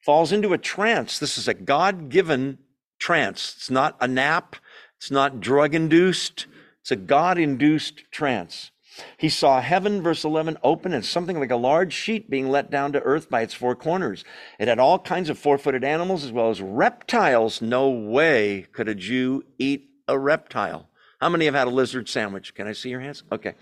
falls 0.03 0.33
into 0.33 0.51
a 0.51 0.57
trance. 0.57 1.19
This 1.19 1.37
is 1.37 1.47
a 1.47 1.53
God 1.53 2.09
given 2.09 2.57
trance. 2.99 3.53
It's 3.55 3.69
not 3.69 3.95
a 4.01 4.09
nap, 4.09 4.57
it's 4.97 5.09
not 5.09 5.39
drug 5.39 5.73
induced, 5.73 6.47
it's 6.85 6.91
a 6.91 6.95
God 6.95 7.39
induced 7.39 8.03
trance. 8.11 8.69
He 9.17 9.27
saw 9.27 9.59
heaven, 9.59 10.03
verse 10.03 10.23
11, 10.23 10.59
open 10.61 10.93
and 10.93 11.03
something 11.03 11.39
like 11.39 11.49
a 11.49 11.55
large 11.55 11.91
sheet 11.91 12.29
being 12.29 12.47
let 12.47 12.69
down 12.69 12.91
to 12.91 13.01
earth 13.01 13.27
by 13.27 13.41
its 13.41 13.55
four 13.55 13.75
corners. 13.75 14.23
It 14.59 14.67
had 14.67 14.77
all 14.77 14.99
kinds 14.99 15.31
of 15.31 15.39
four 15.39 15.57
footed 15.57 15.83
animals 15.83 16.23
as 16.23 16.31
well 16.31 16.51
as 16.51 16.61
reptiles. 16.61 17.59
No 17.59 17.89
way 17.89 18.67
could 18.71 18.87
a 18.87 18.93
Jew 18.93 19.43
eat 19.57 19.89
a 20.07 20.19
reptile. 20.19 20.87
How 21.19 21.29
many 21.29 21.45
have 21.45 21.55
had 21.55 21.65
a 21.65 21.71
lizard 21.71 22.07
sandwich? 22.07 22.53
Can 22.53 22.67
I 22.67 22.73
see 22.73 22.89
your 22.89 23.01
hands? 23.01 23.23
Okay. 23.31 23.55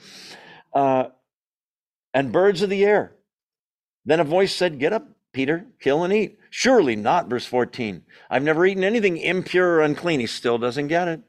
Uh, 0.73 1.05
and 2.13 2.33
birds 2.33 2.61
of 2.61 2.69
the 2.69 2.83
air. 2.83 3.15
Then 4.03 4.19
a 4.19 4.25
voice 4.25 4.53
said, 4.53 4.79
Get 4.79 4.91
up, 4.91 5.07
Peter, 5.31 5.65
kill 5.79 6.03
and 6.03 6.11
eat. 6.11 6.39
Surely 6.49 6.97
not, 6.97 7.29
verse 7.29 7.45
14. 7.45 8.03
I've 8.29 8.43
never 8.43 8.65
eaten 8.65 8.83
anything 8.83 9.15
impure 9.15 9.75
or 9.75 9.81
unclean. 9.81 10.19
He 10.19 10.27
still 10.27 10.57
doesn't 10.57 10.89
get 10.89 11.07
it. 11.07 11.21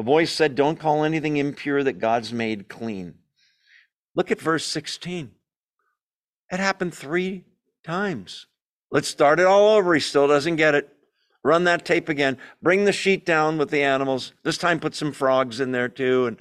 The 0.00 0.04
voice 0.04 0.32
said, 0.32 0.54
Don't 0.54 0.80
call 0.80 1.04
anything 1.04 1.36
impure 1.36 1.84
that 1.84 1.98
God's 1.98 2.32
made 2.32 2.70
clean. 2.70 3.16
Look 4.14 4.30
at 4.30 4.40
verse 4.40 4.64
16. 4.64 5.30
It 6.50 6.58
happened 6.58 6.94
three 6.94 7.44
times. 7.84 8.46
Let's 8.90 9.08
start 9.08 9.40
it 9.40 9.44
all 9.44 9.76
over. 9.76 9.92
He 9.92 10.00
still 10.00 10.26
doesn't 10.26 10.56
get 10.56 10.74
it. 10.74 10.88
Run 11.44 11.64
that 11.64 11.84
tape 11.84 12.08
again. 12.08 12.38
Bring 12.62 12.86
the 12.86 12.94
sheet 12.94 13.26
down 13.26 13.58
with 13.58 13.68
the 13.68 13.82
animals. 13.82 14.32
This 14.42 14.56
time 14.56 14.80
put 14.80 14.94
some 14.94 15.12
frogs 15.12 15.60
in 15.60 15.72
there 15.72 15.90
too. 15.90 16.24
And 16.24 16.38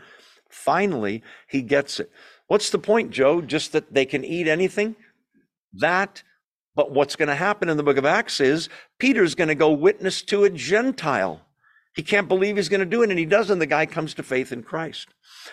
finally, 0.49 1.21
he 1.49 1.61
gets 1.61 1.99
it. 1.99 2.09
What's 2.47 2.69
the 2.69 2.79
point, 2.79 3.11
Joe? 3.11 3.41
Just 3.41 3.73
that 3.73 3.93
they 3.93 4.05
can 4.05 4.23
eat 4.23 4.47
anything? 4.47 4.95
That, 5.73 6.23
but 6.75 6.93
what's 6.93 7.17
going 7.17 7.27
to 7.27 7.35
happen 7.35 7.67
in 7.67 7.75
the 7.75 7.83
book 7.83 7.97
of 7.97 8.05
Acts 8.05 8.39
is 8.39 8.69
Peter's 8.99 9.35
going 9.35 9.49
to 9.49 9.53
go 9.53 9.69
witness 9.69 10.21
to 10.21 10.45
a 10.45 10.49
Gentile. 10.49 11.41
He 11.99 12.03
can't 12.03 12.29
believe 12.29 12.55
he's 12.55 12.69
going 12.69 12.79
to 12.79 12.85
do 12.85 13.03
it, 13.03 13.09
and 13.09 13.19
he 13.19 13.25
doesn't. 13.25 13.59
The 13.59 13.65
guy 13.65 13.85
comes 13.85 14.13
to 14.13 14.23
faith 14.23 14.53
in 14.53 14.63
Christ. 14.63 15.09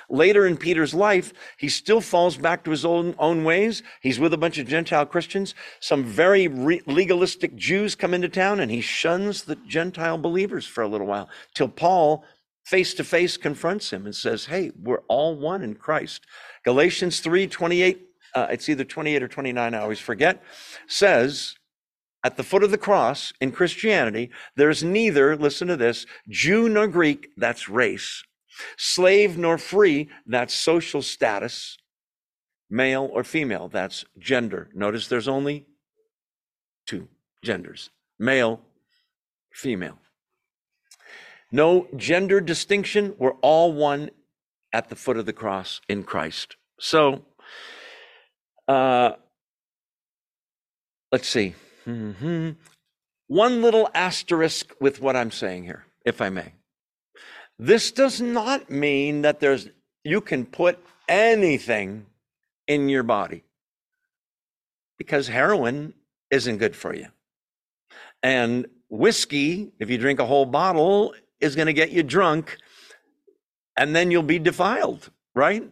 Later 0.09 0.47
in 0.47 0.57
Peter's 0.57 0.95
life, 0.95 1.33
he 1.59 1.69
still 1.69 2.01
falls 2.01 2.37
back 2.37 2.63
to 2.63 2.71
his 2.71 2.85
own, 2.85 3.17
own 3.19 3.43
ways. 3.43 3.83
He's 4.01 4.21
with 4.21 4.33
a 4.33 4.39
bunch 4.39 4.57
of 4.57 4.69
Gentile 4.69 5.07
Christians. 5.07 5.57
Some 5.81 6.05
very 6.05 6.47
re- 6.47 6.83
legalistic 6.87 7.57
Jews 7.57 7.97
come 7.97 8.15
into 8.15 8.29
town, 8.29 8.61
and 8.61 8.71
he 8.71 8.81
shuns 8.81 9.43
the 9.43 9.57
Gentile 9.57 10.19
believers 10.19 10.65
for 10.65 10.85
a 10.85 10.89
little 10.89 11.09
while 11.09 11.29
till 11.53 11.67
Paul 11.67 12.25
face 12.65 12.95
to 12.95 13.03
face 13.03 13.37
confronts 13.37 13.93
him 13.93 14.05
and 14.05 14.15
says, 14.15 14.45
Hey, 14.45 14.71
we're 14.81 15.03
all 15.09 15.35
one 15.35 15.63
in 15.63 15.75
Christ. 15.75 16.27
Galatians 16.65 17.19
3 17.19 17.49
28, 17.49 18.07
uh, 18.37 18.47
it's 18.51 18.69
either 18.69 18.85
28 18.85 19.21
or 19.21 19.27
29, 19.27 19.75
I 19.75 19.79
always 19.81 19.99
forget, 19.99 20.45
says, 20.87 21.57
at 22.27 22.37
the 22.37 22.43
foot 22.43 22.65
of 22.65 22.73
the 22.73 22.77
cross 22.77 23.33
in 23.41 23.53
Christianity, 23.53 24.31
there's 24.57 24.83
neither, 24.83 25.37
listen 25.37 25.69
to 25.69 25.77
this, 25.77 26.07
Jew 26.29 26.69
nor 26.69 26.89
Greek, 26.89 27.29
that's 27.37 27.69
race, 27.69 28.25
slave 28.77 29.39
nor 29.39 29.59
free, 29.59 30.09
that's 30.27 30.53
social 30.53 31.03
status, 31.03 31.77
male 32.69 33.09
or 33.13 33.23
female, 33.23 33.69
that's 33.69 34.05
gender. 34.19 34.69
Notice 34.75 35.07
there's 35.07 35.29
only 35.29 35.69
two 36.85 37.07
genders 37.45 37.91
male, 38.19 38.61
female. 39.53 39.99
No 41.53 41.87
gender 41.95 42.41
distinction. 42.41 43.15
We're 43.19 43.39
all 43.41 43.73
one 43.73 44.11
at 44.73 44.89
the 44.89 44.97
foot 44.97 45.17
of 45.17 45.27
the 45.27 45.33
cross 45.33 45.81
in 45.89 46.03
Christ. 46.03 46.57
So, 46.81 47.25
uh, 48.67 49.13
let's 51.13 51.29
see. 51.29 51.55
Mm-hmm. 51.87 52.51
one 53.29 53.63
little 53.63 53.89
asterisk 53.95 54.75
with 54.81 55.01
what 55.01 55.15
I'm 55.17 55.31
saying 55.31 55.65
here, 55.65 55.87
if 56.05 56.21
I 56.21 56.31
may. 56.31 56.53
This 57.59 57.93
does 57.93 58.21
not 58.21 58.71
mean 58.71 59.23
that 59.23 59.41
there's 59.41 59.69
you 60.05 60.21
can 60.21 60.45
put 60.47 60.79
anything 61.09 62.07
in 62.67 62.89
your 62.89 63.03
body 63.03 63.45
because 64.99 65.29
heroin 65.29 65.95
isn't 66.31 66.59
good 66.59 66.77
for 66.77 66.95
you. 66.95 67.09
And 68.23 68.67
whiskey, 68.89 69.73
if 69.79 69.91
you 69.91 69.99
drink 69.99 70.21
a 70.21 70.27
whole 70.27 70.47
bottle, 70.47 71.15
is 71.41 71.55
going 71.55 71.67
to 71.67 71.73
get 71.73 71.91
you 71.91 72.03
drunk 72.03 72.59
and 73.77 73.95
then 73.95 74.11
you'll 74.11 74.23
be 74.23 74.39
defiled, 74.39 75.11
right? 75.35 75.65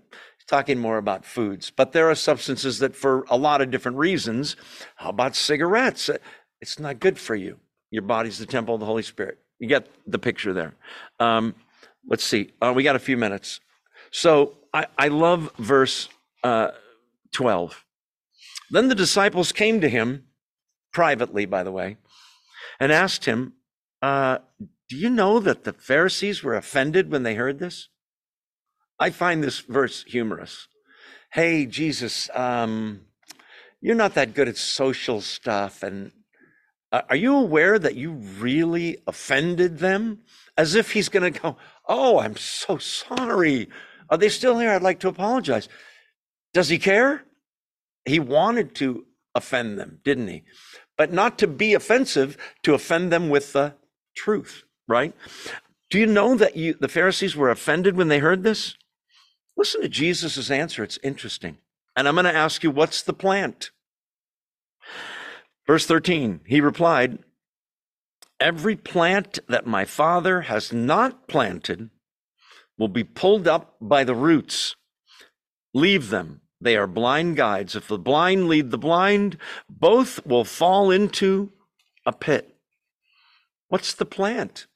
Talking 0.46 0.78
more 0.78 0.98
about 0.98 1.24
foods, 1.24 1.70
but 1.70 1.92
there 1.92 2.10
are 2.10 2.14
substances 2.14 2.78
that, 2.80 2.94
for 2.94 3.24
a 3.30 3.36
lot 3.36 3.62
of 3.62 3.70
different 3.70 3.96
reasons, 3.96 4.56
how 4.96 5.08
about 5.08 5.34
cigarettes? 5.34 6.10
It's 6.60 6.78
not 6.78 7.00
good 7.00 7.18
for 7.18 7.34
you. 7.34 7.58
Your 7.90 8.02
body's 8.02 8.38
the 8.38 8.46
temple 8.46 8.74
of 8.74 8.80
the 8.80 8.86
Holy 8.86 9.02
Spirit. 9.02 9.38
You 9.58 9.68
get 9.68 9.88
the 10.06 10.18
picture 10.18 10.52
there. 10.52 10.74
Um, 11.18 11.54
let's 12.06 12.24
see. 12.24 12.52
Uh, 12.60 12.72
we 12.76 12.82
got 12.82 12.96
a 12.96 12.98
few 13.00 13.16
minutes. 13.16 13.60
So 14.10 14.58
I, 14.74 14.86
I 14.98 15.08
love 15.08 15.50
verse 15.58 16.08
uh, 16.42 16.72
12. 17.32 17.84
Then 18.70 18.88
the 18.88 18.94
disciples 18.94 19.52
came 19.52 19.80
to 19.80 19.88
him, 19.88 20.24
privately, 20.92 21.46
by 21.46 21.62
the 21.62 21.72
way, 21.72 21.96
and 22.78 22.92
asked 22.92 23.24
him, 23.24 23.54
uh, 24.02 24.38
Do 24.88 24.96
you 24.96 25.08
know 25.08 25.38
that 25.40 25.64
the 25.64 25.72
Pharisees 25.72 26.42
were 26.42 26.54
offended 26.54 27.10
when 27.10 27.22
they 27.22 27.34
heard 27.34 27.58
this? 27.60 27.88
I 28.98 29.10
find 29.10 29.42
this 29.42 29.60
verse 29.60 30.04
humorous. 30.04 30.68
Hey, 31.32 31.66
Jesus, 31.66 32.30
um, 32.34 33.00
you're 33.80 33.94
not 33.94 34.14
that 34.14 34.34
good 34.34 34.48
at 34.48 34.56
social 34.56 35.20
stuff. 35.20 35.82
And 35.82 36.12
uh, 36.92 37.02
are 37.08 37.16
you 37.16 37.36
aware 37.36 37.78
that 37.78 37.96
you 37.96 38.12
really 38.12 38.98
offended 39.06 39.78
them? 39.78 40.20
As 40.56 40.76
if 40.76 40.92
he's 40.92 41.08
going 41.08 41.32
to 41.32 41.40
go, 41.40 41.56
Oh, 41.86 42.18
I'm 42.20 42.36
so 42.36 42.78
sorry. 42.78 43.68
Are 44.08 44.16
they 44.16 44.28
still 44.28 44.58
here? 44.58 44.70
I'd 44.70 44.82
like 44.82 45.00
to 45.00 45.08
apologize. 45.08 45.68
Does 46.52 46.68
he 46.68 46.78
care? 46.78 47.24
He 48.04 48.20
wanted 48.20 48.74
to 48.76 49.06
offend 49.34 49.78
them, 49.78 49.98
didn't 50.04 50.28
he? 50.28 50.44
But 50.96 51.12
not 51.12 51.38
to 51.38 51.46
be 51.46 51.74
offensive, 51.74 52.36
to 52.62 52.74
offend 52.74 53.10
them 53.10 53.28
with 53.28 53.52
the 53.52 53.74
truth, 54.16 54.62
right? 54.86 55.14
Do 55.90 55.98
you 55.98 56.06
know 56.06 56.36
that 56.36 56.56
you, 56.56 56.74
the 56.74 56.88
Pharisees 56.88 57.34
were 57.34 57.50
offended 57.50 57.96
when 57.96 58.08
they 58.08 58.20
heard 58.20 58.44
this? 58.44 58.76
Listen 59.56 59.82
to 59.82 59.88
Jesus' 59.88 60.50
answer. 60.50 60.82
It's 60.82 60.98
interesting. 61.02 61.58
And 61.96 62.08
I'm 62.08 62.14
going 62.14 62.24
to 62.24 62.34
ask 62.34 62.62
you, 62.62 62.70
what's 62.70 63.02
the 63.02 63.12
plant? 63.12 63.70
Verse 65.66 65.86
13, 65.86 66.40
he 66.46 66.60
replied, 66.60 67.18
Every 68.40 68.76
plant 68.76 69.38
that 69.48 69.66
my 69.66 69.84
Father 69.84 70.42
has 70.42 70.72
not 70.72 71.28
planted 71.28 71.90
will 72.76 72.88
be 72.88 73.04
pulled 73.04 73.46
up 73.46 73.76
by 73.80 74.04
the 74.04 74.14
roots. 74.14 74.74
Leave 75.72 76.10
them. 76.10 76.40
They 76.60 76.76
are 76.76 76.86
blind 76.86 77.36
guides. 77.36 77.76
If 77.76 77.88
the 77.88 77.98
blind 77.98 78.48
lead 78.48 78.70
the 78.70 78.78
blind, 78.78 79.38
both 79.68 80.24
will 80.26 80.44
fall 80.44 80.90
into 80.90 81.52
a 82.06 82.12
pit. 82.12 82.56
What's 83.68 83.94
the 83.94 84.04
plant? 84.04 84.66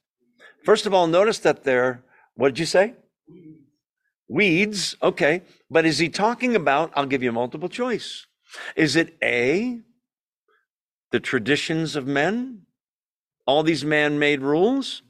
First 0.65 0.87
of 0.87 0.95
all, 0.95 1.07
notice 1.07 1.39
that 1.41 1.65
they're, 1.65 2.03
what 2.35 2.49
did 2.49 2.59
you 2.59 2.67
say? 2.67 2.95
Weeds, 3.29 3.58
okay. 4.31 5.43
But 5.71 5.87
is 5.87 5.99
he 5.99 6.09
talking 6.09 6.55
about, 6.55 6.93
I'll 6.95 7.07
give 7.07 7.23
you 7.23 7.33
multiple 7.33 7.69
choice. 7.69 8.27
Is 8.77 8.97
it 8.97 9.17
A, 9.23 9.81
the 11.11 11.21
traditions 11.21 11.97
of 11.97 12.07
men, 12.07 12.63
all 13.47 13.63
these 13.63 13.85
man 13.85 14.19
made 14.19 14.43
rules? 14.43 15.03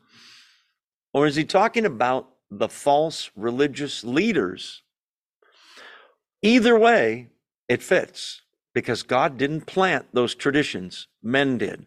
Or 1.13 1.27
is 1.27 1.37
he 1.37 1.45
talking 1.45 1.85
about 1.85 2.29
the 2.51 2.69
false 2.69 3.31
religious 3.35 4.05
leaders? 4.05 4.83
Either 6.43 6.79
way, 6.79 7.29
it 7.69 7.83
fits 7.83 8.43
because 8.75 9.03
God 9.03 9.37
didn't 9.37 9.67
plant 9.67 10.07
those 10.13 10.35
traditions, 10.35 11.09
men 11.23 11.59
did. 11.59 11.87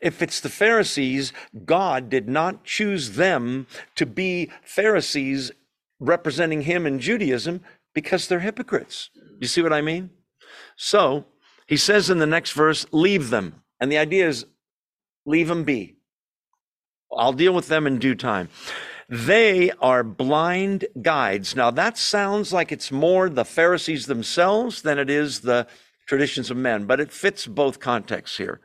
If 0.00 0.22
it's 0.22 0.40
the 0.40 0.48
Pharisees, 0.48 1.32
God 1.64 2.10
did 2.10 2.28
not 2.28 2.64
choose 2.64 3.12
them 3.12 3.66
to 3.94 4.06
be 4.06 4.50
Pharisees 4.64 5.52
representing 6.02 6.62
him 6.62 6.86
in 6.86 6.98
Judaism 6.98 7.62
because 7.94 8.26
they're 8.26 8.40
hypocrites. 8.40 9.10
You 9.40 9.46
see 9.46 9.62
what 9.62 9.72
I 9.72 9.80
mean? 9.80 10.10
So 10.76 11.26
he 11.66 11.76
says 11.76 12.10
in 12.10 12.18
the 12.18 12.26
next 12.26 12.52
verse, 12.52 12.86
leave 12.92 13.30
them. 13.30 13.62
And 13.80 13.90
the 13.90 13.98
idea 13.98 14.28
is 14.28 14.46
leave 15.24 15.48
them 15.48 15.64
be. 15.64 15.96
I'll 17.14 17.32
deal 17.32 17.52
with 17.52 17.68
them 17.68 17.86
in 17.86 17.98
due 17.98 18.14
time. 18.14 18.48
They 19.08 19.70
are 19.72 20.02
blind 20.02 20.86
guides. 21.02 21.54
Now 21.54 21.70
that 21.70 21.98
sounds 21.98 22.52
like 22.52 22.72
it's 22.72 22.90
more 22.90 23.28
the 23.28 23.44
Pharisees 23.44 24.06
themselves 24.06 24.82
than 24.82 24.98
it 24.98 25.10
is 25.10 25.40
the 25.40 25.66
traditions 26.06 26.50
of 26.50 26.56
men, 26.56 26.84
but 26.86 27.00
it 27.00 27.12
fits 27.12 27.46
both 27.46 27.80
contexts 27.80 28.36
here. 28.38 28.60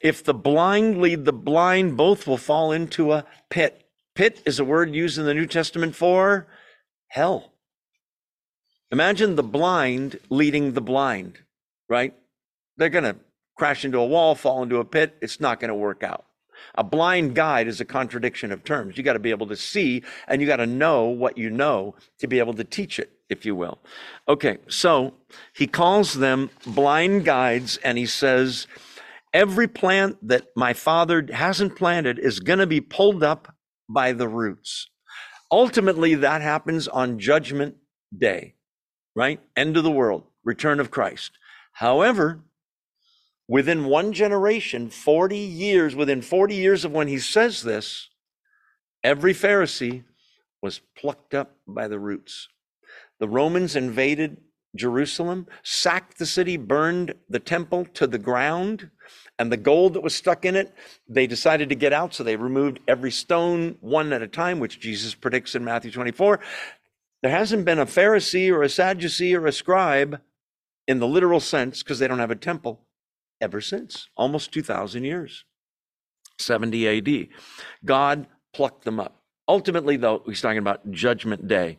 If 0.00 0.24
the 0.24 0.34
blind 0.34 1.00
lead 1.00 1.24
the 1.24 1.32
blind, 1.32 1.96
both 1.96 2.26
will 2.26 2.38
fall 2.38 2.72
into 2.72 3.12
a 3.12 3.24
pit. 3.50 3.86
Pit 4.14 4.42
is 4.46 4.58
a 4.58 4.64
word 4.64 4.94
used 4.94 5.18
in 5.18 5.24
the 5.24 5.34
New 5.34 5.46
Testament 5.46 5.94
for 5.94 6.46
hell. 7.14 7.52
Imagine 8.90 9.36
the 9.36 9.42
blind 9.44 10.18
leading 10.30 10.72
the 10.72 10.80
blind, 10.80 11.38
right? 11.88 12.12
They're 12.76 12.88
going 12.88 13.04
to 13.04 13.16
crash 13.56 13.84
into 13.84 13.98
a 13.98 14.06
wall, 14.06 14.34
fall 14.34 14.64
into 14.64 14.78
a 14.78 14.84
pit. 14.84 15.16
It's 15.22 15.38
not 15.38 15.60
going 15.60 15.68
to 15.68 15.76
work 15.76 16.02
out. 16.02 16.24
A 16.74 16.82
blind 16.82 17.36
guide 17.36 17.68
is 17.68 17.80
a 17.80 17.84
contradiction 17.84 18.50
of 18.50 18.64
terms. 18.64 18.98
You 18.98 19.04
got 19.04 19.12
to 19.12 19.20
be 19.20 19.30
able 19.30 19.46
to 19.46 19.54
see 19.56 20.02
and 20.26 20.40
you 20.40 20.48
got 20.48 20.56
to 20.56 20.66
know 20.66 21.04
what 21.04 21.38
you 21.38 21.50
know 21.50 21.94
to 22.18 22.26
be 22.26 22.40
able 22.40 22.54
to 22.54 22.64
teach 22.64 22.98
it, 22.98 23.12
if 23.28 23.46
you 23.46 23.54
will. 23.54 23.78
Okay, 24.28 24.58
so 24.68 25.14
he 25.54 25.68
calls 25.68 26.14
them 26.14 26.50
blind 26.66 27.24
guides 27.24 27.76
and 27.84 27.96
he 27.96 28.06
says, 28.06 28.66
Every 29.32 29.68
plant 29.68 30.16
that 30.26 30.46
my 30.56 30.72
father 30.72 31.24
hasn't 31.32 31.76
planted 31.76 32.18
is 32.18 32.40
going 32.40 32.58
to 32.58 32.66
be 32.66 32.80
pulled 32.80 33.22
up 33.22 33.54
by 33.88 34.12
the 34.12 34.28
roots. 34.28 34.88
Ultimately, 35.54 36.16
that 36.16 36.42
happens 36.42 36.88
on 36.88 37.20
Judgment 37.20 37.76
Day, 38.18 38.56
right? 39.14 39.38
End 39.54 39.76
of 39.76 39.84
the 39.84 39.90
world, 39.92 40.24
return 40.42 40.80
of 40.80 40.90
Christ. 40.90 41.30
However, 41.74 42.40
within 43.46 43.84
one 43.84 44.12
generation, 44.12 44.90
40 44.90 45.38
years, 45.38 45.94
within 45.94 46.22
40 46.22 46.56
years 46.56 46.84
of 46.84 46.90
when 46.90 47.06
he 47.06 47.20
says 47.20 47.62
this, 47.62 48.08
every 49.04 49.32
Pharisee 49.32 50.02
was 50.60 50.80
plucked 50.98 51.34
up 51.34 51.54
by 51.68 51.86
the 51.86 52.00
roots. 52.00 52.48
The 53.20 53.28
Romans 53.28 53.76
invaded 53.76 54.38
Jerusalem, 54.74 55.46
sacked 55.62 56.18
the 56.18 56.26
city, 56.26 56.56
burned 56.56 57.14
the 57.28 57.38
temple 57.38 57.84
to 57.94 58.08
the 58.08 58.18
ground 58.18 58.90
and 59.38 59.50
the 59.50 59.56
gold 59.56 59.94
that 59.94 60.02
was 60.02 60.14
stuck 60.14 60.44
in 60.44 60.54
it, 60.54 60.72
they 61.08 61.26
decided 61.26 61.68
to 61.68 61.74
get 61.74 61.92
out. 61.92 62.14
So 62.14 62.22
they 62.22 62.36
removed 62.36 62.80
every 62.86 63.10
stone 63.10 63.76
one 63.80 64.12
at 64.12 64.22
a 64.22 64.28
time, 64.28 64.60
which 64.60 64.80
Jesus 64.80 65.14
predicts 65.14 65.54
in 65.54 65.64
Matthew 65.64 65.90
24. 65.90 66.40
There 67.22 67.30
hasn't 67.30 67.64
been 67.64 67.78
a 67.78 67.86
Pharisee 67.86 68.50
or 68.50 68.62
a 68.62 68.68
Sadducee 68.68 69.34
or 69.34 69.46
a 69.46 69.52
scribe 69.52 70.20
in 70.86 70.98
the 70.98 71.08
literal 71.08 71.40
sense, 71.40 71.82
because 71.82 71.98
they 71.98 72.06
don't 72.06 72.18
have 72.18 72.30
a 72.30 72.36
temple, 72.36 72.80
ever 73.40 73.60
since, 73.60 74.08
almost 74.16 74.52
2,000 74.52 75.04
years, 75.04 75.44
70 76.38 76.98
AD. 76.98 77.28
God 77.84 78.26
plucked 78.52 78.84
them 78.84 79.00
up. 79.00 79.22
Ultimately, 79.48 79.96
though, 79.96 80.22
he's 80.26 80.40
talking 80.42 80.58
about 80.58 80.90
Judgment 80.90 81.48
Day. 81.48 81.78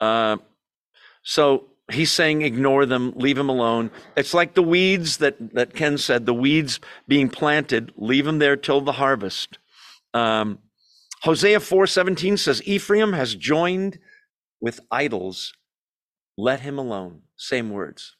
Uh, 0.00 0.38
so 1.22 1.68
he's 1.90 2.10
saying 2.10 2.42
ignore 2.42 2.86
them 2.86 3.12
leave 3.16 3.36
them 3.36 3.48
alone. 3.48 3.90
It's 4.16 4.34
like 4.34 4.54
the 4.54 4.62
weeds 4.62 5.18
that, 5.18 5.54
that 5.54 5.74
ken 5.74 5.98
said 5.98 6.26
the 6.26 6.34
weeds 6.34 6.80
being 7.06 7.28
planted 7.28 7.92
leave 7.96 8.24
them 8.24 8.38
there 8.38 8.56
till 8.56 8.80
the 8.80 8.92
harvest. 8.92 9.58
Um, 10.12 10.58
hosea 11.22 11.60
4.17 11.60 12.38
says 12.38 12.62
ephraim 12.64 13.12
has 13.12 13.34
joined 13.34 13.98
with 14.60 14.80
idols. 14.90 15.52
Let 16.36 16.60
him 16.60 16.78
alone. 16.78 17.22
Same 17.36 17.70
words. 17.70 18.16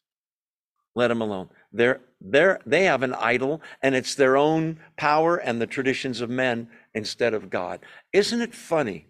Let 0.94 1.10
him 1.10 1.20
alone. 1.20 1.50
They're, 1.72 2.00
they're, 2.20 2.60
they 2.64 2.84
have 2.84 3.02
an 3.02 3.14
idol 3.14 3.60
and 3.82 3.94
it's 3.94 4.14
their 4.14 4.36
own 4.36 4.78
power 4.96 5.36
and 5.36 5.60
the 5.60 5.66
traditions 5.66 6.20
of 6.20 6.30
men 6.30 6.68
instead 6.94 7.34
of 7.34 7.50
god. 7.50 7.80
Isn't 8.12 8.40
it 8.40 8.54
funny 8.54 9.08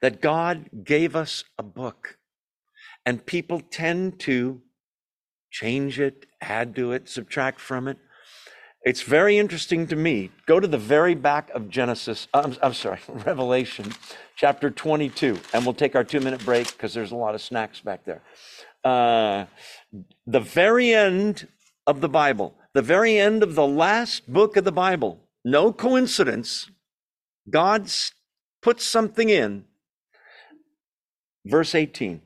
that 0.00 0.20
god 0.20 0.70
gave 0.82 1.14
us 1.14 1.44
a 1.58 1.62
book 1.62 2.18
and 3.08 3.24
people 3.24 3.62
tend 3.70 4.18
to 4.18 4.60
change 5.50 5.98
it, 5.98 6.26
add 6.42 6.76
to 6.76 6.92
it, 6.92 7.08
subtract 7.08 7.58
from 7.58 7.88
it. 7.88 7.96
It's 8.84 9.00
very 9.00 9.38
interesting 9.38 9.86
to 9.86 9.96
me. 9.96 10.30
Go 10.44 10.60
to 10.60 10.68
the 10.68 10.76
very 10.76 11.14
back 11.14 11.48
of 11.54 11.70
Genesis, 11.70 12.28
I'm, 12.34 12.54
I'm 12.62 12.74
sorry, 12.74 13.00
Revelation 13.08 13.94
chapter 14.36 14.68
22, 14.68 15.38
and 15.54 15.64
we'll 15.64 15.72
take 15.72 15.96
our 15.96 16.04
two 16.04 16.20
minute 16.20 16.44
break 16.44 16.70
because 16.70 16.92
there's 16.92 17.10
a 17.10 17.16
lot 17.16 17.34
of 17.34 17.40
snacks 17.40 17.80
back 17.80 18.04
there. 18.04 18.20
Uh, 18.84 19.46
the 20.26 20.40
very 20.40 20.92
end 20.92 21.48
of 21.86 22.02
the 22.02 22.10
Bible, 22.10 22.56
the 22.74 22.82
very 22.82 23.18
end 23.18 23.42
of 23.42 23.54
the 23.54 23.66
last 23.66 24.30
book 24.30 24.54
of 24.58 24.64
the 24.64 24.72
Bible, 24.86 25.18
no 25.46 25.72
coincidence. 25.72 26.70
God 27.48 27.90
puts 28.60 28.84
something 28.84 29.30
in. 29.30 29.64
Verse 31.46 31.74
18 31.74 32.20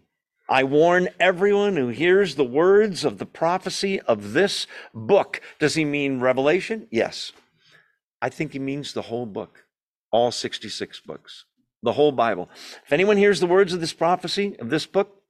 I 0.53 0.65
warn 0.65 1.09
everyone 1.19 1.77
who 1.77 1.89
hears 1.89 2.35
the 2.35 2.45
words 2.45 3.07
of 3.07 3.17
the 3.17 3.25
prophecy 3.25 3.99
of 4.03 4.35
this 4.35 4.67
book. 4.93 5.41
Does 5.59 5.77
he 5.77 5.87
mean 5.87 6.21
Revelation? 6.21 6.89
Yes. 6.91 7.33
I 8.21 8.29
think 8.29 8.53
he 8.53 8.59
means 8.59 8.93
the 8.93 9.01
whole 9.01 9.25
book, 9.25 9.65
all 10.11 10.31
66 10.31 11.01
books, 11.01 11.47
the 11.83 11.95
whole 11.95 12.13
Bible. 12.13 12.51
If 12.85 12.93
anyone 12.93 13.17
hears 13.17 13.41
the 13.41 13.47
words 13.47 13.73
of 13.73 13.81
this 13.81 13.95
prophecy, 13.95 14.55
of 14.59 14.69
this 14.69 14.85
book, 14.85 15.23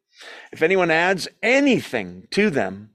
if 0.50 0.60
anyone 0.60 0.90
adds 0.90 1.28
anything 1.40 2.26
to 2.32 2.50
them, 2.50 2.90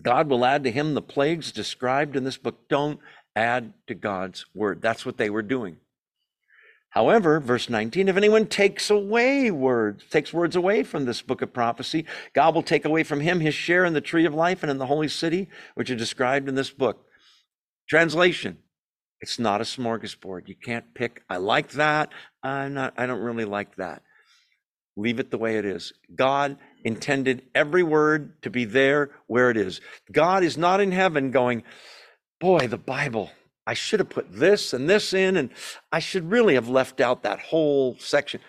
God 0.00 0.26
will 0.30 0.46
add 0.46 0.64
to 0.64 0.70
him 0.70 0.94
the 0.94 1.02
plagues 1.02 1.52
described 1.52 2.16
in 2.16 2.24
this 2.24 2.38
book. 2.38 2.66
Don't 2.70 2.98
add 3.36 3.74
to 3.88 3.94
God's 3.94 4.46
word. 4.54 4.80
That's 4.80 5.04
what 5.04 5.18
they 5.18 5.28
were 5.28 5.42
doing. 5.42 5.76
However, 6.90 7.38
verse 7.40 7.70
19, 7.70 8.08
if 8.08 8.16
anyone 8.16 8.46
takes 8.46 8.90
away 8.90 9.50
words, 9.50 10.04
takes 10.10 10.32
words 10.32 10.56
away 10.56 10.82
from 10.82 11.04
this 11.04 11.22
book 11.22 11.40
of 11.40 11.52
prophecy, 11.52 12.04
God 12.34 12.54
will 12.54 12.62
take 12.62 12.84
away 12.84 13.04
from 13.04 13.20
him 13.20 13.40
his 13.40 13.54
share 13.54 13.84
in 13.84 13.92
the 13.92 14.00
tree 14.00 14.24
of 14.24 14.34
life 14.34 14.62
and 14.62 14.70
in 14.70 14.78
the 14.78 14.86
holy 14.86 15.08
city, 15.08 15.48
which 15.74 15.90
are 15.90 15.96
described 15.96 16.48
in 16.48 16.56
this 16.56 16.70
book. 16.70 17.06
Translation 17.88 18.58
it's 19.20 19.38
not 19.38 19.60
a 19.60 19.64
smorgasbord. 19.64 20.48
You 20.48 20.54
can't 20.54 20.94
pick, 20.94 21.22
I 21.28 21.36
like 21.36 21.72
that. 21.72 22.10
I'm 22.42 22.74
not, 22.74 22.94
I 22.96 23.06
don't 23.06 23.20
really 23.20 23.44
like 23.44 23.76
that. 23.76 24.02
Leave 24.96 25.20
it 25.20 25.30
the 25.30 25.38
way 25.38 25.56
it 25.58 25.64
is. 25.64 25.92
God 26.14 26.56
intended 26.84 27.42
every 27.54 27.82
word 27.82 28.40
to 28.42 28.50
be 28.50 28.64
there 28.64 29.10
where 29.26 29.50
it 29.50 29.56
is. 29.56 29.80
God 30.10 30.42
is 30.42 30.56
not 30.56 30.80
in 30.80 30.90
heaven 30.90 31.30
going, 31.30 31.62
boy, 32.40 32.66
the 32.66 32.78
Bible, 32.78 33.30
I 33.70 33.74
should 33.74 34.00
have 34.00 34.08
put 34.08 34.32
this 34.32 34.72
and 34.72 34.90
this 34.90 35.14
in, 35.14 35.36
and 35.36 35.48
I 35.92 36.00
should 36.00 36.28
really 36.28 36.54
have 36.54 36.68
left 36.68 37.00
out 37.00 37.22
that 37.22 37.38
whole 37.38 37.96
section. 38.00 38.40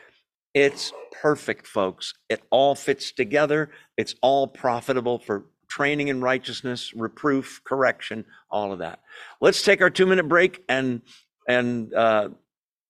It's 0.55 0.91
perfect, 1.21 1.67
folks. 1.67 2.15
It 2.27 2.41
all 2.49 2.73
fits 2.73 3.11
together. 3.11 3.69
It's 3.97 4.15
all 4.23 4.47
profitable 4.47 5.19
for 5.19 5.45
training 5.67 6.07
in 6.07 6.21
righteousness, 6.21 6.91
reproof, 6.95 7.61
correction, 7.63 8.25
all 8.49 8.73
of 8.73 8.79
that. 8.79 9.01
Let's 9.39 9.61
take 9.61 9.79
our 9.79 9.91
two 9.91 10.07
minute 10.07 10.27
break 10.27 10.63
and 10.67 11.03
and 11.47 11.93
uh, 11.93 12.29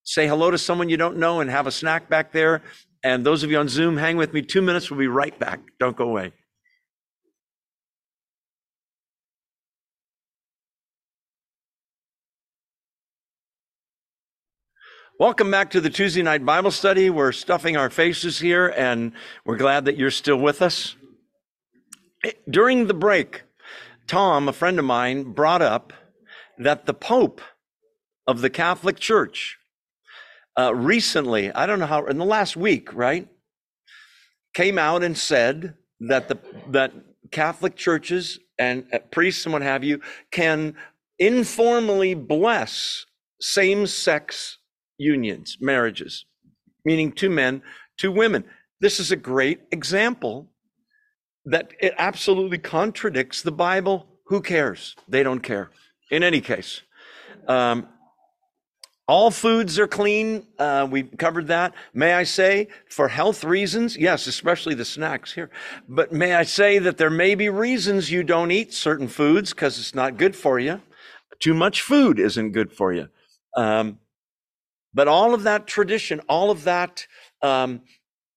say 0.05 0.25
hello 0.25 0.51
to 0.51 0.57
someone 0.57 0.87
you 0.87 0.95
don't 0.95 1.17
know 1.17 1.41
and 1.41 1.51
have 1.51 1.67
a 1.67 1.71
snack 1.71 2.07
back 2.07 2.31
there. 2.31 2.61
And 3.03 3.25
those 3.25 3.43
of 3.43 3.51
you 3.51 3.57
on 3.57 3.67
Zoom, 3.67 3.97
hang 3.97 4.15
with 4.15 4.31
me 4.31 4.41
two 4.41 4.61
minutes. 4.61 4.89
We'll 4.89 5.01
be 5.01 5.07
right 5.07 5.37
back. 5.37 5.59
Don't 5.79 5.97
go 5.97 6.05
away. 6.05 6.31
Welcome 15.21 15.51
back 15.51 15.69
to 15.69 15.81
the 15.81 15.91
Tuesday 15.91 16.23
night 16.23 16.43
Bible 16.43 16.71
study. 16.71 17.11
We're 17.11 17.31
stuffing 17.31 17.77
our 17.77 17.91
faces 17.91 18.39
here 18.39 18.73
and 18.75 19.11
we're 19.45 19.55
glad 19.55 19.85
that 19.85 19.95
you're 19.95 20.09
still 20.09 20.37
with 20.37 20.63
us. 20.63 20.95
During 22.49 22.87
the 22.87 22.95
break, 22.95 23.43
Tom, 24.07 24.49
a 24.49 24.51
friend 24.51 24.79
of 24.79 24.85
mine, 24.85 25.33
brought 25.33 25.61
up 25.61 25.93
that 26.57 26.87
the 26.87 26.95
Pope 26.95 27.39
of 28.25 28.41
the 28.41 28.49
Catholic 28.49 28.97
Church 28.97 29.59
uh, 30.57 30.73
recently, 30.73 31.51
I 31.51 31.67
don't 31.67 31.77
know 31.77 31.85
how, 31.85 32.07
in 32.07 32.17
the 32.17 32.25
last 32.25 32.57
week, 32.57 32.91
right, 32.91 33.27
came 34.55 34.79
out 34.79 35.03
and 35.03 35.15
said 35.15 35.75
that 35.99 36.29
the 36.29 36.39
that 36.69 36.93
Catholic 37.29 37.75
churches 37.75 38.39
and 38.57 38.87
uh, 38.91 38.97
priests 39.11 39.45
and 39.45 39.53
what 39.53 39.61
have 39.61 39.83
you 39.83 40.01
can 40.31 40.73
informally 41.19 42.15
bless 42.15 43.05
same-sex 43.39 44.57
unions, 45.01 45.57
marriages, 45.59 46.25
meaning 46.85 47.11
two 47.11 47.29
men, 47.29 47.61
two 47.97 48.11
women. 48.11 48.43
This 48.79 48.99
is 48.99 49.11
a 49.11 49.15
great 49.15 49.61
example 49.71 50.47
that 51.45 51.71
it 51.79 51.93
absolutely 51.97 52.57
contradicts 52.57 53.41
the 53.41 53.51
Bible. 53.51 54.07
Who 54.25 54.41
cares? 54.41 54.95
They 55.07 55.23
don't 55.23 55.41
care. 55.41 55.71
In 56.09 56.23
any 56.23 56.41
case, 56.41 56.81
um, 57.47 57.87
all 59.07 59.31
foods 59.31 59.77
are 59.79 59.87
clean. 59.87 60.47
Uh, 60.57 60.87
we 60.89 61.03
covered 61.03 61.47
that. 61.47 61.73
May 61.93 62.13
I 62.13 62.23
say, 62.23 62.67
for 62.89 63.07
health 63.09 63.43
reasons, 63.43 63.97
yes, 63.97 64.27
especially 64.27 64.75
the 64.75 64.85
snacks 64.85 65.33
here. 65.33 65.49
But 65.87 66.13
may 66.13 66.35
I 66.35 66.43
say 66.43 66.79
that 66.79 66.97
there 66.97 67.09
may 67.09 67.35
be 67.35 67.49
reasons 67.49 68.11
you 68.11 68.23
don't 68.23 68.51
eat 68.51 68.73
certain 68.73 69.07
foods 69.07 69.51
because 69.53 69.79
it's 69.79 69.95
not 69.95 70.17
good 70.17 70.35
for 70.35 70.59
you. 70.59 70.81
Too 71.39 71.53
much 71.53 71.81
food 71.81 72.19
isn't 72.19 72.51
good 72.51 72.71
for 72.71 72.93
you. 72.93 73.09
Um, 73.57 73.99
but 74.93 75.07
all 75.07 75.33
of 75.33 75.43
that 75.43 75.67
tradition, 75.67 76.19
all 76.27 76.51
of 76.51 76.63
that 76.65 77.05
um, 77.41 77.81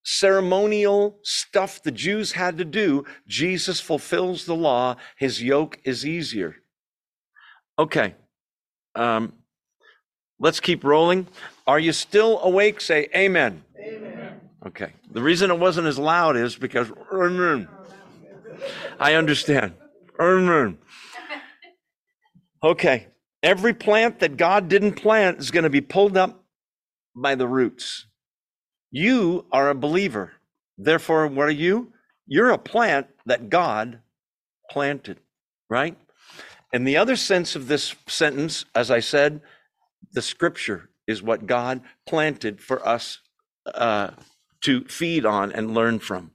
ceremonial 0.05 1.19
stuff 1.23 1.83
the 1.83 1.91
Jews 1.91 2.33
had 2.33 2.59
to 2.59 2.65
do, 2.65 3.05
Jesus 3.27 3.81
fulfills 3.81 4.45
the 4.45 4.55
law. 4.55 4.97
His 5.17 5.43
yoke 5.43 5.81
is 5.85 6.07
easier. 6.07 6.57
Okay. 7.79 8.15
Um, 8.95 9.33
let's 10.39 10.61
keep 10.61 10.85
rolling. 10.85 11.27
Are 11.67 11.81
you 11.81 11.93
still 11.93 12.41
awake? 12.41 12.81
Say 12.81 13.09
amen. 13.15 13.65
Amen. 13.79 14.41
Okay. 14.67 14.93
The 15.11 15.23
reason 15.23 15.51
it 15.51 15.59
wasn't 15.59 15.87
as 15.87 15.99
loud 15.99 16.37
is 16.37 16.57
because 16.57 16.93
I 19.01 19.15
understand. 19.15 19.75
Okay. 22.63 23.09
Every 23.43 23.75
plant 23.75 24.21
that 24.21 24.37
God 24.37 24.69
didn't 24.69 24.95
plant 24.95 25.39
is 25.39 25.51
going 25.51 25.65
to 25.65 25.71
be 25.71 25.81
pulled 25.81 26.17
up 26.17 26.44
by 27.15 27.35
the 27.35 27.49
roots. 27.49 28.07
You 28.91 29.47
are 29.53 29.71
a 29.71 29.75
believer. 29.75 30.33
Therefore, 30.79 31.27
what 31.27 31.49
are 31.49 31.51
you? 31.51 31.93
You're 32.27 32.51
a 32.51 32.59
plant 32.59 33.09
that 33.27 33.51
God 33.51 34.01
planted, 34.71 35.19
right? 35.69 35.97
And 36.73 36.87
the 36.87 36.97
other 36.97 37.17
sense 37.17 37.55
of 37.55 37.69
this 37.69 37.95
sentence, 38.09 38.65
as 38.75 38.91
I 38.91 39.01
said, 39.01 39.41
the 40.13 40.23
scripture 40.23 40.91
is 41.07 41.23
what 41.23 41.47
God 41.47 41.83
planted 42.07 42.61
for 42.61 42.87
us 42.87 43.19
uh, 43.67 44.11
to 44.63 44.85
feed 44.85 45.27
on 45.27 45.53
and 45.53 45.75
learn 45.75 45.99
from. 45.99 46.31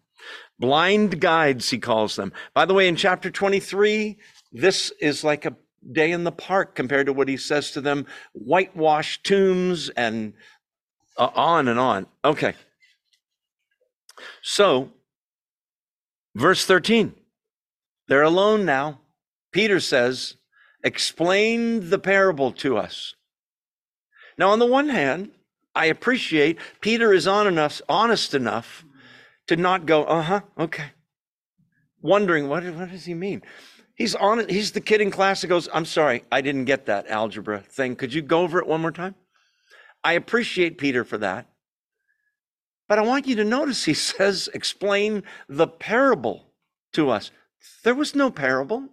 Blind 0.60 1.20
guides, 1.20 1.70
he 1.70 1.78
calls 1.78 2.16
them. 2.16 2.34
By 2.54 2.66
the 2.66 2.74
way, 2.74 2.88
in 2.88 2.96
chapter 2.96 3.32
23, 3.32 4.18
this 4.52 4.92
is 5.02 5.24
like 5.24 5.46
a 5.46 5.56
day 5.92 6.12
in 6.12 6.24
the 6.24 6.32
park 6.32 6.76
compared 6.76 7.06
to 7.06 7.14
what 7.14 7.30
he 7.30 7.38
says 7.38 7.72
to 7.72 7.82
them 7.82 8.06
whitewashed 8.34 9.24
tombs 9.24 9.90
and 9.90 10.34
uh, 11.20 11.30
on 11.36 11.68
and 11.68 11.80
on. 11.80 12.08
Okay. 12.26 12.56
So, 14.42 14.90
verse 16.36 16.66
13, 16.66 17.14
they're 18.08 18.24
alone 18.24 18.66
now. 18.66 19.02
Peter 19.52 19.80
says, 19.80 20.36
explain 20.84 21.90
the 21.90 22.00
parable 22.00 22.52
to 22.54 22.78
us. 22.78 23.16
Now, 24.38 24.50
on 24.50 24.60
the 24.60 24.66
one 24.66 24.90
hand, 24.90 25.32
I 25.76 25.86
appreciate 25.86 26.58
Peter 26.82 27.14
is 27.14 27.28
on 27.28 27.48
enough, 27.48 27.82
honest 27.90 28.34
enough 28.34 28.86
to 29.48 29.56
not 29.56 29.86
go, 29.86 30.04
uh 30.06 30.22
huh, 30.22 30.42
okay. 30.58 30.92
Wondering, 32.02 32.48
what, 32.48 32.64
what 32.64 32.90
does 32.90 33.06
he 33.06 33.14
mean? 33.14 33.42
He's 33.96 34.16
on. 34.16 34.48
He's 34.48 34.72
the 34.72 34.80
kid 34.80 35.02
in 35.02 35.12
class 35.12 35.42
that 35.42 35.48
goes, 35.48 35.68
I'm 35.74 35.84
sorry, 35.84 36.24
I 36.32 36.40
didn't 36.40 36.66
get 36.66 36.86
that 36.86 37.10
algebra 37.10 37.60
thing. 37.60 37.98
Could 37.98 38.14
you 38.14 38.22
go 38.22 38.42
over 38.42 38.60
it 38.60 38.68
one 38.68 38.80
more 38.80 38.94
time? 38.94 39.16
I 40.04 40.14
appreciate 40.14 40.78
Peter 40.78 41.04
for 41.04 41.18
that. 41.18 41.48
But 42.88 43.00
I 43.00 43.04
want 43.04 43.28
you 43.28 43.36
to 43.36 43.46
notice 43.46 43.86
he 43.86 43.94
says, 43.96 44.50
explain 44.54 45.24
the 45.48 45.68
parable 45.68 46.48
to 46.94 47.10
us. 47.10 47.32
There 47.84 47.96
was 47.96 48.16
no 48.16 48.32
parable. 48.32 48.90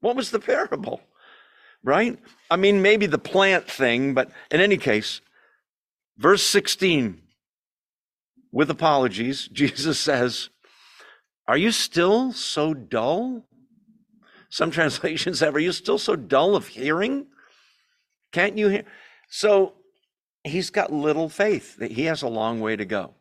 What 0.00 0.16
was 0.16 0.30
the 0.30 0.40
parable? 0.40 1.00
Right? 1.82 2.18
I 2.50 2.56
mean, 2.56 2.82
maybe 2.82 3.06
the 3.06 3.18
plant 3.18 3.70
thing, 3.70 4.14
but 4.14 4.30
in 4.50 4.60
any 4.60 4.78
case, 4.78 5.20
verse 6.16 6.42
16, 6.44 7.20
with 8.52 8.70
apologies, 8.70 9.48
Jesus 9.52 10.00
says, 10.00 10.48
Are 11.46 11.58
you 11.58 11.72
still 11.72 12.32
so 12.32 12.72
dull? 12.72 13.46
Some 14.48 14.70
translations 14.70 15.40
have, 15.40 15.54
Are 15.54 15.60
you 15.60 15.72
still 15.72 15.98
so 15.98 16.16
dull 16.16 16.56
of 16.56 16.68
hearing? 16.68 17.26
Can't 18.32 18.56
you 18.56 18.68
hear? 18.68 18.84
So 19.28 19.74
he's 20.44 20.70
got 20.70 20.92
little 20.92 21.28
faith. 21.28 21.76
That 21.78 21.92
he 21.92 22.04
has 22.04 22.22
a 22.22 22.28
long 22.28 22.60
way 22.60 22.76
to 22.76 22.84
go. 22.84 23.14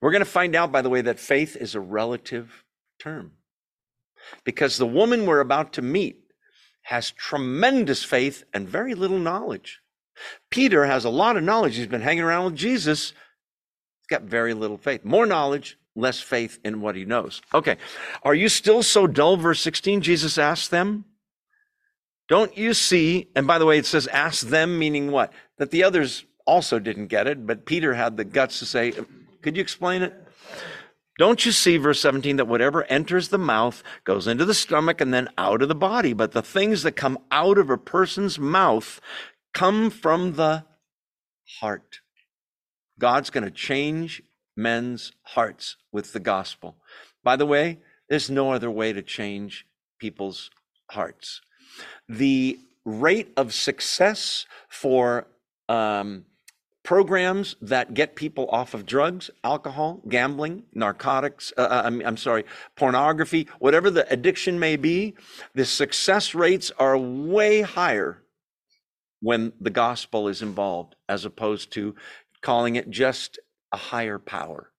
We're 0.00 0.10
going 0.10 0.24
to 0.24 0.26
find 0.26 0.54
out, 0.54 0.72
by 0.72 0.82
the 0.82 0.90
way, 0.90 1.00
that 1.02 1.18
faith 1.18 1.56
is 1.56 1.74
a 1.74 1.80
relative 1.80 2.64
term 2.98 3.32
because 4.44 4.76
the 4.76 4.86
woman 4.86 5.26
we're 5.26 5.40
about 5.40 5.72
to 5.74 5.82
meet 5.82 6.18
has 6.82 7.12
tremendous 7.12 8.02
faith 8.02 8.44
and 8.52 8.68
very 8.68 8.94
little 8.94 9.18
knowledge. 9.18 9.80
Peter 10.50 10.86
has 10.86 11.04
a 11.04 11.10
lot 11.10 11.36
of 11.36 11.44
knowledge. 11.44 11.76
He's 11.76 11.86
been 11.86 12.00
hanging 12.00 12.24
around 12.24 12.44
with 12.44 12.56
Jesus. 12.56 13.10
He's 13.10 14.06
got 14.08 14.22
very 14.22 14.54
little 14.54 14.76
faith. 14.76 15.04
More 15.04 15.26
knowledge, 15.26 15.78
less 15.94 16.20
faith 16.20 16.58
in 16.64 16.80
what 16.80 16.96
he 16.96 17.04
knows. 17.04 17.40
Okay. 17.54 17.76
Are 18.22 18.34
you 18.34 18.48
still 18.48 18.82
so 18.82 19.06
dull? 19.06 19.36
Verse 19.36 19.60
16, 19.60 20.00
Jesus 20.00 20.38
asked 20.38 20.70
them. 20.70 21.04
Don't 22.28 22.56
you 22.56 22.74
see? 22.74 23.28
And 23.36 23.46
by 23.46 23.58
the 23.58 23.66
way, 23.66 23.78
it 23.78 23.86
says, 23.86 24.06
ask 24.08 24.48
them, 24.48 24.78
meaning 24.78 25.10
what? 25.10 25.32
That 25.58 25.70
the 25.70 25.84
others 25.84 26.24
also 26.46 26.78
didn't 26.78 27.06
get 27.06 27.26
it, 27.26 27.46
but 27.46 27.66
Peter 27.66 27.94
had 27.94 28.16
the 28.16 28.24
guts 28.24 28.58
to 28.58 28.66
say, 28.66 28.92
could 29.42 29.56
you 29.56 29.62
explain 29.62 30.02
it? 30.02 30.14
Don't 31.18 31.44
you 31.44 31.52
see, 31.52 31.76
verse 31.76 32.00
17, 32.00 32.36
that 32.36 32.48
whatever 32.48 32.84
enters 32.84 33.28
the 33.28 33.38
mouth 33.38 33.82
goes 34.04 34.26
into 34.26 34.44
the 34.44 34.54
stomach 34.54 35.00
and 35.00 35.12
then 35.12 35.28
out 35.36 35.62
of 35.62 35.68
the 35.68 35.74
body? 35.74 36.14
But 36.14 36.32
the 36.32 36.42
things 36.42 36.82
that 36.82 36.92
come 36.92 37.18
out 37.30 37.58
of 37.58 37.68
a 37.70 37.76
person's 37.76 38.38
mouth 38.38 39.00
come 39.52 39.90
from 39.90 40.34
the 40.34 40.64
heart. 41.60 42.00
God's 42.98 43.30
going 43.30 43.44
to 43.44 43.50
change 43.50 44.22
men's 44.56 45.12
hearts 45.22 45.76
with 45.92 46.12
the 46.12 46.20
gospel. 46.20 46.76
By 47.22 47.36
the 47.36 47.46
way, 47.46 47.78
there's 48.08 48.30
no 48.30 48.52
other 48.52 48.70
way 48.70 48.92
to 48.92 49.02
change 49.02 49.66
people's 49.98 50.50
hearts. 50.90 51.40
The 52.08 52.58
rate 52.84 53.32
of 53.36 53.54
success 53.54 54.46
for 54.68 55.26
um, 55.68 56.24
programs 56.82 57.54
that 57.60 57.94
get 57.94 58.16
people 58.16 58.48
off 58.50 58.74
of 58.74 58.84
drugs, 58.86 59.30
alcohol, 59.44 60.00
gambling, 60.08 60.64
narcotics, 60.74 61.52
uh, 61.56 61.62
uh, 61.62 61.82
I'm, 61.84 62.04
I'm, 62.04 62.16
sorry, 62.16 62.44
pornography, 62.76 63.46
whatever 63.60 63.90
the 63.90 64.10
addiction 64.12 64.58
may 64.58 64.76
be, 64.76 65.14
the 65.54 65.64
success 65.64 66.34
rates 66.34 66.72
are 66.78 66.98
way 66.98 67.60
higher 67.60 68.22
when 69.20 69.52
the 69.60 69.70
gospel 69.70 70.26
is 70.26 70.42
involved 70.42 70.96
as 71.08 71.24
opposed 71.24 71.72
to 71.72 71.94
calling 72.40 72.74
it 72.74 72.90
just 72.90 73.38
a 73.70 73.76
higher 73.76 74.18
power. 74.18 74.70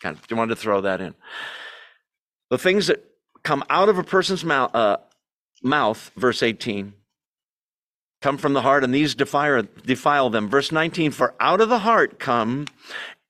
Kind 0.00 0.16
of, 0.16 0.24
I 0.30 0.34
wanted 0.34 0.56
to 0.56 0.60
throw 0.60 0.80
that 0.80 1.00
in. 1.00 1.14
The 2.50 2.58
things 2.58 2.88
that 2.88 3.04
come 3.44 3.62
out 3.70 3.88
of 3.88 3.98
a 3.98 4.02
person's 4.02 4.44
mouth, 4.44 4.74
uh, 4.74 4.96
mouth 5.62 6.10
verse 6.16 6.42
18, 6.42 6.92
come 8.22 8.38
from 8.38 8.52
the 8.52 8.62
heart, 8.62 8.84
and 8.84 8.94
these 8.94 9.14
defile, 9.14 9.64
defile 9.84 10.30
them. 10.30 10.48
Verse 10.48 10.72
19, 10.72 11.10
for 11.10 11.34
out 11.40 11.60
of 11.60 11.68
the 11.68 11.80
heart 11.80 12.18
come 12.18 12.66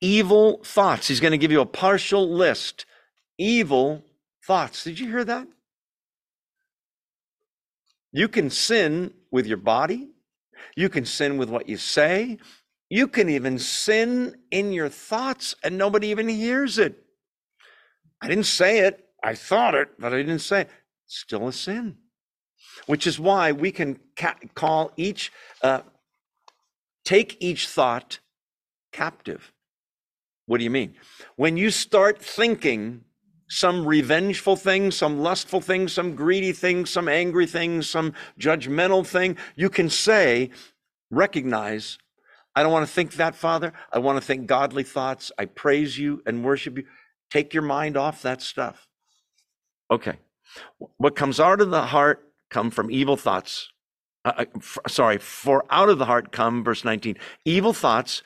evil 0.00 0.60
thoughts. 0.62 1.08
He's 1.08 1.20
going 1.20 1.32
to 1.32 1.38
give 1.38 1.50
you 1.50 1.60
a 1.60 1.66
partial 1.66 2.30
list. 2.30 2.86
Evil 3.38 4.04
thoughts. 4.46 4.84
Did 4.84 5.00
you 5.00 5.08
hear 5.08 5.24
that? 5.24 5.48
You 8.12 8.28
can 8.28 8.50
sin 8.50 9.14
with 9.30 9.46
your 9.46 9.56
body. 9.56 10.10
You 10.76 10.88
can 10.88 11.06
sin 11.06 11.38
with 11.38 11.48
what 11.48 11.68
you 11.68 11.78
say. 11.78 12.38
You 12.90 13.08
can 13.08 13.30
even 13.30 13.58
sin 13.58 14.36
in 14.50 14.72
your 14.72 14.90
thoughts 14.90 15.54
and 15.64 15.78
nobody 15.78 16.08
even 16.08 16.28
hears 16.28 16.78
it. 16.78 17.02
I 18.20 18.28
didn't 18.28 18.44
say 18.44 18.80
it. 18.80 19.08
I 19.24 19.34
thought 19.34 19.74
it, 19.74 19.88
but 19.98 20.12
I 20.12 20.18
didn't 20.18 20.40
say 20.40 20.62
it. 20.62 20.70
Still 21.06 21.48
a 21.48 21.52
sin 21.52 21.96
which 22.86 23.06
is 23.06 23.18
why 23.18 23.52
we 23.52 23.72
can 23.72 23.98
ca- 24.16 24.36
call 24.54 24.92
each, 24.96 25.32
uh, 25.62 25.82
take 27.04 27.36
each 27.40 27.68
thought 27.68 28.18
captive. 28.92 29.52
What 30.46 30.58
do 30.58 30.64
you 30.64 30.70
mean? 30.70 30.94
When 31.36 31.56
you 31.56 31.70
start 31.70 32.20
thinking 32.20 33.04
some 33.48 33.86
revengeful 33.86 34.56
thing, 34.56 34.90
some 34.90 35.20
lustful 35.20 35.60
thing, 35.60 35.86
some 35.88 36.14
greedy 36.14 36.52
thing, 36.52 36.86
some 36.86 37.08
angry 37.08 37.46
thing, 37.46 37.82
some 37.82 38.14
judgmental 38.38 39.06
thing, 39.06 39.36
you 39.56 39.68
can 39.68 39.90
say, 39.90 40.50
recognize, 41.10 41.98
I 42.54 42.62
don't 42.62 42.72
want 42.72 42.86
to 42.86 42.92
think 42.92 43.14
that, 43.14 43.34
Father. 43.34 43.72
I 43.92 43.98
want 43.98 44.20
to 44.20 44.26
think 44.26 44.46
godly 44.46 44.82
thoughts. 44.82 45.32
I 45.38 45.46
praise 45.46 45.98
you 45.98 46.22
and 46.26 46.44
worship 46.44 46.78
you. 46.78 46.84
Take 47.30 47.54
your 47.54 47.62
mind 47.62 47.96
off 47.96 48.22
that 48.22 48.42
stuff. 48.42 48.88
Okay. 49.90 50.18
What 50.98 51.16
comes 51.16 51.40
out 51.40 51.60
of 51.60 51.70
the 51.70 51.82
heart 51.82 52.31
come 52.52 52.70
from 52.70 52.90
evil 52.90 53.16
thoughts. 53.16 53.72
Uh, 54.24 54.32
uh 54.38 54.44
f- 54.56 54.78
sorry, 54.86 55.18
for 55.18 55.64
out 55.70 55.88
of 55.88 55.98
the 55.98 56.04
heart 56.04 56.30
come, 56.30 56.62
verse 56.62 56.84
19, 56.84 57.16
evil 57.44 57.72
thoughts, 57.72 58.22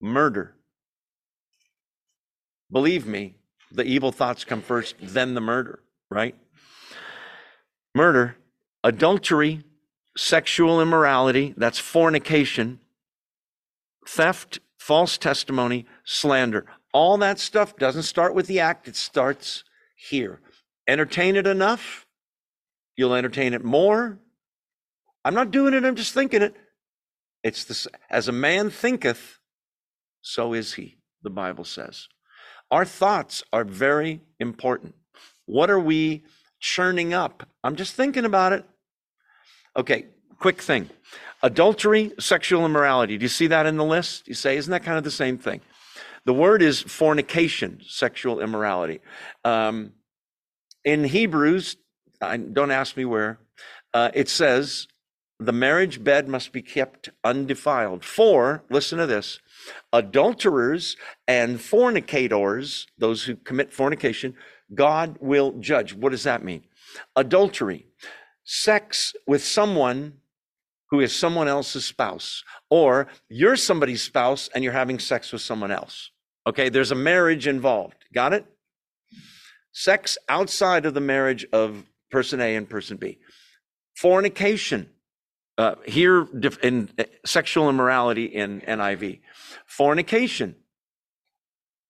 murder. 0.00 0.54
Believe 2.70 3.06
me, 3.06 3.36
the 3.70 3.84
evil 3.84 4.12
thoughts 4.12 4.44
come 4.44 4.60
first, 4.60 4.96
then 5.00 5.34
the 5.34 5.40
murder, 5.40 5.80
right? 6.10 6.34
Murder, 7.94 8.36
adultery, 8.82 9.62
sexual 10.16 10.80
immorality, 10.80 11.54
that's 11.56 11.78
fornication, 11.78 12.80
theft, 14.06 14.58
false 14.78 15.16
testimony, 15.16 15.86
slander. 16.04 16.66
All 16.92 17.16
that 17.18 17.38
stuff 17.38 17.76
doesn't 17.76 18.02
start 18.02 18.34
with 18.34 18.46
the 18.46 18.60
act, 18.60 18.88
it 18.88 18.96
starts 18.96 19.64
here. 19.94 20.40
Entertain 20.88 21.36
it 21.36 21.46
enough, 21.46 22.05
You'll 22.96 23.14
entertain 23.14 23.54
it 23.54 23.64
more. 23.64 24.18
I'm 25.24 25.34
not 25.34 25.50
doing 25.50 25.74
it, 25.74 25.84
I'm 25.84 25.96
just 25.96 26.14
thinking 26.14 26.42
it. 26.42 26.54
It's 27.42 27.64
this 27.64 27.86
as 28.10 28.28
a 28.28 28.32
man 28.32 28.70
thinketh, 28.70 29.38
so 30.22 30.52
is 30.52 30.74
he, 30.74 30.98
the 31.22 31.30
Bible 31.30 31.64
says. 31.64 32.08
Our 32.70 32.84
thoughts 32.84 33.44
are 33.52 33.64
very 33.64 34.20
important. 34.40 34.94
What 35.44 35.70
are 35.70 35.78
we 35.78 36.24
churning 36.58 37.14
up? 37.14 37.48
I'm 37.62 37.76
just 37.76 37.94
thinking 37.94 38.24
about 38.24 38.52
it. 38.52 38.64
Okay, 39.76 40.06
quick 40.38 40.62
thing 40.62 40.90
adultery, 41.42 42.12
sexual 42.18 42.64
immorality. 42.64 43.18
Do 43.18 43.22
you 43.24 43.28
see 43.28 43.46
that 43.48 43.66
in 43.66 43.76
the 43.76 43.84
list? 43.84 44.26
You 44.26 44.34
say, 44.34 44.56
isn't 44.56 44.70
that 44.70 44.82
kind 44.82 44.98
of 44.98 45.04
the 45.04 45.10
same 45.10 45.38
thing? 45.38 45.60
The 46.24 46.34
word 46.34 46.62
is 46.62 46.80
fornication, 46.80 47.80
sexual 47.86 48.40
immorality. 48.40 49.00
Um, 49.44 49.92
in 50.84 51.04
Hebrews 51.04 51.76
I, 52.20 52.36
don't 52.36 52.70
ask 52.70 52.96
me 52.96 53.04
where. 53.04 53.38
Uh, 53.94 54.10
it 54.14 54.28
says 54.28 54.88
the 55.38 55.52
marriage 55.52 56.02
bed 56.02 56.28
must 56.28 56.52
be 56.52 56.62
kept 56.62 57.10
undefiled. 57.24 58.04
For, 58.04 58.64
listen 58.70 58.98
to 58.98 59.06
this, 59.06 59.40
adulterers 59.92 60.96
and 61.28 61.60
fornicators, 61.60 62.86
those 62.98 63.24
who 63.24 63.36
commit 63.36 63.72
fornication, 63.72 64.34
God 64.74 65.18
will 65.20 65.52
judge. 65.52 65.94
What 65.94 66.10
does 66.10 66.24
that 66.24 66.42
mean? 66.42 66.64
Adultery, 67.14 67.86
sex 68.44 69.14
with 69.26 69.44
someone 69.44 70.14
who 70.90 71.00
is 71.00 71.14
someone 71.14 71.48
else's 71.48 71.84
spouse, 71.84 72.44
or 72.70 73.08
you're 73.28 73.56
somebody's 73.56 74.02
spouse 74.02 74.48
and 74.54 74.62
you're 74.62 74.72
having 74.72 74.98
sex 74.98 75.32
with 75.32 75.42
someone 75.42 75.70
else. 75.70 76.10
Okay, 76.46 76.68
there's 76.68 76.92
a 76.92 76.96
marriage 76.96 77.46
involved. 77.46 78.04
Got 78.14 78.32
it? 78.32 78.46
Sex 79.72 80.16
outside 80.28 80.86
of 80.86 80.94
the 80.94 81.00
marriage 81.00 81.44
of 81.52 81.84
person 82.10 82.40
A 82.40 82.56
and 82.56 82.68
person 82.68 82.96
B. 82.96 83.18
Fornication, 83.94 84.90
uh, 85.58 85.76
here 85.86 86.26
in 86.62 86.90
uh, 86.98 87.04
sexual 87.24 87.68
immorality 87.68 88.26
in 88.26 88.60
NIV. 88.60 89.20
Fornication, 89.64 90.56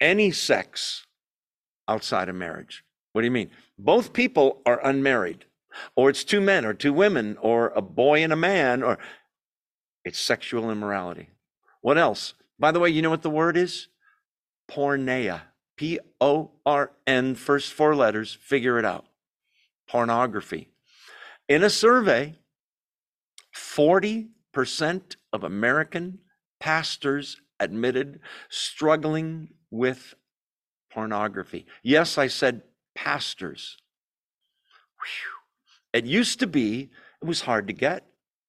any 0.01 0.31
sex 0.31 1.07
outside 1.89 2.29
of 2.29 2.35
marriage. 2.35 2.85
What 3.13 3.23
do 3.23 3.27
you 3.27 3.33
mean? 3.33 3.51
Both 3.79 4.13
people 4.13 4.63
are 4.67 4.85
unmarried, 4.87 5.47
or 5.97 6.11
it's 6.11 6.25
two 6.25 6.41
men 6.41 6.65
or 6.65 6.75
two 6.75 6.93
women, 6.93 7.37
or 7.41 7.69
a 7.75 7.83
boy 7.83 8.23
and 8.23 8.33
a 8.33 8.37
man, 8.37 8.83
or 8.83 8.99
it's 10.05 10.19
sexual 10.19 10.71
immorality. 10.71 11.31
What 11.81 11.99
else? 11.99 12.35
By 12.59 12.73
the 12.73 12.81
way, 12.81 12.91
you 12.91 13.03
know 13.03 13.11
what 13.11 13.23
the 13.23 13.31
word 13.31 13.57
is? 13.57 13.89
Porneia. 14.71 15.43
P 15.77 15.99
O 16.23 16.53
R 16.65 16.93
N, 17.07 17.35
first 17.35 17.73
four 17.73 17.95
letters, 17.95 18.33
figure 18.41 18.79
it 18.79 18.85
out 18.85 19.05
pornography. 19.89 20.71
In 21.49 21.63
a 21.63 21.71
survey, 21.71 22.35
40% 23.55 25.17
of 25.33 25.45
American 25.45 26.19
pastors 26.61 27.41
admitted 27.61 28.21
struggling 28.49 29.49
with 29.71 30.15
pornography. 30.91 31.67
Yes, 31.83 32.19
I 32.19 32.27
said 32.29 32.63
pastors. 32.95 33.77
Whew. 35.01 35.33
It 35.93 36.05
used 36.05 36.41
to 36.41 36.47
be, 36.47 36.91
it 37.23 37.27
was 37.27 37.43
hard 37.43 37.69
to 37.69 37.73
get. 37.73 38.05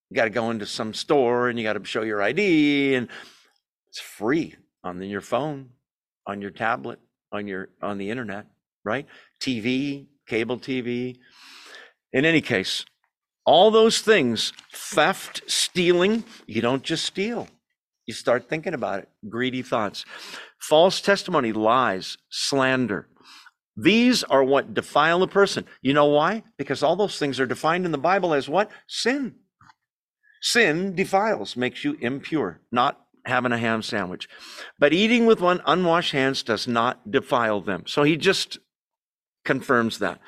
You 0.09 0.15
got 0.15 0.25
to 0.25 0.29
go 0.29 0.49
into 0.51 0.65
some 0.65 0.93
store 0.93 1.49
and 1.49 1.59
you 1.59 1.63
got 1.63 1.73
to 1.73 1.83
show 1.83 2.01
your 2.01 2.21
ID, 2.21 2.95
and 2.95 3.09
it's 3.89 3.99
free 3.99 4.55
on 4.83 5.01
your 5.01 5.21
phone, 5.21 5.69
on 6.25 6.41
your 6.41 6.51
tablet, 6.51 6.99
on 7.31 7.47
your 7.47 7.69
on 7.81 7.97
the 7.97 8.09
internet, 8.09 8.45
right? 8.85 9.05
TV, 9.41 10.07
cable 10.28 10.57
TV. 10.57 11.17
In 12.13 12.25
any 12.25 12.41
case, 12.41 12.86
all 13.45 13.71
those 13.71 14.01
things 14.01 14.53
theft, 14.73 15.41
stealing 15.47 16.23
you 16.45 16.61
don't 16.61 16.84
just 16.84 17.05
steal, 17.05 17.47
you 18.05 18.13
start 18.13 18.49
thinking 18.49 18.73
about 18.73 18.99
it. 18.99 19.09
Greedy 19.30 19.61
thoughts, 19.61 20.05
false 20.59 21.01
testimony, 21.01 21.51
lies, 21.51 22.17
slander. 22.30 23.07
These 23.75 24.23
are 24.23 24.43
what 24.43 24.73
defile 24.73 25.21
a 25.21 25.28
person. 25.28 25.65
You 25.82 25.93
know 25.93 26.05
why? 26.05 26.43
Because 26.57 26.82
all 26.82 26.95
those 26.95 27.19
things 27.19 27.39
are 27.39 27.45
defined 27.45 27.86
in 27.86 27.91
the 27.91 27.97
Bible 27.97 28.34
as 28.34 28.49
what? 28.49 28.71
Sin. 28.88 29.36
Sin 30.41 30.95
defiles, 30.95 31.55
makes 31.55 31.84
you 31.84 31.97
impure, 32.01 32.59
not 32.71 32.99
having 33.25 33.51
a 33.51 33.57
ham 33.57 33.82
sandwich. 33.82 34.28
But 34.80 34.93
eating 34.93 35.25
with 35.25 35.41
one 35.41 35.61
unwashed 35.65 36.11
hands 36.11 36.41
does 36.43 36.67
not 36.67 37.11
defile 37.11 37.61
them. 37.61 37.84
So 37.86 38.03
he 38.03 38.17
just 38.17 38.57
confirms 39.47 39.97
that. 39.97 40.19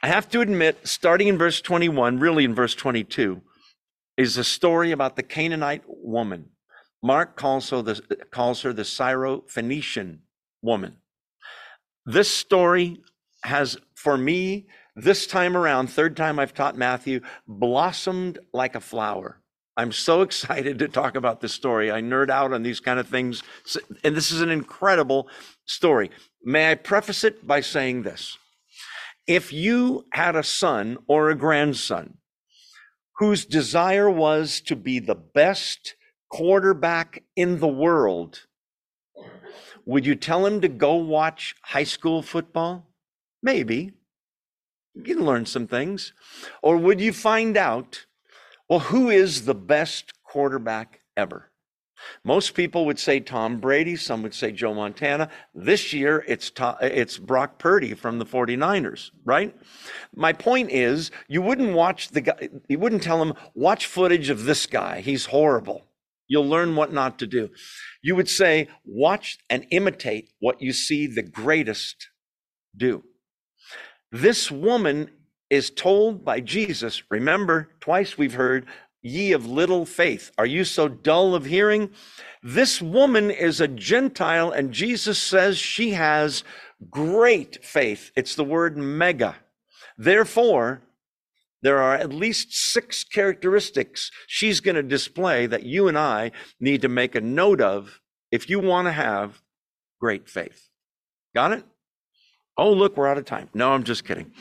I 0.00 0.06
have 0.06 0.28
to 0.28 0.40
admit, 0.40 0.86
starting 0.86 1.26
in 1.26 1.38
verse 1.38 1.60
21, 1.60 2.20
really 2.20 2.44
in 2.44 2.54
verse 2.54 2.76
22, 2.76 3.42
is 4.16 4.36
a 4.36 4.44
story 4.44 4.92
about 4.92 5.16
the 5.16 5.24
Canaanite 5.24 5.82
woman. 5.86 6.50
Mark 7.02 7.36
calls 7.36 7.70
her 7.70 7.82
the, 7.82 8.00
calls 8.30 8.62
her 8.62 8.72
the 8.72 8.84
Syro-Phoenician 8.84 10.20
woman. 10.62 10.98
This 12.06 12.30
story 12.30 12.98
has, 13.42 13.76
for 13.94 14.16
me, 14.16 14.66
this 14.94 15.26
time 15.26 15.56
around, 15.56 15.88
third 15.88 16.16
time 16.16 16.38
I've 16.38 16.54
taught 16.54 16.76
Matthew, 16.76 17.20
blossomed 17.46 18.38
like 18.52 18.74
a 18.74 18.80
flower. 18.80 19.40
I'm 19.78 19.92
so 19.92 20.22
excited 20.28 20.78
to 20.80 20.88
talk 20.88 21.16
about 21.16 21.40
this 21.40 21.54
story. 21.54 21.90
I 21.90 22.02
nerd 22.02 22.28
out 22.28 22.52
on 22.52 22.62
these 22.62 22.80
kind 22.80 22.98
of 22.98 23.08
things. 23.08 23.42
And 24.04 24.14
this 24.14 24.30
is 24.30 24.42
an 24.42 24.50
incredible 24.50 25.28
story. 25.64 26.10
May 26.44 26.70
I 26.70 26.74
preface 26.74 27.24
it 27.24 27.46
by 27.46 27.60
saying 27.60 28.02
this? 28.02 28.36
If 29.26 29.52
you 29.52 30.06
had 30.12 30.36
a 30.36 30.42
son 30.42 30.98
or 31.06 31.30
a 31.30 31.34
grandson 31.34 32.18
whose 33.18 33.44
desire 33.44 34.10
was 34.10 34.60
to 34.62 34.76
be 34.76 34.98
the 34.98 35.14
best 35.14 35.94
quarterback 36.30 37.22
in 37.36 37.60
the 37.60 37.68
world, 37.68 38.46
would 39.84 40.06
you 40.06 40.14
tell 40.14 40.46
him 40.46 40.60
to 40.60 40.68
go 40.68 40.94
watch 40.94 41.54
high 41.62 41.84
school 41.84 42.22
football? 42.22 42.86
Maybe. 43.42 43.92
You 44.94 45.02
can 45.02 45.24
learn 45.24 45.46
some 45.46 45.66
things. 45.66 46.12
Or 46.62 46.76
would 46.76 47.00
you 47.00 47.12
find 47.12 47.56
out, 47.56 48.06
well, 48.68 48.80
who 48.80 49.10
is 49.10 49.44
the 49.44 49.54
best 49.54 50.12
quarterback 50.24 51.00
ever? 51.16 51.50
Most 52.24 52.54
people 52.54 52.86
would 52.86 52.98
say 52.98 53.20
Tom 53.20 53.58
Brady, 53.58 53.96
some 53.96 54.22
would 54.22 54.34
say 54.34 54.52
Joe 54.52 54.74
Montana. 54.74 55.30
This 55.54 55.92
year 55.92 56.24
it's 56.28 56.52
it's 56.80 57.18
Brock 57.18 57.58
Purdy 57.58 57.94
from 57.94 58.18
the 58.18 58.26
49ers, 58.26 59.10
right? 59.24 59.56
My 60.14 60.32
point 60.32 60.70
is 60.70 61.10
you 61.26 61.42
wouldn't 61.42 61.74
watch 61.74 62.10
the 62.10 62.20
guy 62.20 62.50
you 62.68 62.78
wouldn't 62.78 63.02
tell 63.02 63.22
him 63.22 63.34
watch 63.54 63.86
footage 63.86 64.30
of 64.30 64.44
this 64.44 64.66
guy. 64.66 65.00
He's 65.00 65.26
horrible. 65.26 65.86
You'll 66.28 66.46
learn 66.46 66.76
what 66.76 66.92
not 66.92 67.18
to 67.20 67.26
do. 67.26 67.50
You 68.02 68.14
would 68.14 68.28
say, 68.28 68.68
watch 68.84 69.38
and 69.48 69.66
imitate 69.70 70.30
what 70.40 70.60
you 70.60 70.74
see 70.74 71.06
the 71.06 71.22
greatest 71.22 72.08
do. 72.76 73.02
This 74.12 74.50
woman 74.50 75.10
is 75.50 75.70
told 75.70 76.24
by 76.24 76.40
Jesus, 76.40 77.02
remember, 77.10 77.70
twice 77.80 78.18
we've 78.18 78.34
heard, 78.34 78.66
ye 79.02 79.32
of 79.32 79.46
little 79.46 79.86
faith. 79.86 80.30
Are 80.36 80.46
you 80.46 80.64
so 80.64 80.88
dull 80.88 81.34
of 81.34 81.44
hearing? 81.44 81.90
This 82.42 82.82
woman 82.82 83.30
is 83.30 83.60
a 83.60 83.68
Gentile, 83.68 84.50
and 84.50 84.72
Jesus 84.72 85.18
says 85.18 85.58
she 85.58 85.90
has 85.90 86.44
great 86.90 87.64
faith. 87.64 88.10
It's 88.16 88.34
the 88.34 88.44
word 88.44 88.76
mega. 88.76 89.36
Therefore, 89.96 90.82
there 91.62 91.78
are 91.78 91.94
at 91.94 92.12
least 92.12 92.48
six 92.52 93.02
characteristics 93.02 94.10
she's 94.26 94.60
going 94.60 94.76
to 94.76 94.82
display 94.82 95.46
that 95.46 95.64
you 95.64 95.88
and 95.88 95.98
I 95.98 96.30
need 96.60 96.82
to 96.82 96.88
make 96.88 97.14
a 97.14 97.20
note 97.20 97.60
of 97.60 98.00
if 98.30 98.48
you 98.48 98.60
want 98.60 98.86
to 98.86 98.92
have 98.92 99.42
great 100.00 100.28
faith. 100.28 100.68
Got 101.34 101.52
it? 101.52 101.64
Oh, 102.56 102.72
look, 102.72 102.96
we're 102.96 103.08
out 103.08 103.18
of 103.18 103.24
time. 103.24 103.48
No, 103.54 103.72
I'm 103.72 103.84
just 103.84 104.04
kidding. 104.04 104.32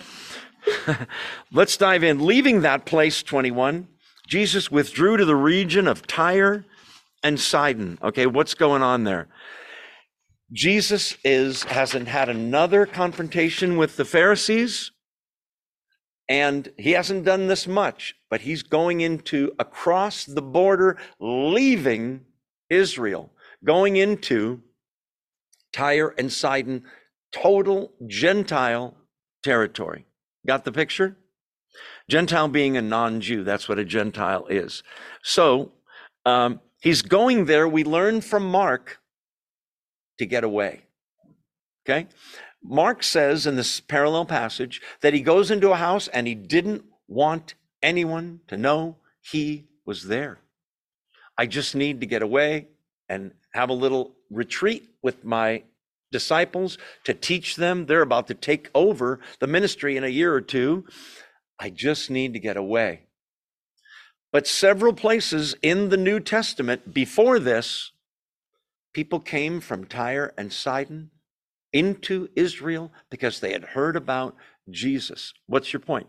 Let's 1.51 1.77
dive 1.77 2.03
in. 2.03 2.25
Leaving 2.25 2.61
that 2.61 2.85
place, 2.85 3.23
21, 3.23 3.87
Jesus 4.27 4.71
withdrew 4.71 5.17
to 5.17 5.25
the 5.25 5.35
region 5.35 5.87
of 5.87 6.07
Tyre 6.07 6.65
and 7.23 7.39
Sidon. 7.39 7.97
Okay, 8.01 8.25
what's 8.25 8.53
going 8.53 8.81
on 8.81 9.03
there? 9.03 9.27
Jesus 10.51 11.17
is 11.23 11.63
hasn't 11.63 12.07
had 12.07 12.29
another 12.29 12.85
confrontation 12.85 13.75
with 13.77 13.97
the 13.97 14.05
Pharisees 14.05 14.91
and 16.29 16.71
he 16.77 16.91
hasn't 16.91 17.23
done 17.25 17.47
this 17.47 17.67
much, 17.67 18.15
but 18.29 18.41
he's 18.41 18.63
going 18.63 19.01
into 19.01 19.53
across 19.59 20.25
the 20.25 20.41
border, 20.41 20.97
leaving 21.19 22.25
Israel, 22.69 23.31
going 23.63 23.95
into 23.95 24.61
Tyre 25.71 26.13
and 26.17 26.31
Sidon, 26.31 26.83
total 27.31 27.93
Gentile 28.07 28.95
territory. 29.43 30.05
Got 30.45 30.65
the 30.65 30.71
picture? 30.71 31.17
Gentile 32.09 32.47
being 32.47 32.77
a 32.77 32.81
non 32.81 33.21
Jew, 33.21 33.43
that's 33.43 33.67
what 33.67 33.79
a 33.79 33.85
Gentile 33.85 34.45
is. 34.47 34.83
So 35.21 35.71
um, 36.25 36.61
he's 36.81 37.01
going 37.01 37.45
there. 37.45 37.67
We 37.67 37.83
learn 37.83 38.21
from 38.21 38.49
Mark 38.49 38.99
to 40.19 40.25
get 40.25 40.43
away. 40.43 40.81
Okay? 41.85 42.07
Mark 42.63 43.03
says 43.03 43.45
in 43.45 43.55
this 43.55 43.79
parallel 43.79 44.25
passage 44.25 44.81
that 45.01 45.13
he 45.13 45.21
goes 45.21 45.51
into 45.51 45.71
a 45.71 45.77
house 45.77 46.07
and 46.09 46.27
he 46.27 46.35
didn't 46.35 46.83
want 47.07 47.55
anyone 47.81 48.41
to 48.47 48.57
know 48.57 48.97
he 49.21 49.65
was 49.85 50.07
there. 50.07 50.39
I 51.37 51.45
just 51.45 51.75
need 51.75 52.01
to 52.01 52.07
get 52.07 52.21
away 52.21 52.67
and 53.07 53.31
have 53.53 53.69
a 53.69 53.73
little 53.73 54.15
retreat 54.29 54.89
with 55.01 55.23
my 55.23 55.63
disciples 56.11 56.77
to 57.03 57.13
teach 57.13 57.55
them. 57.55 57.85
They're 57.85 58.01
about 58.01 58.27
to 58.27 58.33
take 58.33 58.69
over 58.73 59.19
the 59.39 59.47
ministry 59.47 59.97
in 59.97 60.03
a 60.03 60.09
year 60.09 60.33
or 60.33 60.41
two. 60.41 60.85
I 61.59 61.69
just 61.69 62.09
need 62.09 62.33
to 62.33 62.39
get 62.39 62.57
away. 62.57 63.01
But 64.31 64.47
several 64.47 64.93
places 64.93 65.55
in 65.61 65.89
the 65.89 65.97
New 65.97 66.19
Testament 66.19 66.93
before 66.93 67.39
this, 67.39 67.91
people 68.93 69.19
came 69.19 69.59
from 69.61 69.85
Tyre 69.85 70.33
and 70.37 70.51
Sidon 70.51 71.11
into 71.73 72.29
Israel 72.35 72.91
because 73.09 73.39
they 73.39 73.51
had 73.53 73.63
heard 73.63 73.95
about 73.95 74.35
Jesus. 74.69 75.33
What's 75.47 75.73
your 75.73 75.79
point? 75.79 76.07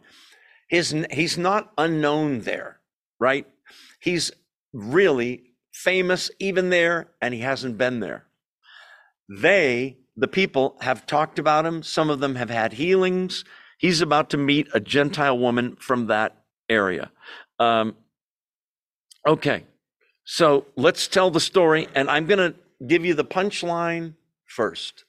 His, 0.69 0.95
he's 1.11 1.39
not 1.39 1.73
unknown 1.79 2.41
there, 2.41 2.81
right? 3.19 3.47
He's 4.01 4.31
really 4.73 5.45
famous 5.73 6.31
even 6.39 6.71
there, 6.71 7.09
and 7.23 7.33
he 7.33 7.41
hasn't 7.41 7.79
been 7.79 8.01
there. 8.01 8.28
They, 9.29 9.99
the 10.17 10.29
people, 10.29 10.77
have 10.81 11.07
talked 11.07 11.39
about 11.39 11.67
him. 11.67 11.83
Some 11.83 12.11
of 12.11 12.21
them 12.21 12.37
have 12.37 12.51
had 12.51 12.75
healings. 12.75 13.45
He's 13.79 14.01
about 14.01 14.31
to 14.31 14.37
meet 14.37 14.69
a 14.75 14.81
Gentile 14.81 15.39
woman 15.39 15.77
from 15.77 16.07
that 16.07 16.37
area. 16.69 17.11
Um, 17.59 17.97
okay, 19.27 19.65
so 20.25 20.67
let's 20.77 21.09
tell 21.09 21.31
the 21.31 21.41
story, 21.41 21.89
and 21.95 22.11
I'm 22.11 22.27
going 22.27 22.53
to 22.53 22.59
give 22.87 23.05
you 23.05 23.15
the 23.15 23.25
punchline 23.25 24.15
first. 24.45 25.05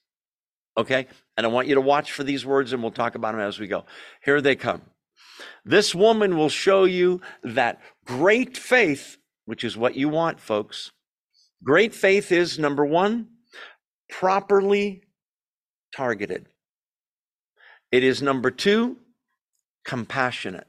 Okay? 0.78 1.08
And 1.36 1.46
I 1.46 1.50
want 1.50 1.68
you 1.68 1.76
to 1.76 1.82
watch 1.82 2.12
for 2.12 2.24
these 2.24 2.46
words 2.46 2.74
and 2.74 2.82
we'll 2.82 2.92
talk 2.92 3.16
about 3.16 3.34
them 3.34 3.42
as 3.42 3.60
we 3.60 3.68
go. 3.68 3.86
Here 4.24 4.42
they 4.42 4.56
come. 4.56 4.82
This 5.66 5.94
woman 5.94 6.38
will 6.38 6.50
show 6.50 6.86
you 6.86 7.22
that 7.44 7.82
great 8.06 8.58
faith, 8.58 9.18
which 9.46 9.64
is 9.64 9.78
what 9.78 9.96
you 9.96 10.10
want, 10.10 10.40
folks. 10.40 10.92
Great 11.64 11.94
faith 11.94 12.32
is 12.32 12.58
number 12.58 12.86
one, 12.86 13.28
properly 14.10 15.04
targeted. 15.96 16.48
It 17.92 18.04
is 18.04 18.22
number 18.22 18.52
two, 18.52 18.98
compassionate. 19.86 20.68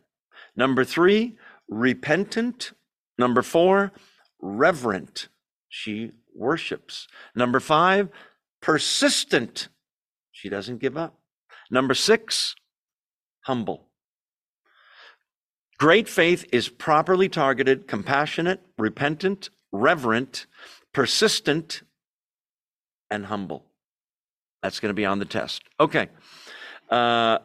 Number 0.57 0.85
three, 0.85 1.37
repentant. 1.69 2.73
Number 3.19 3.43
four, 3.43 3.93
reverent. 4.41 5.29
She 5.69 6.13
worships. 6.35 7.07
Number 7.35 7.61
five, 7.61 8.09
persistent. 8.63 9.69
She 10.33 10.49
doesn't 10.49 10.79
give 10.79 10.97
up. 10.97 11.19
Number 11.71 11.95
six, 11.95 12.55
humble. 13.43 13.87
Great 15.79 16.09
faith 16.09 16.45
is 16.53 16.69
properly 16.69 17.29
targeted, 17.29 17.87
compassionate, 17.87 18.61
repentant, 18.77 19.51
reverent, 19.73 20.47
persistent, 20.93 21.83
and 23.11 23.27
humble. 23.27 23.65
That's 24.63 24.81
going 24.81 24.91
to 24.91 24.95
be 24.95 25.07
on 25.07 25.19
the 25.19 25.25
test. 25.25 25.63
Okay. 25.79 26.09
Uh, 26.89 27.39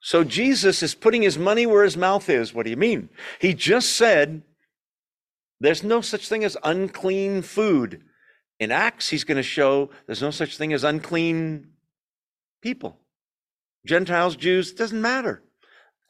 so 0.00 0.24
Jesus 0.24 0.82
is 0.82 0.94
putting 0.94 1.22
his 1.22 1.38
money 1.38 1.66
where 1.66 1.84
his 1.84 1.96
mouth 1.96 2.28
is. 2.28 2.52
What 2.52 2.64
do 2.64 2.70
you 2.70 2.76
mean? 2.76 3.08
He 3.38 3.54
just 3.54 3.94
said 3.94 4.42
there's 5.60 5.84
no 5.84 6.00
such 6.00 6.28
thing 6.28 6.42
as 6.42 6.56
unclean 6.64 7.42
food. 7.42 8.02
In 8.58 8.70
Acts, 8.70 9.08
he's 9.08 9.24
going 9.24 9.36
to 9.36 9.42
show 9.42 9.90
there's 10.06 10.22
no 10.22 10.30
such 10.30 10.56
thing 10.56 10.72
as 10.72 10.84
unclean 10.84 11.68
people. 12.62 12.98
Gentiles, 13.86 14.36
Jews, 14.36 14.72
doesn't 14.72 15.00
matter. 15.00 15.42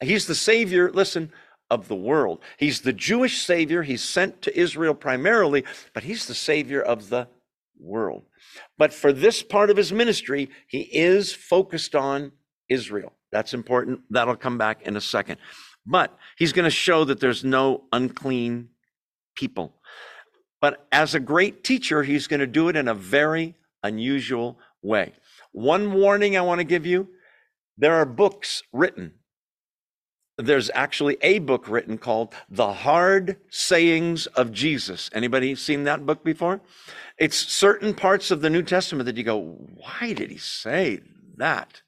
He's 0.01 0.27
the 0.27 0.35
Savior, 0.35 0.91
listen, 0.91 1.31
of 1.69 1.87
the 1.87 1.95
world. 1.95 2.39
He's 2.57 2.81
the 2.81 2.93
Jewish 2.93 3.41
Savior. 3.41 3.83
He's 3.83 4.03
sent 4.03 4.41
to 4.43 4.59
Israel 4.59 4.93
primarily, 4.93 5.63
but 5.93 6.03
He's 6.03 6.25
the 6.25 6.35
Savior 6.35 6.81
of 6.81 7.09
the 7.09 7.27
world. 7.79 8.23
But 8.77 8.93
for 8.93 9.11
this 9.13 9.43
part 9.43 9.69
of 9.69 9.77
His 9.77 9.91
ministry, 9.91 10.49
He 10.67 10.81
is 10.81 11.33
focused 11.33 11.95
on 11.95 12.31
Israel. 12.69 13.13
That's 13.31 13.53
important. 13.53 14.01
That'll 14.09 14.35
come 14.35 14.57
back 14.57 14.83
in 14.83 14.95
a 14.95 15.01
second. 15.01 15.37
But 15.85 16.17
He's 16.37 16.53
going 16.53 16.65
to 16.65 16.71
show 16.71 17.03
that 17.05 17.19
there's 17.19 17.43
no 17.43 17.83
unclean 17.91 18.69
people. 19.35 19.75
But 20.61 20.87
as 20.91 21.15
a 21.15 21.19
great 21.19 21.63
teacher, 21.63 22.03
He's 22.03 22.27
going 22.27 22.39
to 22.39 22.47
do 22.47 22.69
it 22.69 22.75
in 22.75 22.87
a 22.87 22.93
very 22.93 23.55
unusual 23.83 24.59
way. 24.81 25.13
One 25.51 25.93
warning 25.93 26.37
I 26.37 26.41
want 26.41 26.59
to 26.59 26.65
give 26.65 26.85
you 26.85 27.09
there 27.77 27.95
are 27.95 28.05
books 28.05 28.61
written 28.71 29.13
there's 30.37 30.71
actually 30.73 31.17
a 31.21 31.39
book 31.39 31.67
written 31.67 31.97
called 31.97 32.33
The 32.49 32.73
Hard 32.73 33.37
Sayings 33.49 34.25
of 34.27 34.51
Jesus. 34.51 35.09
Anybody 35.13 35.55
seen 35.55 35.83
that 35.83 36.05
book 36.05 36.23
before? 36.23 36.61
It's 37.17 37.37
certain 37.37 37.93
parts 37.93 38.31
of 38.31 38.41
the 38.41 38.49
New 38.49 38.63
Testament 38.63 39.05
that 39.05 39.17
you 39.17 39.23
go, 39.23 39.39
why 39.39 40.13
did 40.13 40.31
he 40.31 40.37
say 40.37 41.01
that? 41.37 41.81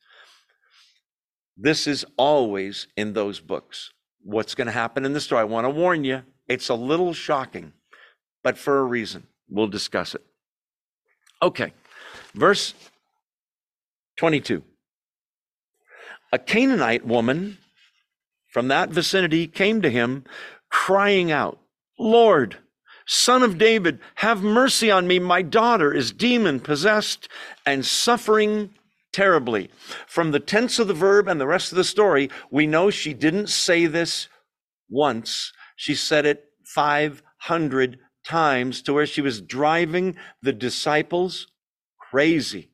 This 1.58 1.88
is 1.88 2.06
always 2.18 2.88
in 2.96 3.14
those 3.14 3.40
books. 3.40 3.92
What's 4.22 4.56
going 4.56 4.68
to 4.68 4.72
happen 4.72 5.06
in 5.06 5.14
the 5.14 5.22
story? 5.22 5.42
I 5.42 5.46
want 5.46 5.66
to 5.66 5.70
warn 5.70 6.04
you, 6.04 6.24
it's 6.48 6.70
a 6.70 6.76
little 6.76 7.14
shocking, 7.14 7.74
but 8.44 8.58
for 8.58 8.80
a 8.80 8.84
reason. 8.84 9.28
We'll 9.50 9.68
discuss 9.68 10.16
it. 10.16 10.24
Okay, 11.42 11.74
verse 12.34 12.74
22. 14.18 14.64
A 16.32 16.40
Canaanite 16.40 17.06
woman 17.06 17.58
from 18.56 18.70
that 18.70 18.90
vicinity 18.90 19.48
came 19.48 19.82
to 19.82 19.90
him, 19.90 20.24
crying 20.70 21.30
out, 21.30 21.60
Lord, 22.00 22.56
Son 23.06 23.44
of 23.44 23.58
David, 23.58 24.00
have 24.16 24.44
mercy 24.44 24.90
on 24.90 25.08
me. 25.08 25.20
My 25.20 25.42
daughter 25.42 25.94
is 25.94 26.14
demon 26.14 26.62
possessed 26.62 27.28
and 27.66 27.86
suffering 27.86 28.70
terribly. 29.12 29.70
From 30.08 30.32
the 30.32 30.40
tense 30.40 30.80
of 30.80 30.88
the 30.88 30.94
verb 30.94 31.28
and 31.28 31.42
the 31.42 31.46
rest 31.46 31.74
of 31.74 31.76
the 31.76 31.84
story, 31.84 32.30
we 32.50 32.66
know 32.66 32.90
she 32.90 33.14
didn't 33.14 33.50
say 33.50 33.88
this 33.88 34.30
once. 34.90 35.52
She 35.76 35.94
said 35.94 36.26
it 36.26 36.46
500 36.64 38.00
times 38.26 38.82
to 38.84 38.94
where 38.94 39.06
she 39.06 39.20
was 39.20 39.42
driving 39.42 40.16
the 40.42 40.54
disciples 40.54 41.48
crazy. 42.00 42.70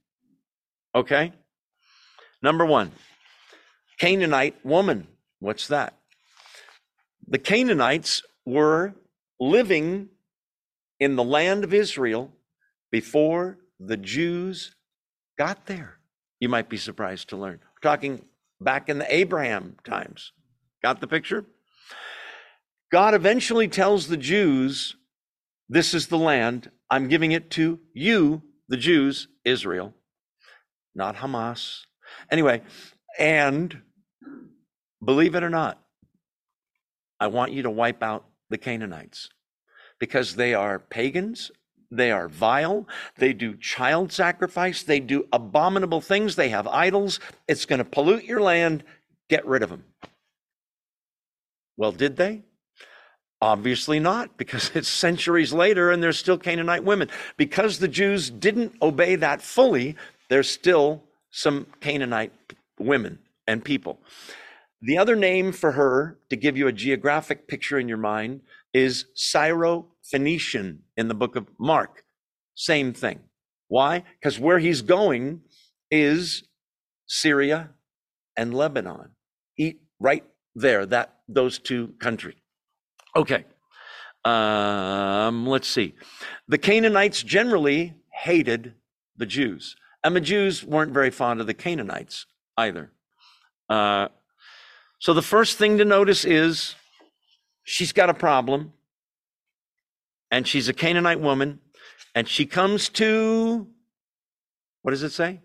Okay? 0.94 1.34
Number 2.44 2.68
one, 2.68 2.92
Canaanite 3.98 4.64
woman. 4.64 5.08
What's 5.42 5.68
that? 5.70 5.98
The 7.28 7.40
Canaanites 7.40 8.22
were 8.46 8.94
living 9.40 10.10
in 11.00 11.16
the 11.16 11.24
land 11.24 11.64
of 11.64 11.74
Israel 11.74 12.32
before 12.92 13.58
the 13.80 13.98
Jews 13.98 14.76
got 15.40 15.66
there. 15.66 15.98
You 16.40 16.48
might 16.48 16.70
be 16.70 16.78
surprised 16.78 17.30
to 17.30 17.38
learn. 17.38 17.60
We're 17.64 17.90
talking 17.90 18.24
back 18.62 18.88
in 18.88 19.00
the 19.00 19.14
Abraham 19.14 19.78
times. 19.84 20.32
Got 20.84 21.02
the 21.02 21.08
picture? 21.08 21.46
God 22.92 23.16
eventually 23.16 23.68
tells 23.68 24.08
the 24.08 24.18
Jews, 24.18 24.96
This 25.68 25.96
is 25.96 26.08
the 26.08 26.20
land. 26.20 26.70
I'm 26.88 27.08
giving 27.08 27.32
it 27.32 27.50
to 27.52 27.80
you, 27.96 28.44
the 28.68 28.78
Jews, 28.78 29.28
Israel, 29.44 29.96
not 30.94 31.16
Hamas. 31.16 31.82
Anyway, 32.30 32.62
and 33.18 33.82
believe 35.04 35.36
it 35.36 35.44
or 35.44 35.50
not, 35.50 35.80
I 37.20 37.28
want 37.28 37.52
you 37.52 37.64
to 37.64 37.70
wipe 37.70 38.02
out 38.02 38.26
the 38.50 38.58
Canaanites 38.58 39.30
because 40.00 40.36
they 40.36 40.54
are 40.54 40.80
pagans. 40.80 41.52
They 41.92 42.12
are 42.12 42.30
vile. 42.30 42.88
They 43.18 43.34
do 43.34 43.56
child 43.56 44.12
sacrifice. 44.12 44.82
They 44.82 45.00
do 45.00 45.28
abominable 45.34 46.02
things. 46.02 46.36
They 46.36 46.50
have 46.50 46.68
idols. 46.68 47.20
It's 47.48 47.66
going 47.66 47.80
to 47.80 47.86
pollute 47.86 48.24
your 48.24 48.42
land. 48.42 48.84
Get 49.30 49.46
rid 49.46 49.62
of 49.62 49.70
them. 49.70 49.84
Well, 51.78 51.92
did 51.92 52.16
they? 52.16 52.44
Obviously 53.42 54.00
not, 54.00 54.38
because 54.38 54.72
it's 54.76 54.88
centuries 54.88 55.52
later 55.52 55.92
and 55.92 56.02
there's 56.02 56.18
still 56.18 56.38
Canaanite 56.38 56.84
women. 56.84 57.10
Because 57.38 57.80
the 57.80 57.88
Jews 57.88 58.30
didn't 58.30 58.76
obey 58.82 59.16
that 59.16 59.42
fully, 59.42 59.96
there's 60.30 60.50
still 60.50 61.04
some 61.30 61.68
Canaanite 61.82 62.32
women 62.80 63.20
and 63.48 63.64
people. 63.64 64.00
The 64.82 64.98
other 64.98 65.16
name 65.16 65.52
for 65.52 65.74
her, 65.74 66.18
to 66.30 66.36
give 66.36 66.58
you 66.58 66.68
a 66.68 66.72
geographic 66.72 67.48
picture 67.48 67.78
in 67.78 67.88
your 67.88 67.98
mind, 67.98 68.42
is 68.74 69.06
Syro-Phoenician 69.14 70.80
in 70.98 71.08
the 71.08 71.14
book 71.14 71.36
of 71.36 71.48
Mark. 71.60 72.04
Same 72.56 72.94
thing. 72.94 73.20
Why? 73.68 74.04
Because 74.20 74.40
where 74.40 74.60
he's 74.60 74.82
going 74.82 75.42
is 75.92 76.44
Syria 77.08 77.70
and 78.36 78.54
Lebanon. 78.54 79.10
Eat 79.58 79.82
right 80.00 80.26
there, 80.56 80.86
that 80.86 81.20
those 81.28 81.60
two 81.60 81.94
countries. 82.00 82.38
Okay. 83.16 83.46
Um, 84.26 85.48
let's 85.48 85.68
see. 85.68 85.96
The 86.48 86.58
Canaanites 86.58 87.24
generally 87.24 87.96
hated 88.12 88.74
the 89.18 89.26
Jews, 89.26 89.76
and 90.04 90.16
the 90.16 90.22
Jews 90.22 90.64
weren't 90.64 90.94
very 90.94 91.10
fond 91.10 91.40
of 91.42 91.48
the 91.48 91.54
Canaanites 91.54 92.26
either. 92.58 92.92
Uh, 93.70 94.10
so 95.02 95.16
the 95.16 95.24
first 95.24 95.58
thing 95.58 95.80
to 95.80 95.84
notice 95.84 96.26
is 96.26 96.76
she's 97.64 97.92
got 97.92 98.12
a 98.12 98.14
problem, 98.14 98.72
and 100.30 100.48
she's 100.48 100.70
a 100.70 100.74
Canaanite 100.74 101.20
woman, 101.20 101.60
and 102.14 102.30
she 102.30 102.46
comes 102.46 102.88
to 102.90 103.66
what 104.84 104.92
does 104.92 105.02
it 105.02 105.12
say? 105.12 105.40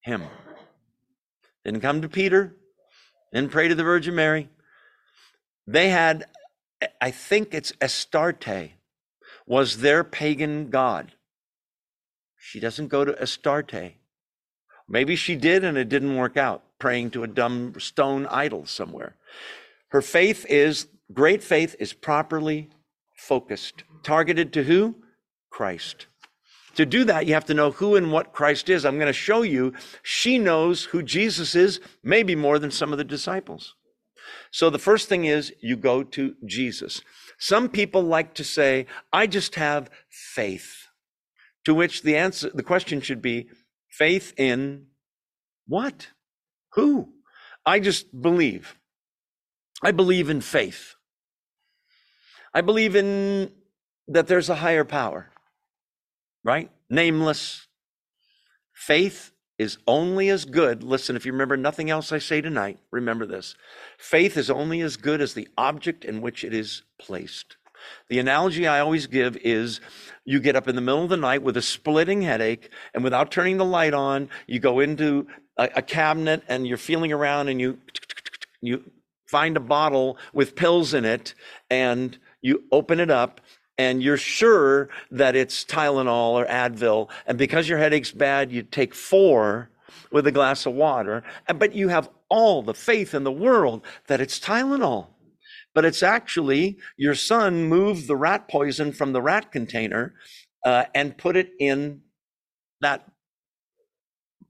Him. 0.00 0.24
Didn't 1.64 1.82
come 1.82 2.02
to 2.02 2.08
Peter, 2.08 2.56
didn't 3.32 3.52
pray 3.52 3.68
to 3.68 3.76
the 3.76 3.84
Virgin 3.84 4.16
Mary. 4.16 4.48
They 5.68 5.90
had, 5.90 6.24
I 7.00 7.12
think 7.12 7.54
it's 7.54 7.72
Astarte, 7.80 8.72
was 9.46 9.78
their 9.78 10.02
pagan 10.02 10.68
god. 10.68 11.12
She 12.36 12.58
doesn't 12.58 12.88
go 12.88 13.04
to 13.04 13.12
Astarte. 13.22 13.94
Maybe 14.88 15.14
she 15.14 15.36
did 15.36 15.62
and 15.62 15.78
it 15.78 15.88
didn't 15.88 16.16
work 16.16 16.36
out 16.36 16.64
praying 16.78 17.10
to 17.10 17.22
a 17.22 17.28
dumb 17.28 17.74
stone 17.78 18.26
idol 18.26 18.66
somewhere. 18.66 19.16
Her 19.88 20.02
faith 20.02 20.44
is, 20.48 20.88
great 21.12 21.42
faith 21.42 21.76
is 21.78 21.92
properly 21.92 22.70
focused, 23.16 23.84
targeted 24.02 24.52
to 24.52 24.64
who? 24.64 24.96
Christ. 25.50 26.06
To 26.74 26.84
do 26.84 27.04
that, 27.04 27.26
you 27.26 27.32
have 27.32 27.46
to 27.46 27.54
know 27.54 27.70
who 27.70 27.96
and 27.96 28.12
what 28.12 28.34
Christ 28.34 28.68
is. 28.68 28.84
I'm 28.84 28.96
going 28.96 29.06
to 29.06 29.12
show 29.12 29.42
you 29.42 29.72
she 30.02 30.38
knows 30.38 30.84
who 30.84 31.02
Jesus 31.02 31.54
is, 31.54 31.80
maybe 32.02 32.36
more 32.36 32.58
than 32.58 32.70
some 32.70 32.92
of 32.92 32.98
the 32.98 33.04
disciples. 33.04 33.74
So 34.50 34.68
the 34.68 34.78
first 34.78 35.08
thing 35.08 35.24
is 35.24 35.54
you 35.60 35.76
go 35.76 36.02
to 36.02 36.34
Jesus. 36.44 37.00
Some 37.38 37.68
people 37.68 38.02
like 38.02 38.34
to 38.34 38.44
say, 38.44 38.86
I 39.12 39.26
just 39.26 39.54
have 39.54 39.90
faith. 40.10 40.88
To 41.64 41.74
which 41.74 42.02
the 42.02 42.16
answer, 42.16 42.50
the 42.52 42.62
question 42.62 43.00
should 43.00 43.22
be, 43.22 43.48
faith 43.88 44.34
in 44.36 44.86
what? 45.66 46.08
Who? 46.76 47.08
I 47.64 47.80
just 47.80 48.20
believe. 48.20 48.76
I 49.82 49.90
believe 49.90 50.30
in 50.30 50.40
faith. 50.40 50.94
I 52.54 52.60
believe 52.60 52.94
in 52.94 53.50
that 54.08 54.28
there's 54.28 54.48
a 54.48 54.54
higher 54.54 54.84
power, 54.84 55.30
right? 56.44 56.70
Nameless. 56.88 57.66
Faith 58.72 59.32
is 59.58 59.78
only 59.86 60.28
as 60.28 60.44
good. 60.44 60.82
Listen, 60.82 61.16
if 61.16 61.26
you 61.26 61.32
remember 61.32 61.56
nothing 61.56 61.90
else 61.90 62.12
I 62.12 62.18
say 62.18 62.40
tonight, 62.40 62.78
remember 62.90 63.26
this. 63.26 63.56
Faith 63.98 64.36
is 64.36 64.50
only 64.50 64.80
as 64.80 64.96
good 64.96 65.20
as 65.20 65.34
the 65.34 65.48
object 65.58 66.04
in 66.04 66.20
which 66.20 66.44
it 66.44 66.54
is 66.54 66.82
placed. 66.98 67.56
The 68.08 68.18
analogy 68.18 68.66
I 68.66 68.80
always 68.80 69.06
give 69.06 69.36
is 69.38 69.80
you 70.24 70.40
get 70.40 70.56
up 70.56 70.68
in 70.68 70.76
the 70.76 70.80
middle 70.80 71.04
of 71.04 71.08
the 71.08 71.16
night 71.16 71.42
with 71.42 71.56
a 71.56 71.62
splitting 71.62 72.22
headache, 72.22 72.70
and 72.94 73.04
without 73.04 73.30
turning 73.30 73.56
the 73.58 73.64
light 73.64 73.94
on, 73.94 74.28
you 74.46 74.60
go 74.60 74.80
into 74.80 75.26
a, 75.56 75.68
a 75.76 75.82
cabinet 75.82 76.42
and 76.48 76.66
you're 76.66 76.76
feeling 76.76 77.12
around 77.12 77.48
and 77.48 77.60
you 77.60 77.78
you 78.60 78.90
find 79.26 79.56
a 79.56 79.60
bottle 79.60 80.18
with 80.32 80.56
pills 80.56 80.94
in 80.94 81.04
it 81.04 81.34
and 81.70 82.18
you 82.40 82.64
open 82.72 83.00
it 83.00 83.10
up 83.10 83.40
and 83.78 84.02
you're 84.02 84.16
sure 84.16 84.88
that 85.10 85.36
it's 85.36 85.64
Tylenol 85.64 86.32
or 86.32 86.46
Advil. 86.46 87.10
And 87.26 87.36
because 87.36 87.68
your 87.68 87.78
headache's 87.78 88.12
bad, 88.12 88.50
you 88.50 88.62
take 88.62 88.94
four 88.94 89.70
with 90.10 90.26
a 90.26 90.32
glass 90.32 90.64
of 90.66 90.74
water. 90.74 91.22
But 91.54 91.74
you 91.74 91.88
have 91.88 92.08
all 92.28 92.62
the 92.62 92.74
faith 92.74 93.14
in 93.14 93.24
the 93.24 93.32
world 93.32 93.82
that 94.06 94.20
it's 94.20 94.38
Tylenol. 94.38 95.08
But 95.74 95.84
it's 95.84 96.02
actually 96.02 96.78
your 96.96 97.14
son 97.14 97.64
moved 97.64 98.08
the 98.08 98.16
rat 98.16 98.48
poison 98.48 98.92
from 98.92 99.12
the 99.12 99.20
rat 99.20 99.52
container 99.52 100.14
uh, 100.64 100.84
and 100.94 101.18
put 101.18 101.36
it 101.36 101.50
in 101.58 102.00
that 102.80 103.06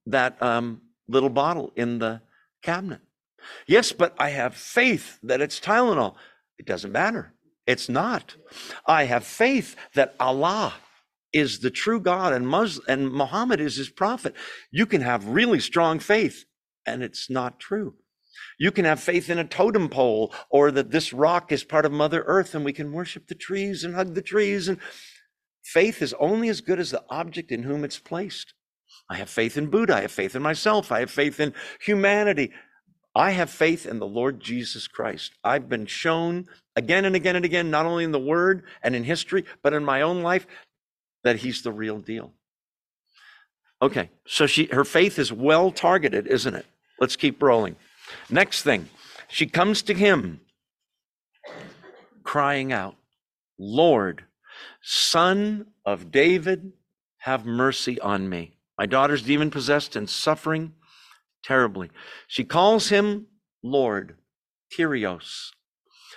that 0.06 0.40
um, 0.40 0.82
little 1.08 1.30
bottle 1.30 1.72
in 1.76 1.98
the 1.98 2.22
cabinet. 2.62 3.00
Yes, 3.66 3.92
but 3.92 4.14
I 4.18 4.30
have 4.30 4.54
faith 4.54 5.18
that 5.22 5.40
it's 5.40 5.60
Tylenol. 5.60 6.16
It 6.58 6.66
doesn't 6.66 6.92
matter. 6.92 7.32
It's 7.66 7.88
not. 7.88 8.36
I 8.86 9.04
have 9.04 9.24
faith 9.24 9.76
that 9.94 10.14
Allah 10.20 10.74
is 11.32 11.58
the 11.58 11.70
true 11.70 12.00
God 12.00 12.32
and 12.32 12.46
Muslim, 12.46 12.84
and 12.88 13.12
Muhammad 13.12 13.60
is 13.60 13.76
his 13.76 13.90
prophet. 13.90 14.34
You 14.70 14.86
can 14.86 15.02
have 15.02 15.26
really 15.26 15.60
strong 15.60 15.98
faith 15.98 16.44
and 16.86 17.02
it's 17.02 17.28
not 17.28 17.58
true. 17.58 17.94
You 18.58 18.70
can 18.70 18.84
have 18.84 19.00
faith 19.00 19.28
in 19.28 19.38
a 19.38 19.44
totem 19.44 19.88
pole 19.88 20.32
or 20.48 20.70
that 20.70 20.90
this 20.90 21.12
rock 21.12 21.52
is 21.52 21.64
part 21.64 21.84
of 21.84 21.92
Mother 21.92 22.22
Earth 22.26 22.54
and 22.54 22.64
we 22.64 22.72
can 22.72 22.92
worship 22.92 23.26
the 23.26 23.34
trees 23.34 23.84
and 23.84 23.94
hug 23.94 24.14
the 24.14 24.22
trees. 24.22 24.68
And 24.68 24.78
faith 25.62 26.00
is 26.00 26.14
only 26.14 26.48
as 26.48 26.60
good 26.60 26.78
as 26.78 26.90
the 26.90 27.04
object 27.10 27.50
in 27.50 27.64
whom 27.64 27.84
it's 27.84 27.98
placed. 27.98 28.54
I 29.08 29.16
have 29.16 29.30
faith 29.30 29.56
in 29.56 29.68
Buddha. 29.68 29.96
I 29.96 30.00
have 30.02 30.12
faith 30.12 30.34
in 30.34 30.42
myself. 30.42 30.90
I 30.90 31.00
have 31.00 31.10
faith 31.10 31.38
in 31.38 31.54
humanity. 31.80 32.52
I 33.14 33.30
have 33.30 33.50
faith 33.50 33.86
in 33.86 33.98
the 33.98 34.06
Lord 34.06 34.40
Jesus 34.40 34.88
Christ. 34.88 35.32
I've 35.42 35.68
been 35.68 35.86
shown 35.86 36.48
again 36.74 37.04
and 37.04 37.16
again 37.16 37.36
and 37.36 37.44
again, 37.44 37.70
not 37.70 37.86
only 37.86 38.04
in 38.04 38.12
the 38.12 38.18
Word 38.18 38.64
and 38.82 38.94
in 38.94 39.04
history, 39.04 39.44
but 39.62 39.72
in 39.72 39.84
my 39.84 40.02
own 40.02 40.22
life, 40.22 40.46
that 41.24 41.36
He's 41.36 41.62
the 41.62 41.72
real 41.72 41.98
deal. 41.98 42.32
Okay, 43.80 44.10
so 44.26 44.46
she 44.46 44.66
her 44.66 44.84
faith 44.84 45.18
is 45.18 45.32
well 45.32 45.70
targeted, 45.70 46.26
isn't 46.26 46.54
it? 46.54 46.66
Let's 46.98 47.16
keep 47.16 47.42
rolling. 47.42 47.76
Next 48.30 48.62
thing, 48.62 48.88
she 49.28 49.46
comes 49.46 49.82
to 49.82 49.94
him 49.94 50.40
crying 52.22 52.72
out, 52.72 52.96
Lord, 53.58 54.24
Son 54.82 55.66
of 55.84 56.10
David, 56.10 56.72
have 57.18 57.44
mercy 57.44 58.00
on 58.00 58.28
me. 58.28 58.55
My 58.78 58.86
daughter's 58.86 59.22
demon 59.22 59.50
possessed 59.50 59.96
and 59.96 60.08
suffering 60.08 60.74
terribly. 61.42 61.90
She 62.28 62.44
calls 62.44 62.88
him 62.88 63.26
Lord, 63.62 64.16
Kyrios. 64.76 65.50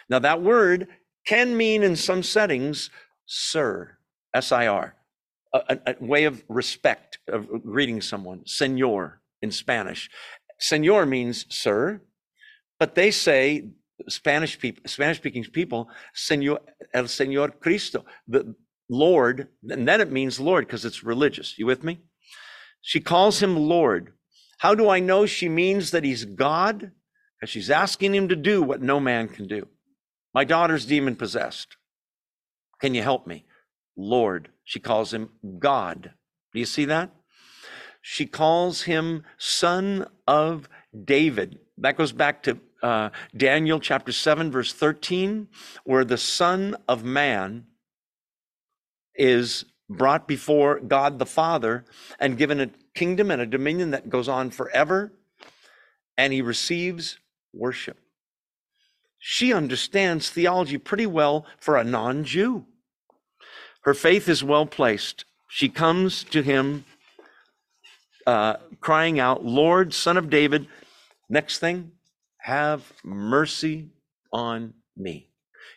Now, 0.09 0.19
that 0.19 0.41
word 0.41 0.87
can 1.25 1.55
mean 1.55 1.83
in 1.83 1.95
some 1.95 2.23
settings, 2.23 2.89
sir, 3.25 3.97
S 4.33 4.51
I 4.51 4.67
R, 4.67 4.95
a, 5.53 5.77
a, 5.87 5.95
way 5.99 6.25
of 6.25 6.43
respect, 6.49 7.19
of 7.27 7.47
greeting 7.63 8.01
someone, 8.01 8.43
senor 8.45 9.21
in 9.41 9.51
Spanish. 9.51 10.09
Senor 10.59 11.05
means 11.05 11.45
sir, 11.49 12.01
but 12.79 12.95
they 12.95 13.11
say, 13.11 13.69
Spanish 14.07 14.57
people, 14.57 14.81
Spanish 14.85 15.17
speaking 15.17 15.43
people, 15.43 15.89
Senor, 16.13 16.59
El 16.93 17.07
Senor 17.07 17.49
Cristo, 17.49 18.05
the 18.27 18.55
Lord, 18.89 19.49
and 19.69 19.87
then 19.87 20.01
it 20.01 20.11
means 20.11 20.39
Lord 20.39 20.65
because 20.65 20.85
it's 20.85 21.03
religious. 21.03 21.57
You 21.59 21.65
with 21.65 21.83
me? 21.83 21.99
She 22.81 22.99
calls 22.99 23.41
him 23.41 23.55
Lord. 23.55 24.13
How 24.59 24.75
do 24.75 24.89
I 24.89 24.99
know 24.99 25.25
she 25.25 25.49
means 25.49 25.91
that 25.91 26.03
he's 26.03 26.25
God? 26.25 26.91
Because 27.39 27.49
she's 27.49 27.69
asking 27.69 28.13
him 28.13 28.27
to 28.27 28.35
do 28.35 28.61
what 28.61 28.81
no 28.81 28.99
man 28.99 29.27
can 29.27 29.47
do. 29.47 29.67
My 30.33 30.43
daughter's 30.43 30.85
demon 30.85 31.15
possessed. 31.15 31.77
Can 32.81 32.93
you 32.93 33.01
help 33.01 33.25
me? 33.25 33.45
Lord. 33.95 34.49
She 34.63 34.79
calls 34.79 35.13
him 35.13 35.29
God. 35.57 36.11
Do 36.53 36.59
you 36.59 36.65
see 36.65 36.85
that? 36.85 37.11
She 38.01 38.25
calls 38.25 38.83
him 38.83 39.23
Son 39.37 40.07
of 40.27 40.69
David. 41.05 41.59
That 41.77 41.97
goes 41.97 42.11
back 42.11 42.43
to 42.43 42.59
uh, 42.81 43.09
Daniel 43.35 43.79
chapter 43.79 44.11
7, 44.11 44.51
verse 44.51 44.73
13, 44.73 45.47
where 45.83 46.05
the 46.05 46.17
Son 46.17 46.75
of 46.87 47.03
Man 47.03 47.65
is 49.15 49.65
brought 49.89 50.27
before 50.27 50.79
God 50.79 51.19
the 51.19 51.25
Father 51.25 51.85
and 52.19 52.37
given 52.37 52.59
a 52.59 52.69
kingdom 52.93 53.31
and 53.31 53.41
a 53.41 53.45
dominion 53.45 53.91
that 53.91 54.09
goes 54.09 54.29
on 54.29 54.51
forever, 54.51 55.11
and 56.17 56.31
he 56.31 56.41
receives 56.41 57.17
worship. 57.53 57.97
She 59.17 59.51
understands 59.51 60.29
theology 60.29 60.77
pretty 60.77 61.05
well 61.05 61.45
for 61.59 61.75
a 61.75 61.83
non 61.83 62.23
Jew. 62.23 62.65
Her 63.83 63.93
faith 63.93 64.29
is 64.29 64.43
well 64.43 64.65
placed. 64.65 65.25
She 65.47 65.67
comes 65.67 66.23
to 66.25 66.41
him 66.41 66.85
uh, 68.27 68.57
crying 68.79 69.19
out, 69.19 69.43
Lord, 69.43 69.93
Son 69.93 70.17
of 70.17 70.29
David. 70.29 70.67
Next 71.29 71.59
thing, 71.59 71.91
have 72.39 72.93
mercy 73.03 73.89
on 74.31 74.73
me. 74.95 75.29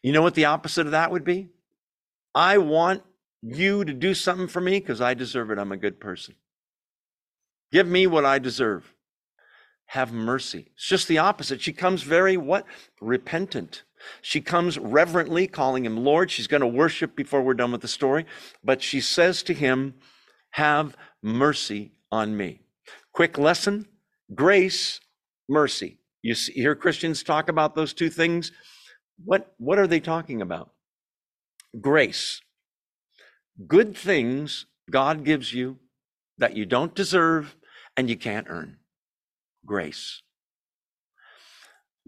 You 0.03 0.13
know 0.13 0.23
what 0.23 0.35
the 0.35 0.45
opposite 0.45 0.87
of 0.87 0.93
that 0.93 1.11
would 1.11 1.25
be? 1.25 1.49
I 2.35 2.59
want 2.59 3.03
you 3.43 3.85
to 3.85 3.93
do 3.93 4.15
something 4.15 4.47
for 4.47 4.61
me 4.61 4.79
because 4.79 5.01
I 5.01 5.15
deserve 5.15 5.51
it. 5.51 5.59
I'm 5.59 5.73
a 5.73 5.77
good 5.77 6.01
person. 6.01 6.35
Give 7.73 7.87
me 7.87 8.07
what 8.07 8.25
I 8.25 8.39
deserve. 8.39 8.95
Have 9.87 10.13
mercy. 10.13 10.71
It's 10.75 10.89
just 10.89 11.09
the 11.09 11.19
opposite. 11.19 11.61
She 11.61 11.73
comes 11.73 12.03
very 12.03 12.37
what? 12.37 12.65
Repentant. 13.01 13.83
She 14.21 14.41
comes 14.41 14.79
reverently 14.79 15.47
calling 15.47 15.85
him 15.85 15.97
Lord. 15.97 16.31
She's 16.31 16.47
going 16.47 16.61
to 16.61 16.67
worship 16.67 17.15
before 17.15 17.43
we're 17.43 17.55
done 17.55 17.73
with 17.73 17.83
the 17.83 17.89
story, 17.89 18.27
but 18.65 18.83
she 18.83 19.01
says 19.01 19.43
to 19.45 19.55
him, 19.55 19.95
Have 20.53 20.97
mercy 21.23 21.93
on 22.11 22.37
me. 22.37 22.61
Quick 23.13 23.39
lesson 23.39 23.87
grace, 24.35 25.01
mercy. 25.49 25.99
You 26.23 26.35
see, 26.35 26.53
hear 26.53 26.75
Christians 26.75 27.23
talk 27.23 27.49
about 27.49 27.75
those 27.75 27.93
two 27.93 28.09
things. 28.09 28.53
What, 29.25 29.55
what 29.59 29.79
are 29.79 29.87
they 29.87 30.01
talking 30.01 30.41
about? 30.41 30.71
Grace. 31.81 32.41
Good 33.67 33.97
things 33.97 34.67
God 34.91 35.25
gives 35.25 35.53
you 35.53 35.79
that 36.39 36.57
you 36.57 36.65
don't 36.65 36.95
deserve 36.95 37.57
and 37.97 38.09
you 38.09 38.17
can't 38.17 38.47
earn. 38.49 38.79
Grace. 39.65 40.23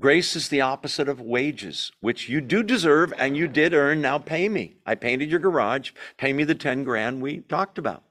Grace 0.01 0.35
is 0.35 0.49
the 0.49 0.61
opposite 0.61 1.09
of 1.09 1.21
wages, 1.21 1.93
which 2.01 2.29
you 2.29 2.41
do 2.41 2.63
deserve 2.63 3.13
and 3.17 3.37
you 3.37 3.47
did 3.47 3.73
earn. 3.73 4.01
Now 4.01 4.19
pay 4.19 4.49
me. 4.49 4.79
I 4.85 4.97
painted 4.97 5.31
your 5.31 5.39
garage. 5.39 5.93
Pay 6.19 6.33
me 6.33 6.43
the 6.43 6.55
10 6.55 6.83
grand 6.83 7.23
we 7.23 7.41
talked 7.41 7.79
about, 7.79 8.03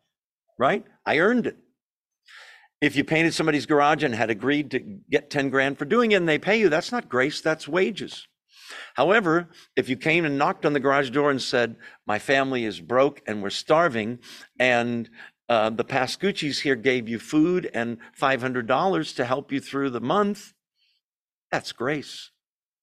right? 0.58 0.86
I 1.06 1.18
earned 1.18 1.46
it. 1.46 1.58
If 2.80 2.96
you 2.96 3.04
painted 3.04 3.34
somebody's 3.34 3.66
garage 3.66 4.04
and 4.04 4.16
had 4.16 4.30
agreed 4.30 4.72
to 4.72 4.80
get 4.80 5.30
10 5.30 5.50
grand 5.50 5.78
for 5.78 5.86
doing 5.86 6.12
it 6.12 6.16
and 6.16 6.28
they 6.28 6.38
pay 6.38 6.58
you, 6.58 6.70
that's 6.70 6.92
not 6.92 7.10
grace, 7.10 7.42
that's 7.42 7.68
wages. 7.68 8.28
However, 8.96 9.50
if 9.76 9.90
you 9.90 9.98
came 9.98 10.26
and 10.26 10.38
knocked 10.38 10.66
on 10.66 10.74
the 10.74 10.80
garage 10.80 11.10
door 11.10 11.32
and 11.32 11.42
said, 11.42 11.76
My 12.06 12.20
family 12.20 12.66
is 12.66 12.80
broke 12.80 13.22
and 13.28 13.42
we're 13.42 13.50
starving, 13.50 14.20
and 14.60 15.10
uh, 15.50 15.70
the 15.70 15.84
Pascucci's 15.84 16.62
here 16.62 16.76
gave 16.76 17.08
you 17.10 17.20
food 17.20 17.70
and 17.74 17.98
$500 18.20 19.16
to 19.16 19.26
help 19.26 19.52
you 19.52 19.60
through 19.60 19.90
the 19.90 20.02
month, 20.02 20.54
that's 21.52 21.72
grace. 21.72 22.32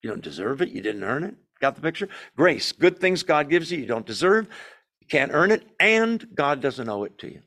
You 0.03 0.11
don't 0.11 0.22
deserve 0.22 0.62
it, 0.62 0.68
you 0.68 0.80
didn't 0.80 1.05
earn 1.05 1.24
it. 1.24 1.34
Got 1.61 1.74
the 1.74 1.82
picture? 1.82 2.09
Grace, 2.36 2.72
good 2.72 2.99
things 2.99 3.22
God 3.22 3.51
gives 3.51 3.72
you, 3.72 3.78
you 3.78 3.86
don't 3.86 4.07
deserve, 4.07 4.47
you 5.01 5.07
can't 5.09 5.32
earn 5.32 5.51
it, 5.51 5.64
and 5.78 6.26
God 6.34 6.61
doesn't 6.61 6.88
owe 6.88 7.05
it 7.05 7.18
to 7.18 7.32
you. 7.32 7.43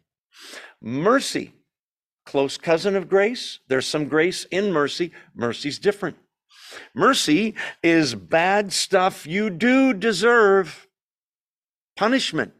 Mercy 0.81 1.53
close 2.25 2.57
cousin 2.57 2.95
of 2.95 3.09
grace. 3.09 3.59
There's 3.67 3.87
some 3.87 4.07
grace 4.07 4.45
in 4.45 4.71
mercy. 4.71 5.11
Mercy's 5.35 5.79
different. 5.79 6.17
Mercy 6.93 7.55
is 7.81 8.15
bad 8.15 8.73
stuff 8.73 9.25
you 9.25 9.49
do 9.49 9.93
deserve, 9.93 10.87
punishment 11.95 12.53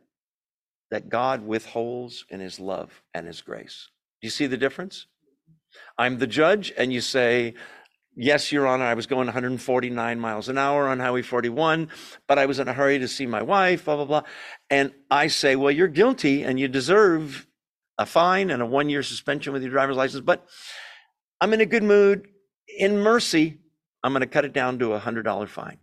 that 0.92 1.10
God 1.10 1.46
withholds 1.46 2.26
in 2.30 2.40
his 2.40 2.60
love 2.60 3.02
and 3.14 3.26
his 3.26 3.42
grace. 3.42 3.90
Do 4.22 4.28
you 4.28 4.32
see 4.32 4.46
the 4.46 4.58
difference? 4.58 5.08
I'm 5.98 6.20
the 6.20 6.28
judge, 6.28 6.72
and 6.78 6.94
you 6.94 7.02
say, 7.02 7.56
Yes, 8.16 8.52
Your 8.52 8.68
Honor, 8.68 8.86
I 8.86 8.94
was 8.94 9.08
going 9.08 9.26
149 9.26 10.20
miles 10.20 10.48
an 10.48 10.60
hour 10.60 10.88
on 10.88 11.00
Highway 11.00 11.24
41, 11.24 11.90
but 12.28 12.38
I 12.38 12.46
was 12.46 12.60
in 12.60 12.68
a 12.68 12.74
hurry 12.74 13.00
to 13.00 13.08
see 13.08 13.26
my 13.26 13.42
wife, 13.42 13.86
blah, 13.86 13.96
blah, 13.96 14.06
blah. 14.06 14.22
And 14.70 14.94
I 15.10 15.28
say, 15.28 15.56
Well, 15.56 15.72
you're 15.72 15.88
guilty 15.88 16.44
and 16.44 16.60
you 16.60 16.68
deserve 16.68 17.48
a 17.98 18.06
fine 18.06 18.52
and 18.52 18.62
a 18.62 18.66
one 18.66 18.90
year 18.90 19.02
suspension 19.02 19.52
with 19.52 19.64
your 19.64 19.72
driver's 19.72 19.98
license, 19.98 20.22
but 20.22 20.46
I'm 21.42 21.54
in 21.54 21.62
a 21.62 21.66
good 21.66 21.84
mood. 21.84 22.28
In 22.78 23.00
mercy, 23.00 23.60
I'm 24.04 24.12
going 24.12 24.22
to 24.22 24.28
cut 24.28 24.46
it 24.46 24.54
down 24.54 24.80
to 24.80 24.94
a 24.94 25.00
$100 25.00 25.48
fine. 25.48 25.78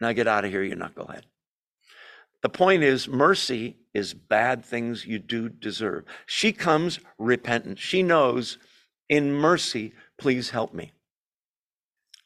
Now 0.00 0.12
get 0.12 0.28
out 0.28 0.44
of 0.44 0.50
here, 0.50 0.62
you 0.62 0.76
knucklehead. 0.76 1.22
The 2.42 2.48
point 2.48 2.82
is, 2.82 3.08
mercy 3.08 3.76
is 3.94 4.14
bad 4.14 4.64
things 4.64 5.06
you 5.06 5.18
do 5.18 5.48
deserve. 5.48 6.04
She 6.26 6.52
comes 6.52 7.00
repentant. 7.18 7.78
She 7.78 8.02
knows, 8.02 8.58
in 9.08 9.32
mercy, 9.32 9.92
please 10.18 10.50
help 10.50 10.74
me. 10.74 10.92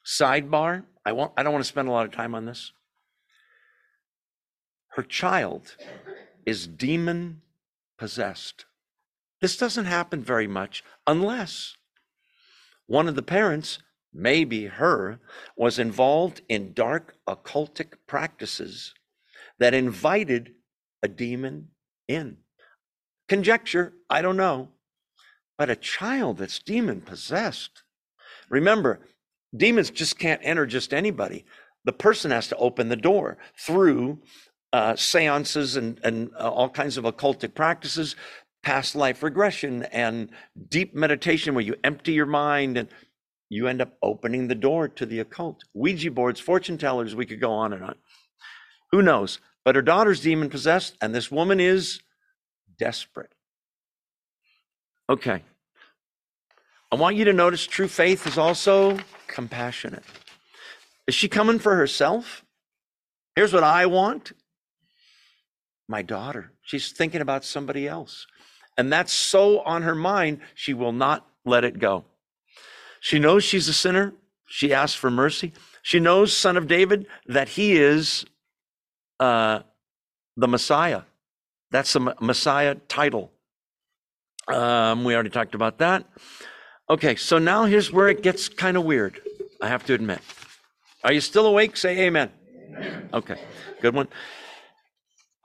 Sidebar, 0.05 0.85
I, 1.07 1.13
won't, 1.13 1.33
I 1.37 1.43
don't 1.43 1.53
want 1.53 1.65
to 1.65 1.69
spend 1.69 1.89
a 1.89 1.93
lot 1.93 2.05
of 2.07 2.13
time 2.13 2.35
on 2.35 2.45
this. 2.45 2.73
Her 4.95 5.03
child 5.03 5.77
is 6.45 6.67
demon 6.67 7.43
possessed. 7.97 8.65
This 9.41 9.57
doesn't 9.57 9.87
happen 9.87 10.23
very 10.23 10.49
much 10.49 10.83
unless 11.07 11.77
one 12.87 13.09
of 13.09 13.15
the 13.15 13.23
parents, 13.23 13.79
maybe 14.13 14.67
her, 14.67 15.21
was 15.57 15.79
involved 15.79 16.41
in 16.49 16.73
dark 16.73 17.17
occultic 17.29 17.95
practices 18.07 18.95
that 19.59 19.75
invited 19.75 20.55
a 21.03 21.09
demon 21.09 21.69
in. 22.09 22.39
Conjecture, 23.29 23.93
I 24.09 24.23
don't 24.23 24.37
know. 24.37 24.71
But 25.57 25.71
a 25.71 25.77
child 25.77 26.39
that's 26.39 26.59
demon 26.59 27.03
possessed. 27.03 27.83
Remember, 28.49 29.01
demons 29.55 29.91
just 29.91 30.19
can't 30.19 30.41
enter 30.43 30.67
just 30.67 30.95
anybody. 30.95 31.45
The 31.85 31.93
person 31.93 32.31
has 32.31 32.49
to 32.49 32.57
open 32.57 32.89
the 32.89 32.97
door 32.97 33.39
through 33.59 34.21
uh, 34.73 34.97
seances 34.97 35.77
and, 35.77 36.01
and 36.03 36.31
uh, 36.39 36.51
all 36.51 36.69
kinds 36.69 36.97
of 36.97 37.05
occultic 37.05 37.55
practices 37.55 38.17
past 38.63 38.95
life 38.95 39.23
regression 39.23 39.85
and 39.85 40.31
deep 40.69 40.95
meditation 40.95 41.55
where 41.55 41.65
you 41.65 41.75
empty 41.83 42.13
your 42.13 42.27
mind 42.27 42.77
and 42.77 42.89
you 43.51 43.67
end 43.67 43.83
up 43.83 43.93
opening 44.03 44.49
the 44.49 44.55
door 44.55 44.89
to 44.89 45.05
the 45.05 45.19
occult. 45.19 45.65
Ouija 45.75 46.11
boards, 46.11 46.41
fortune 46.41 46.79
tellers, 46.79 47.15
we 47.15 47.27
could 47.27 47.41
go 47.41 47.53
on 47.53 47.75
and 47.75 47.85
on. 47.85 47.97
Who 48.93 49.03
knows? 49.03 49.41
But 49.65 49.75
her 49.75 49.83
daughter's 49.83 50.21
demon 50.21 50.49
possessed, 50.49 50.97
and 51.03 51.15
this 51.15 51.31
woman 51.31 51.61
is 51.61 52.01
desperate. 52.79 53.35
Okay. 55.11 55.43
I 56.91 56.97
want 56.97 57.17
you 57.17 57.25
to 57.27 57.33
notice 57.33 57.67
true 57.67 57.89
faith 57.89 58.27
is 58.27 58.39
also 58.39 58.99
compassionate. 59.27 60.05
Is 61.07 61.15
she 61.15 61.29
coming 61.29 61.59
for 61.59 61.77
herself? 61.77 62.45
Here's 63.37 63.53
what 63.53 63.65
I 63.65 63.87
want 63.87 64.33
my 65.89 66.03
daughter. 66.03 66.53
She's 66.63 66.93
thinking 66.93 67.21
about 67.21 67.45
somebody 67.45 67.89
else. 67.89 68.27
And 68.79 68.93
that's 68.93 69.13
so 69.13 69.59
on 69.61 69.83
her 69.83 69.97
mind, 69.97 70.41
she 70.55 70.73
will 70.73 70.93
not 70.93 71.27
let 71.45 71.65
it 71.65 71.81
go. 71.81 72.05
She 73.01 73.19
knows 73.19 73.43
she's 73.43 73.69
a 73.69 73.73
sinner. 73.73 74.13
She 74.47 74.73
asks 74.73 74.97
for 74.97 75.11
mercy. 75.11 75.53
She 75.83 75.99
knows, 75.99 76.37
son 76.37 76.57
of 76.57 76.69
David, 76.69 77.07
that 77.27 77.51
he 77.51 77.77
is 77.77 78.25
uh, 79.19 79.61
the 80.37 80.49
Messiah. 80.49 81.03
That's 81.71 81.93
the 81.93 82.15
Messiah 82.21 82.75
title. 82.89 83.31
Um, 84.49 85.05
we 85.05 85.15
already 85.15 85.31
talked 85.31 85.55
about 85.55 85.79
that. 85.79 86.05
Okay, 86.89 87.15
so 87.15 87.39
now 87.39 87.65
here's 87.65 87.93
where 87.93 88.09
it 88.09 88.23
gets 88.23 88.49
kind 88.49 88.77
of 88.77 88.85
weird, 88.85 89.21
I 89.63 89.69
have 89.69 89.85
to 89.87 89.95
admit. 89.95 90.21
Are 91.05 91.13
you 91.13 91.21
still 91.21 91.47
awake? 91.47 91.77
Say 91.77 92.01
amen. 92.01 92.31
amen. 92.77 93.09
Okay, 93.15 93.41
good 93.81 93.95
one. 93.95 94.09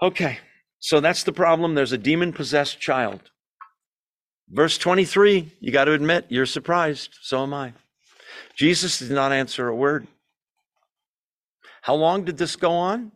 Okay, 0.02 0.40
so 0.80 1.00
that's 1.00 1.24
the 1.24 1.32
problem. 1.32 1.76
There's 1.76 1.92
a 1.92 1.98
demon 1.98 2.34
possessed 2.34 2.80
child. 2.80 3.30
Verse 4.50 4.78
23, 4.78 5.52
you 5.60 5.72
got 5.72 5.86
to 5.86 5.94
admit, 5.94 6.28
you're 6.30 6.46
surprised. 6.46 7.18
So 7.22 7.44
am 7.44 7.54
I. 7.54 7.74
Jesus 8.56 9.00
did 9.00 9.12
not 9.12 9.32
answer 9.32 9.68
a 9.68 9.76
word. 9.76 10.08
How 11.82 11.96
long 11.96 12.24
did 12.26 12.38
this 12.38 12.56
go 12.56 12.72
on? 12.72 13.12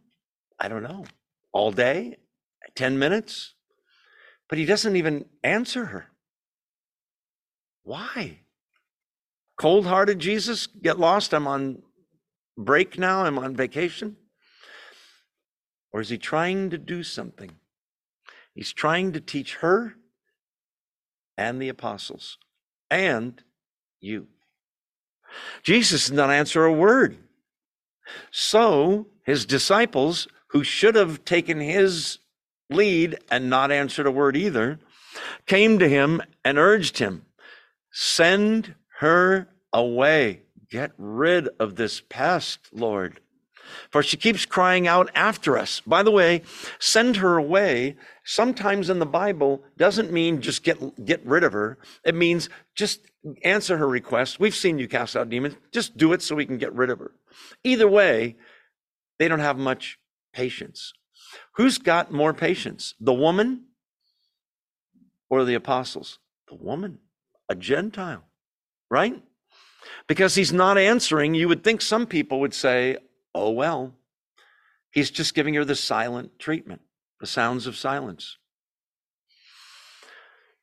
I 0.59 0.67
don't 0.67 0.83
know. 0.83 1.05
All 1.53 1.71
day? 1.71 2.17
10 2.75 2.99
minutes? 2.99 3.53
But 4.47 4.57
he 4.57 4.65
doesn't 4.65 4.95
even 4.95 5.25
answer 5.43 5.85
her. 5.85 6.07
Why? 7.83 8.39
Cold 9.57 9.85
hearted 9.85 10.19
Jesus, 10.19 10.67
get 10.67 10.99
lost. 10.99 11.33
I'm 11.33 11.47
on 11.47 11.81
break 12.57 12.97
now. 12.97 13.23
I'm 13.25 13.37
on 13.39 13.55
vacation. 13.55 14.17
Or 15.91 16.01
is 16.01 16.09
he 16.09 16.17
trying 16.17 16.69
to 16.69 16.77
do 16.77 17.03
something? 17.03 17.51
He's 18.53 18.73
trying 18.73 19.13
to 19.13 19.19
teach 19.19 19.55
her 19.55 19.95
and 21.39 21.61
the 21.61 21.69
apostles 21.69 22.37
and 22.91 23.41
you. 24.01 24.27
Jesus 25.63 26.07
did 26.07 26.15
not 26.15 26.29
answer 26.29 26.65
a 26.65 26.73
word. 26.73 27.17
So 28.29 29.07
his 29.23 29.45
disciples, 29.45 30.27
who 30.47 30.63
should 30.63 30.95
have 30.95 31.23
taken 31.23 31.61
his 31.61 32.17
lead 32.69 33.19
and 33.31 33.49
not 33.49 33.71
answered 33.71 34.05
a 34.05 34.11
word 34.11 34.35
either, 34.35 34.79
came 35.45 35.79
to 35.79 35.87
him 35.87 36.21
and 36.43 36.57
urged 36.57 36.97
him, 36.97 37.25
Send 37.91 38.75
her 38.99 39.47
away. 39.71 40.41
Get 40.69 40.91
rid 40.97 41.47
of 41.59 41.75
this 41.77 42.01
pest, 42.01 42.59
Lord 42.73 43.21
for 43.89 44.03
she 44.03 44.17
keeps 44.17 44.45
crying 44.45 44.87
out 44.87 45.09
after 45.15 45.57
us. 45.57 45.81
By 45.81 46.03
the 46.03 46.11
way, 46.11 46.43
send 46.79 47.17
her 47.17 47.37
away 47.37 47.97
sometimes 48.29 48.91
in 48.91 48.99
the 48.99 49.07
Bible 49.07 49.63
doesn't 49.75 50.11
mean 50.11 50.39
just 50.39 50.63
get, 50.63 51.03
get 51.03 51.25
rid 51.25 51.43
of 51.43 51.51
her. 51.51 51.79
It 52.05 52.13
means 52.13 52.47
just 52.75 53.01
answer 53.43 53.77
her 53.77 53.87
request. 53.87 54.39
We've 54.39 54.55
seen 54.55 54.77
you 54.77 54.87
cast 54.87 55.15
out 55.15 55.29
demons. 55.29 55.55
Just 55.71 55.97
do 55.97 56.13
it 56.13 56.21
so 56.21 56.35
we 56.35 56.45
can 56.45 56.59
get 56.59 56.71
rid 56.75 56.91
of 56.91 56.99
her. 56.99 57.11
Either 57.63 57.87
way, 57.87 58.35
they 59.17 59.27
don't 59.27 59.39
have 59.39 59.57
much 59.57 59.97
patience. 60.31 60.93
Who's 61.55 61.79
got 61.79 62.11
more 62.11 62.31
patience? 62.31 62.93
The 62.99 63.15
woman 63.15 63.65
or 65.27 65.43
the 65.43 65.55
apostles? 65.55 66.19
The 66.49 66.55
woman, 66.55 66.99
a 67.49 67.55
Gentile, 67.55 68.25
right? 68.91 69.19
Because 70.07 70.35
he's 70.35 70.53
not 70.53 70.77
answering, 70.77 71.33
you 71.33 71.47
would 71.47 71.63
think 71.63 71.81
some 71.81 72.05
people 72.05 72.39
would 72.41 72.53
say, 72.53 72.97
Oh, 73.33 73.49
well, 73.49 73.95
he's 74.91 75.09
just 75.09 75.33
giving 75.33 75.55
her 75.55 75.65
the 75.65 75.75
silent 75.75 76.37
treatment, 76.37 76.81
the 77.19 77.27
sounds 77.27 77.67
of 77.67 77.75
silence. 77.75 78.37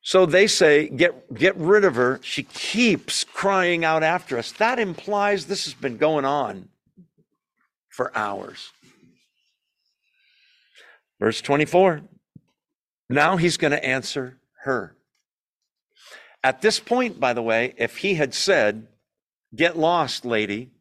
So 0.01 0.25
they 0.25 0.47
say, 0.47 0.87
get, 0.87 1.33
get 1.33 1.55
rid 1.57 1.83
of 1.83 1.95
her. 1.95 2.19
She 2.23 2.43
keeps 2.43 3.23
crying 3.23 3.83
out 3.83 4.03
after 4.03 4.37
us. 4.37 4.51
That 4.53 4.79
implies 4.79 5.45
this 5.45 5.65
has 5.65 5.73
been 5.73 5.97
going 5.97 6.23
on 6.23 6.69
for 7.89 8.15
hours. 8.15 8.71
Verse 11.19 11.41
24. 11.41 12.01
Now 13.09 13.37
he's 13.37 13.57
going 13.57 13.71
to 13.71 13.83
answer 13.83 14.37
her. 14.63 14.95
At 16.43 16.61
this 16.61 16.79
point, 16.79 17.19
by 17.19 17.33
the 17.33 17.41
way, 17.41 17.73
if 17.77 17.97
he 17.97 18.15
had 18.15 18.33
said, 18.33 18.87
Get 19.55 19.77
lost, 19.77 20.25
lady, 20.25 20.71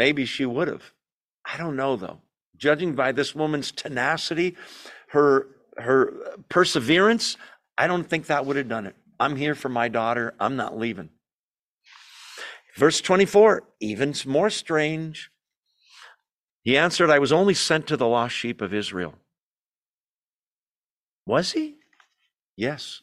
Maybe 0.00 0.24
she 0.24 0.46
would 0.46 0.68
have. 0.68 0.94
I 1.44 1.58
don't 1.58 1.76
know 1.76 1.96
though. 1.96 2.20
Judging 2.60 2.94
by 2.94 3.10
this 3.10 3.34
woman's 3.34 3.72
tenacity, 3.72 4.54
her 5.08 5.48
her 5.76 6.12
perseverance, 6.48 7.36
I 7.76 7.86
don't 7.86 8.04
think 8.04 8.26
that 8.26 8.46
would 8.46 8.56
have 8.56 8.68
done 8.68 8.86
it. 8.86 8.94
I'm 9.18 9.36
here 9.36 9.54
for 9.54 9.68
my 9.68 9.88
daughter. 9.88 10.34
I'm 10.38 10.56
not 10.56 10.78
leaving. 10.78 11.10
Verse 12.76 13.00
24, 13.00 13.64
even 13.80 14.14
more 14.26 14.50
strange. 14.50 15.30
He 16.62 16.76
answered, 16.76 17.10
I 17.10 17.18
was 17.18 17.32
only 17.32 17.54
sent 17.54 17.86
to 17.88 17.96
the 17.96 18.06
lost 18.06 18.34
sheep 18.34 18.60
of 18.60 18.74
Israel. 18.74 19.14
Was 21.26 21.52
he? 21.52 21.76
Yes, 22.56 23.00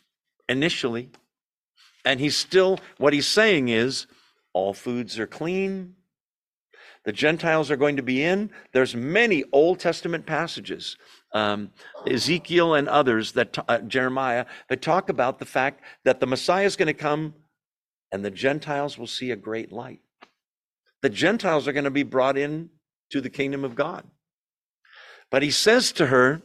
initially. 0.48 1.10
And 2.06 2.20
he's 2.20 2.38
still, 2.38 2.80
what 2.98 3.14
he's 3.14 3.28
saying 3.28 3.70
is, 3.70 4.08
all 4.54 4.74
foods 4.74 5.20
are 5.20 5.28
clean, 5.28 5.96
the 7.08 7.14
Gentiles 7.14 7.72
are 7.72 7.78
going 7.78 7.96
to 7.96 8.04
be 8.04 8.22
in. 8.22 8.52
There's 8.74 8.94
many 8.94 9.46
Old 9.54 9.80
Testament 9.80 10.26
passages, 10.26 10.98
um, 11.32 11.72
Ezekiel 12.06 12.74
and 12.74 12.90
others 12.90 13.32
that 13.32 13.58
uh, 13.70 13.80
Jeremiah 13.80 14.46
that 14.68 14.82
talk 14.82 15.08
about 15.08 15.40
the 15.40 15.46
fact 15.46 15.82
that 16.04 16.20
the 16.20 16.28
Messiah 16.28 16.66
is 16.66 16.76
going 16.76 16.88
to 16.88 16.94
come, 16.94 17.34
and 18.12 18.26
the 18.26 18.30
Gentiles 18.30 18.98
will 18.98 19.08
see 19.08 19.32
a 19.32 19.38
great 19.38 19.72
light. 19.72 20.02
The 21.02 21.08
Gentiles 21.08 21.66
are 21.66 21.72
going 21.72 21.86
to 21.86 21.92
be 21.92 22.04
brought 22.04 22.38
in 22.38 22.72
to 23.12 23.22
the 23.22 23.30
kingdom 23.30 23.64
of 23.64 23.74
God. 23.74 24.04
But 25.32 25.44
he 25.44 25.52
says 25.52 25.94
to 25.94 26.08
her, 26.08 26.42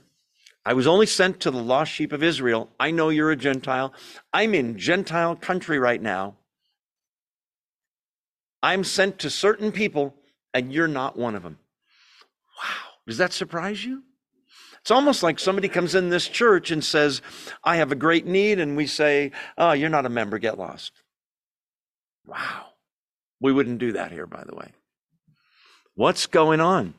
I 0.65 0.75
was 0.75 0.87
only 0.87 1.07
sent 1.07 1.41
to 1.41 1.51
the 1.51 1.61
lost 1.61 1.91
sheep 1.91 2.13
of 2.13 2.23
Israel. 2.23 2.71
I 2.79 2.93
know 2.93 3.09
you're 3.09 3.33
a 3.33 3.37
Gentile. 3.37 3.93
I'm 4.33 4.55
in 4.55 4.79
Gentile 4.79 5.35
country 5.35 5.81
right 5.81 6.01
now. 6.01 6.37
I'm 8.63 8.85
sent 8.85 9.19
to 9.19 9.29
certain 9.29 9.73
people 9.73 10.15
and 10.55 10.73
you're 10.73 10.89
not 10.89 11.19
one 11.19 11.35
of 11.35 11.43
them. 11.43 11.59
Wow. 12.63 12.93
Does 13.07 13.19
that 13.19 13.33
surprise 13.33 13.85
you? 13.85 14.03
It's 14.81 14.91
almost 14.91 15.23
like 15.23 15.39
somebody 15.39 15.69
comes 15.69 15.95
in 15.95 16.11
this 16.11 16.27
church 16.27 16.73
and 16.73 16.83
says, 16.83 17.23
I 17.63 17.77
have 17.77 17.93
a 17.93 17.97
great 17.97 18.27
need. 18.27 18.59
And 18.59 18.77
we 18.77 18.87
say, 18.87 19.31
Oh, 19.57 19.73
you're 19.73 19.89
not 19.89 20.07
a 20.07 20.11
member, 20.11 20.39
get 20.39 20.59
lost. 20.59 20.93
Wow. 22.27 22.67
We 23.41 23.53
wouldn't 23.53 23.79
do 23.79 23.93
that 23.93 24.13
here, 24.13 24.27
by 24.27 24.45
the 24.45 24.57
way. 24.57 24.73
What's 25.95 26.27
going 26.27 26.61
on? 26.61 26.95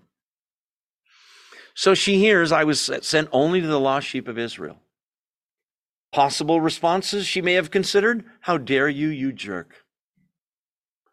So 1.75 1.93
she 1.93 2.19
hears, 2.19 2.51
I 2.51 2.63
was 2.63 2.80
sent 3.01 3.27
only 3.31 3.59
to 3.59 3.67
the 3.67 3.80
lost 3.80 4.07
sheep 4.07 4.27
of 4.27 4.38
Israel. 4.38 4.77
Possible 6.11 6.61
responses 6.61 7.25
she 7.25 7.41
may 7.41 7.53
have 7.53 7.71
considered 7.71 8.23
How 8.41 8.57
dare 8.57 8.88
you, 8.88 9.09
you 9.09 9.34
jerk? 9.34 9.84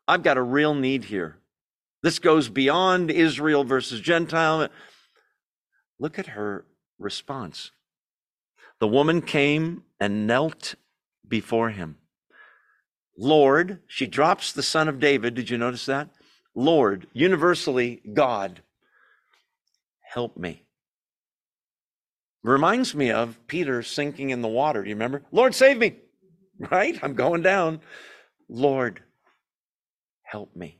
I've 0.06 0.22
got 0.22 0.36
a 0.36 0.42
real 0.42 0.74
need 0.74 1.04
here. 1.04 1.39
This 2.02 2.18
goes 2.18 2.48
beyond 2.48 3.10
Israel 3.10 3.64
versus 3.64 4.00
Gentile. 4.00 4.68
Look 5.98 6.18
at 6.18 6.28
her 6.28 6.64
response. 6.98 7.72
The 8.78 8.88
woman 8.88 9.20
came 9.20 9.84
and 10.00 10.26
knelt 10.26 10.74
before 11.28 11.70
him. 11.70 11.96
Lord, 13.18 13.80
she 13.86 14.06
drops 14.06 14.52
the 14.52 14.62
son 14.62 14.88
of 14.88 14.98
David. 14.98 15.34
Did 15.34 15.50
you 15.50 15.58
notice 15.58 15.84
that? 15.86 16.08
Lord, 16.54 17.06
universally 17.12 18.00
God, 18.14 18.62
help 20.00 20.38
me. 20.38 20.64
Reminds 22.42 22.94
me 22.94 23.10
of 23.10 23.38
Peter 23.46 23.82
sinking 23.82 24.30
in 24.30 24.40
the 24.40 24.48
water. 24.48 24.82
Do 24.82 24.88
you 24.88 24.94
remember? 24.94 25.22
Lord, 25.30 25.54
save 25.54 25.76
me. 25.76 25.96
Right? 26.70 26.98
I'm 27.02 27.14
going 27.14 27.42
down. 27.42 27.80
Lord, 28.48 29.02
help 30.22 30.56
me. 30.56 30.79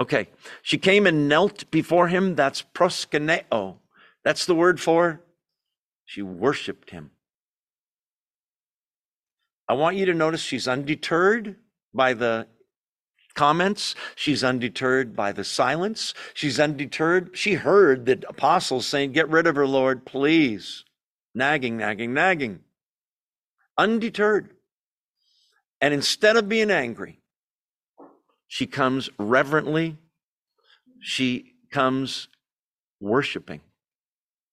Okay, 0.00 0.28
she 0.62 0.78
came 0.78 1.06
and 1.06 1.28
knelt 1.28 1.70
before 1.70 2.08
him. 2.08 2.34
That's 2.34 2.62
proskuneo. 2.62 3.76
That's 4.24 4.46
the 4.46 4.54
word 4.54 4.80
for 4.80 5.20
she 6.08 6.22
worshiped 6.22 6.88
him. 6.88 7.10
I 9.68 9.74
want 9.74 9.96
you 9.96 10.06
to 10.06 10.14
notice 10.14 10.40
she's 10.40 10.66
undeterred 10.66 11.56
by 11.92 12.14
the 12.14 12.46
comments. 13.34 13.94
She's 14.14 14.42
undeterred 14.42 15.14
by 15.14 15.32
the 15.32 15.44
silence. 15.44 16.14
She's 16.32 16.58
undeterred. 16.58 17.36
She 17.36 17.54
heard 17.54 18.06
the 18.06 18.24
apostles 18.26 18.86
saying, 18.86 19.12
Get 19.12 19.28
rid 19.28 19.46
of 19.46 19.56
her, 19.56 19.66
Lord, 19.66 20.06
please. 20.06 20.84
Nagging, 21.34 21.76
nagging, 21.76 22.14
nagging. 22.14 22.60
Undeterred. 23.76 24.48
And 25.82 25.92
instead 25.92 26.38
of 26.38 26.48
being 26.48 26.70
angry, 26.70 27.17
she 28.48 28.66
comes 28.66 29.08
reverently, 29.18 29.98
she 31.00 31.52
comes 31.70 32.28
worshiping. 32.98 33.60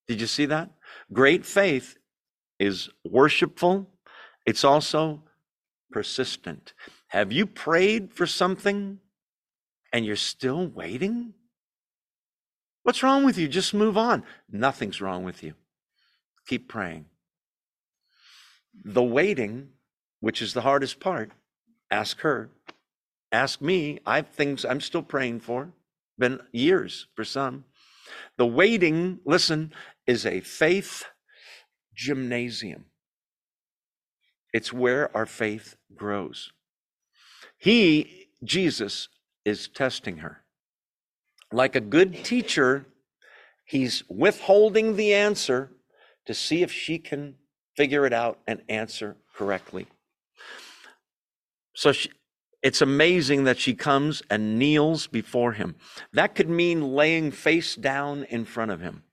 Did 0.08 0.22
you 0.22 0.28
see 0.28 0.46
that? 0.46 0.70
Great 1.12 1.46
faith 1.46 1.98
is 2.60 2.90
worshipful, 3.04 3.90
it's 4.46 4.64
also 4.64 5.24
persistent. 5.92 6.74
Have 7.08 7.32
you 7.32 7.46
prayed 7.46 8.14
for 8.14 8.28
something 8.28 9.00
and 9.92 10.06
you're 10.06 10.16
still 10.16 10.68
waiting? 10.68 11.34
What's 12.84 13.02
wrong 13.02 13.26
with 13.26 13.38
you? 13.38 13.48
Just 13.48 13.74
move 13.74 13.98
on. 13.98 14.24
Nothing's 14.52 15.02
wrong 15.02 15.24
with 15.24 15.42
you. 15.42 15.54
Keep 16.48 16.68
praying. 16.68 17.06
The 18.84 19.02
waiting, 19.02 19.70
which 20.20 20.42
is 20.42 20.54
the 20.54 20.62
hardest 20.62 21.00
part, 21.00 21.32
ask 21.90 22.20
her. 22.20 22.52
Ask 23.36 23.62
me. 23.62 24.00
I 24.06 24.16
have 24.16 24.30
things 24.30 24.64
I'm 24.64 24.80
still 24.80 25.04
praying 25.04 25.42
for. 25.42 25.74
Been 26.18 26.40
years 26.54 27.08
for 27.16 27.26
some. 27.26 27.66
The 28.38 28.46
waiting, 28.46 29.20
listen, 29.26 29.74
is 30.08 30.26
a 30.26 30.40
faith 30.40 31.04
gymnasium. 31.94 32.86
It's 34.54 34.72
where 34.72 35.16
our 35.16 35.26
faith 35.26 35.76
grows. 35.94 36.54
He, 37.58 38.30
Jesus, 38.42 39.10
is 39.44 39.68
testing 39.68 40.20
her. 40.20 40.46
Like 41.52 41.76
a 41.76 41.82
good 41.82 42.24
teacher, 42.24 42.86
he's 43.66 44.02
withholding 44.10 44.96
the 44.96 45.14
answer 45.14 45.72
to 46.26 46.34
see 46.34 46.64
if 46.64 46.72
she 46.72 47.00
can 47.00 47.36
figure 47.76 48.06
it 48.06 48.14
out 48.14 48.40
and 48.48 48.62
answer 48.70 49.18
correctly. 49.36 49.88
So 51.74 51.92
she, 51.92 52.10
it's 52.66 52.82
amazing 52.82 53.44
that 53.44 53.60
she 53.60 53.76
comes 53.76 54.24
and 54.28 54.58
kneels 54.58 55.06
before 55.06 55.52
him. 55.52 55.76
That 56.14 56.34
could 56.34 56.50
mean 56.50 56.96
laying 56.96 57.30
face 57.30 57.76
down 57.76 58.24
in 58.24 58.44
front 58.44 58.72
of 58.72 58.82
him. 58.82 59.04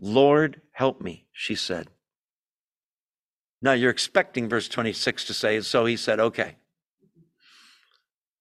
Lord, 0.00 0.62
help 0.72 1.02
me, 1.02 1.26
she 1.32 1.54
said. 1.54 1.88
Now 3.60 3.72
you're 3.72 3.90
expecting 3.90 4.48
verse 4.48 4.68
26 4.68 5.26
to 5.26 5.34
say, 5.34 5.60
so 5.60 5.84
he 5.84 5.98
said, 5.98 6.18
okay. 6.18 6.56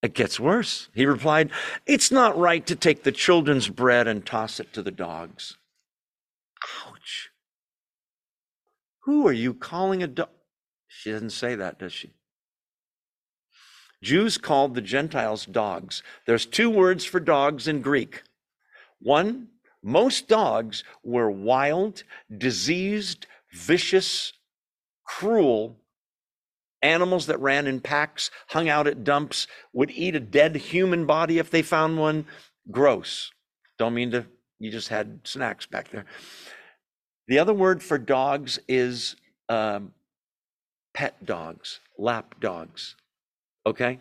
It 0.01 0.13
gets 0.13 0.39
worse. 0.39 0.87
He 0.95 1.05
replied, 1.05 1.51
It's 1.85 2.09
not 2.09 2.37
right 2.37 2.65
to 2.67 2.75
take 2.77 3.03
the 3.03 3.11
children's 3.11 3.67
bread 3.67 4.07
and 4.07 4.25
toss 4.25 4.61
it 4.61 4.71
to 4.71 4.81
the 4.81 4.91
dogs. 4.91 5.57
Ouch. 6.87 7.31
Who 9.01 9.27
are 9.27 9.33
you 9.33 9.53
calling 9.53 10.01
a 10.01 10.07
dog? 10.07 10.29
She 10.87 11.11
doesn't 11.11 11.31
say 11.31 11.55
that, 11.55 11.79
does 11.79 11.91
she? 11.91 12.13
Jews 14.03 14.37
called 14.37 14.73
the 14.73 14.81
Gentiles 14.81 15.45
dogs. 15.45 16.01
There's 16.25 16.45
two 16.45 16.69
words 16.69 17.05
for 17.05 17.19
dogs 17.19 17.67
in 17.67 17.81
Greek. 17.81 18.23
One, 18.99 19.47
most 19.83 20.27
dogs 20.27 20.83
were 21.03 21.29
wild, 21.29 22.03
diseased, 22.35 23.27
vicious, 23.51 24.33
cruel 25.05 25.77
animals 26.81 27.27
that 27.27 27.39
ran 27.39 27.67
in 27.67 27.79
packs, 27.79 28.31
hung 28.49 28.69
out 28.69 28.87
at 28.87 29.03
dumps, 29.03 29.47
would 29.73 29.91
eat 29.91 30.15
a 30.15 30.19
dead 30.19 30.55
human 30.55 31.05
body 31.05 31.37
if 31.37 31.49
they 31.51 31.61
found 31.61 31.97
one. 31.97 32.25
Gross. 32.69 33.31
Don't 33.77 33.93
mean 33.93 34.11
to, 34.11 34.25
you 34.59 34.71
just 34.71 34.89
had 34.89 35.19
snacks 35.23 35.65
back 35.65 35.89
there. 35.91 36.05
The 37.27 37.39
other 37.39 37.53
word 37.53 37.81
for 37.83 37.97
dogs 37.97 38.59
is 38.67 39.15
um, 39.49 39.93
pet 40.93 41.25
dogs, 41.25 41.79
lap 41.97 42.35
dogs. 42.39 42.95
Okay? 43.65 43.99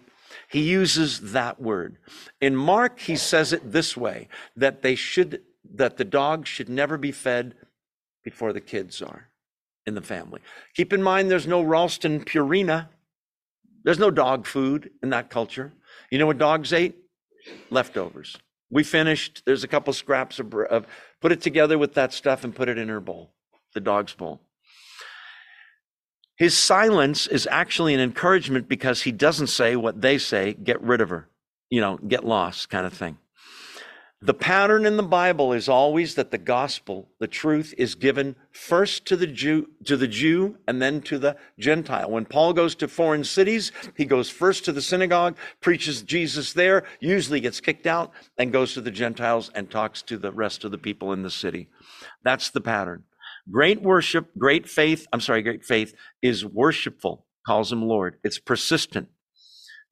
He 0.49 0.63
uses 0.63 1.33
that 1.33 1.61
word. 1.61 1.97
In 2.41 2.55
Mark, 2.55 3.01
he 3.01 3.17
says 3.17 3.53
it 3.53 3.73
this 3.73 3.97
way 3.97 4.29
that 4.57 4.83
they 4.83 4.95
should, 4.95 5.43
that 5.75 5.97
the 5.97 6.05
dog 6.05 6.47
should 6.47 6.69
never 6.69 6.97
be 6.97 7.13
fed 7.13 7.55
before 8.23 8.53
the 8.53 8.61
kids 8.61 9.03
are 9.03 9.29
in 9.87 9.95
the 9.95 10.03
family. 10.03 10.41
Keep 10.75 10.93
in 10.93 11.03
mind, 11.03 11.31
there's 11.31 11.47
no 11.47 11.63
Ralston 11.63 12.25
Purina. 12.25 12.89
There's 13.83 13.99
no 13.99 14.11
dog 14.11 14.47
food 14.47 14.91
in 15.03 15.11
that 15.11 15.31
culture. 15.31 15.73
You 16.11 16.19
know 16.19 16.27
what 16.27 16.39
dogs 16.39 16.73
ate? 16.73 16.97
Leftovers. 17.71 18.37
We 18.71 18.85
finished. 18.85 19.43
There's 19.47 19.65
a 19.65 19.69
couple 19.69 19.93
scraps 19.93 20.39
of, 20.39 20.55
of 20.55 20.87
put 21.21 21.33
it 21.33 21.41
together 21.41 21.79
with 21.79 21.95
that 21.95 22.13
stuff 22.13 22.45
and 22.45 22.55
put 22.55 22.69
it 22.69 22.79
in 22.79 22.89
her 22.89 23.01
bowl, 23.01 23.33
the 23.75 23.81
dog's 23.81 24.15
bowl. 24.15 24.41
His 26.41 26.57
silence 26.57 27.27
is 27.27 27.47
actually 27.51 27.93
an 27.93 28.01
encouragement 28.01 28.67
because 28.67 29.03
he 29.03 29.13
doesn't 29.13 29.49
say 29.49 29.77
what 29.77 30.01
they 30.01 30.17
say, 30.17 30.55
get 30.55 30.81
rid 30.81 31.03
of 31.03 31.11
her, 31.11 31.29
you 31.69 31.83
know, 31.83 31.99
get 31.99 32.25
lost 32.25 32.71
kind 32.71 32.87
of 32.87 32.95
thing. 32.95 33.19
The 34.23 34.33
pattern 34.33 34.87
in 34.87 34.97
the 34.97 35.03
Bible 35.03 35.53
is 35.53 35.69
always 35.69 36.15
that 36.15 36.31
the 36.31 36.39
gospel, 36.39 37.11
the 37.19 37.27
truth, 37.27 37.75
is 37.77 37.95
given 37.95 38.37
first 38.53 39.05
to 39.09 39.17
the 39.17 39.27
Jew, 39.27 39.69
to 39.85 39.99
the 39.99 40.09
Jew, 40.09 40.57
and 40.67 40.81
then 40.81 41.03
to 41.03 41.19
the 41.19 41.37
Gentile. 41.59 42.11
When 42.11 42.25
Paul 42.25 42.55
goes 42.55 42.75
to 42.77 42.89
foreign 42.89 43.25
cities, 43.25 43.71
he 43.95 44.07
goes 44.07 44.31
first 44.31 44.65
to 44.65 44.73
the 44.73 44.81
synagogue, 44.81 45.37
preaches 45.61 46.01
Jesus 46.01 46.55
there, 46.55 46.85
usually 47.01 47.41
gets 47.41 47.61
kicked 47.61 47.87
out, 47.87 48.13
and 48.39 48.51
goes 48.51 48.73
to 48.73 48.81
the 48.81 48.91
Gentiles 48.91 49.51
and 49.55 49.71
talks 49.71 50.01
to 50.05 50.17
the 50.17 50.33
rest 50.33 50.65
of 50.65 50.71
the 50.71 50.79
people 50.79 51.13
in 51.13 51.23
the 51.23 51.31
city. 51.31 51.69
That's 52.23 52.49
the 52.49 52.63
pattern. 52.63 53.05
Great 53.51 53.83
worship, 53.83 54.31
great 54.39 54.69
faith, 54.69 55.07
I'm 55.13 55.21
sorry, 55.21 55.43
great 55.43 55.65
faith 55.65 55.95
is 56.23 56.45
worshipful, 56.45 57.27
calls 57.47 57.73
him 57.73 57.83
Lord. 57.83 58.17
It's 58.23 58.39
persistent. 58.39 59.09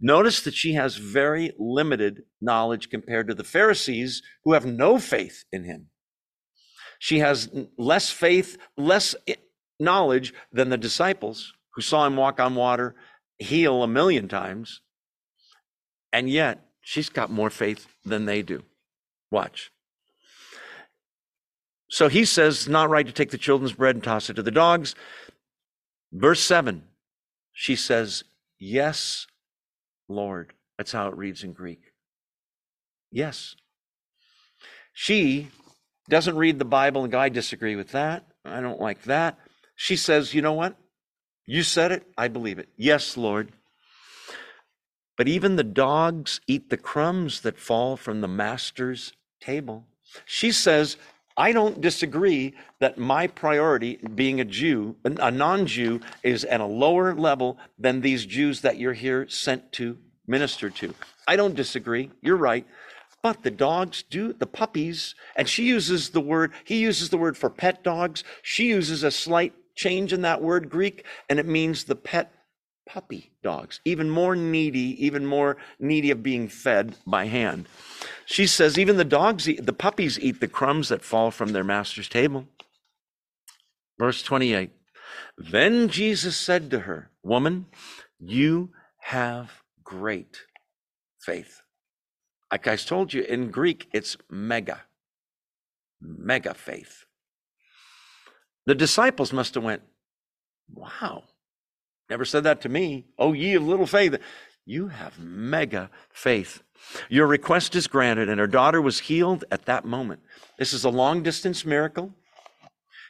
Notice 0.00 0.42
that 0.42 0.54
she 0.54 0.74
has 0.74 0.96
very 0.96 1.52
limited 1.58 2.22
knowledge 2.40 2.88
compared 2.88 3.26
to 3.28 3.34
the 3.34 3.44
Pharisees 3.44 4.22
who 4.44 4.52
have 4.52 4.64
no 4.64 4.98
faith 4.98 5.44
in 5.50 5.64
him. 5.64 5.86
She 7.00 7.18
has 7.18 7.48
less 7.76 8.10
faith, 8.10 8.56
less 8.76 9.14
eh, 9.26 9.34
knowledge 9.80 10.34
than 10.52 10.68
the 10.68 10.76
disciples 10.76 11.52
who 11.74 11.82
saw 11.82 12.06
him 12.06 12.16
walk 12.16 12.38
on 12.38 12.54
water, 12.54 12.94
heal 13.38 13.82
a 13.82 13.88
million 13.88 14.28
times. 14.28 14.82
And 16.12 16.30
yet, 16.30 16.68
she's 16.80 17.08
got 17.08 17.30
more 17.30 17.50
faith 17.50 17.86
than 18.04 18.24
they 18.24 18.42
do. 18.42 18.64
Watch. 19.30 19.70
So 21.88 22.08
he 22.08 22.24
says, 22.24 22.68
not 22.68 22.90
right 22.90 23.06
to 23.06 23.12
take 23.12 23.30
the 23.30 23.38
children's 23.38 23.72
bread 23.72 23.96
and 23.96 24.04
toss 24.04 24.28
it 24.28 24.34
to 24.34 24.42
the 24.42 24.50
dogs. 24.50 24.94
Verse 26.12 26.40
7, 26.40 26.82
she 27.52 27.76
says, 27.76 28.24
Yes, 28.58 29.26
Lord. 30.08 30.52
That's 30.76 30.92
how 30.92 31.08
it 31.08 31.16
reads 31.16 31.44
in 31.44 31.52
Greek. 31.52 31.80
Yes. 33.10 33.56
She 34.92 35.48
doesn't 36.08 36.36
read 36.36 36.58
the 36.58 36.64
Bible 36.64 37.04
and 37.04 37.14
I 37.14 37.28
disagree 37.28 37.76
with 37.76 37.92
that. 37.92 38.26
I 38.44 38.60
don't 38.60 38.80
like 38.80 39.02
that. 39.04 39.38
She 39.74 39.96
says, 39.96 40.34
You 40.34 40.42
know 40.42 40.52
what? 40.52 40.76
You 41.46 41.62
said 41.62 41.92
it. 41.92 42.06
I 42.16 42.28
believe 42.28 42.58
it. 42.58 42.68
Yes, 42.76 43.16
Lord. 43.16 43.52
But 45.16 45.28
even 45.28 45.56
the 45.56 45.64
dogs 45.64 46.40
eat 46.46 46.70
the 46.70 46.76
crumbs 46.76 47.40
that 47.40 47.58
fall 47.58 47.96
from 47.96 48.20
the 48.20 48.28
master's 48.28 49.12
table. 49.40 49.86
She 50.24 50.52
says, 50.52 50.96
I 51.38 51.52
don't 51.52 51.80
disagree 51.80 52.54
that 52.80 52.98
my 52.98 53.28
priority, 53.28 53.96
being 54.16 54.40
a 54.40 54.44
Jew, 54.44 54.96
a 55.04 55.30
non 55.30 55.66
Jew, 55.66 56.00
is 56.24 56.44
at 56.44 56.60
a 56.60 56.66
lower 56.66 57.14
level 57.14 57.58
than 57.78 58.00
these 58.00 58.26
Jews 58.26 58.60
that 58.62 58.76
you're 58.76 58.92
here 58.92 59.28
sent 59.28 59.70
to 59.74 59.96
minister 60.26 60.68
to. 60.68 60.94
I 61.28 61.36
don't 61.36 61.54
disagree. 61.54 62.10
You're 62.20 62.36
right. 62.36 62.66
But 63.22 63.44
the 63.44 63.52
dogs 63.52 64.02
do, 64.02 64.32
the 64.32 64.46
puppies, 64.46 65.14
and 65.36 65.48
she 65.48 65.64
uses 65.64 66.10
the 66.10 66.20
word, 66.20 66.52
he 66.64 66.80
uses 66.80 67.10
the 67.10 67.18
word 67.18 67.36
for 67.36 67.50
pet 67.50 67.84
dogs. 67.84 68.24
She 68.42 68.66
uses 68.66 69.04
a 69.04 69.10
slight 69.10 69.54
change 69.76 70.12
in 70.12 70.22
that 70.22 70.42
word, 70.42 70.68
Greek, 70.68 71.04
and 71.28 71.38
it 71.38 71.46
means 71.46 71.84
the 71.84 71.96
pet 71.96 72.32
puppy 72.84 73.30
dogs, 73.42 73.80
even 73.84 74.10
more 74.10 74.34
needy, 74.34 75.04
even 75.04 75.24
more 75.24 75.56
needy 75.78 76.10
of 76.10 76.22
being 76.22 76.48
fed 76.48 76.96
by 77.06 77.26
hand. 77.26 77.68
She 78.30 78.46
says, 78.46 78.78
even 78.78 78.98
the 78.98 79.06
dogs, 79.06 79.48
eat, 79.48 79.64
the 79.64 79.72
puppies 79.72 80.20
eat 80.20 80.38
the 80.38 80.48
crumbs 80.48 80.90
that 80.90 81.02
fall 81.02 81.30
from 81.30 81.52
their 81.52 81.64
master's 81.64 82.10
table. 82.10 82.46
Verse 83.98 84.22
28 84.22 84.70
Then 85.38 85.88
Jesus 85.88 86.36
said 86.36 86.70
to 86.70 86.80
her, 86.80 87.10
Woman, 87.22 87.64
you 88.20 88.68
have 88.98 89.62
great 89.82 90.42
faith. 91.18 91.62
Like 92.52 92.68
I 92.68 92.76
told 92.76 93.14
you, 93.14 93.22
in 93.22 93.50
Greek, 93.50 93.88
it's 93.94 94.18
mega, 94.28 94.82
mega 95.98 96.52
faith. 96.52 97.06
The 98.66 98.74
disciples 98.74 99.32
must 99.32 99.54
have 99.54 99.64
went, 99.64 99.80
wow, 100.70 101.24
never 102.10 102.26
said 102.26 102.44
that 102.44 102.60
to 102.60 102.68
me. 102.68 103.06
Oh, 103.18 103.32
ye 103.32 103.54
of 103.54 103.66
little 103.66 103.86
faith. 103.86 104.18
You 104.66 104.88
have 104.88 105.18
mega 105.18 105.88
faith. 106.12 106.62
Your 107.08 107.26
request 107.26 107.74
is 107.74 107.86
granted, 107.86 108.28
and 108.28 108.40
her 108.40 108.46
daughter 108.46 108.80
was 108.80 109.00
healed 109.00 109.44
at 109.50 109.66
that 109.66 109.84
moment. 109.84 110.20
This 110.58 110.72
is 110.72 110.84
a 110.84 110.90
long 110.90 111.22
distance 111.22 111.64
miracle. 111.64 112.14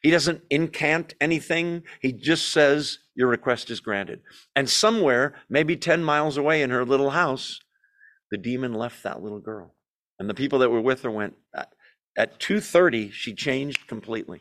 He 0.02 0.10
doesn't 0.10 0.42
incant 0.50 1.14
anything. 1.20 1.82
He 2.00 2.12
just 2.12 2.48
says, 2.48 2.98
your 3.14 3.28
request 3.28 3.70
is 3.70 3.80
granted. 3.80 4.20
And 4.54 4.70
somewhere, 4.70 5.34
maybe 5.50 5.76
10 5.76 6.04
miles 6.04 6.36
away 6.36 6.62
in 6.62 6.70
her 6.70 6.84
little 6.84 7.10
house, 7.10 7.60
the 8.30 8.38
demon 8.38 8.74
left 8.74 9.02
that 9.02 9.22
little 9.22 9.40
girl. 9.40 9.74
And 10.18 10.30
the 10.30 10.34
people 10.34 10.60
that 10.60 10.70
were 10.70 10.80
with 10.80 11.02
her 11.02 11.10
went, 11.10 11.34
at 12.16 12.40
2.30, 12.40 13.12
she 13.12 13.34
changed 13.34 13.86
completely 13.86 14.40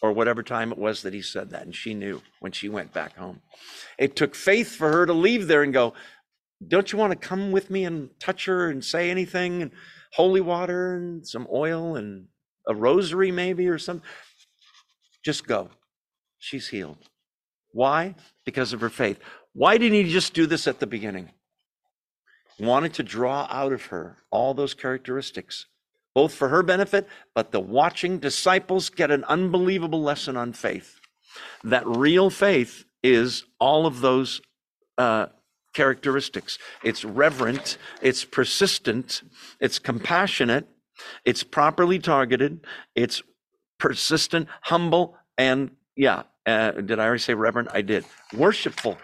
or 0.00 0.12
whatever 0.12 0.42
time 0.42 0.70
it 0.70 0.78
was 0.78 1.02
that 1.02 1.12
he 1.12 1.22
said 1.22 1.50
that. 1.50 1.62
And 1.62 1.74
she 1.74 1.94
knew 1.94 2.22
when 2.40 2.52
she 2.52 2.68
went 2.68 2.92
back 2.92 3.16
home. 3.16 3.40
It 3.98 4.14
took 4.14 4.34
faith 4.34 4.74
for 4.74 4.90
her 4.92 5.06
to 5.06 5.12
leave 5.12 5.48
there 5.48 5.62
and 5.62 5.72
go, 5.72 5.94
Don't 6.66 6.92
you 6.92 6.98
want 6.98 7.12
to 7.12 7.28
come 7.28 7.52
with 7.52 7.70
me 7.70 7.84
and 7.84 8.10
touch 8.18 8.46
her 8.46 8.68
and 8.68 8.84
say 8.84 9.10
anything? 9.10 9.62
And 9.62 9.70
holy 10.12 10.40
water 10.40 10.96
and 10.96 11.26
some 11.26 11.46
oil 11.52 11.96
and 11.96 12.26
a 12.66 12.74
rosary, 12.74 13.30
maybe, 13.30 13.68
or 13.68 13.78
something. 13.78 14.06
Just 15.24 15.46
go. 15.46 15.70
She's 16.38 16.68
healed. 16.68 16.98
Why? 17.72 18.14
Because 18.44 18.72
of 18.72 18.80
her 18.80 18.90
faith. 18.90 19.20
Why 19.52 19.78
didn't 19.78 20.04
he 20.04 20.12
just 20.12 20.34
do 20.34 20.46
this 20.46 20.66
at 20.66 20.80
the 20.80 20.86
beginning? 20.86 21.30
wanted 22.60 22.92
to 22.92 23.04
draw 23.04 23.46
out 23.50 23.72
of 23.72 23.86
her 23.86 24.16
all 24.32 24.52
those 24.52 24.74
characteristics 24.74 25.66
both 26.18 26.34
for 26.34 26.48
her 26.48 26.64
benefit, 26.64 27.06
but 27.32 27.52
the 27.52 27.60
watching 27.60 28.18
disciples 28.18 28.90
get 28.90 29.08
an 29.08 29.22
unbelievable 29.24 30.02
lesson 30.02 30.36
on 30.36 30.52
faith. 30.52 30.98
That 31.62 31.86
real 31.86 32.28
faith 32.28 32.84
is 33.04 33.44
all 33.60 33.86
of 33.86 34.00
those 34.00 34.40
uh, 34.96 35.26
characteristics. 35.74 36.58
It's 36.82 37.04
reverent, 37.04 37.78
it's 38.02 38.24
persistent, 38.24 39.22
it's 39.60 39.78
compassionate, 39.78 40.66
it's 41.24 41.42
properly 41.42 41.98
targeted, 41.98 42.66
it's 42.94 43.22
persistent, 43.78 44.48
humble, 44.62 45.16
and 45.36 45.70
yeah, 45.96 46.24
uh, 46.46 46.72
did 46.72 46.98
I 46.98 47.04
already 47.04 47.20
say 47.20 47.34
reverent? 47.34 47.68
I 47.72 47.82
did. 47.82 48.04
Worshipful. 48.34 48.98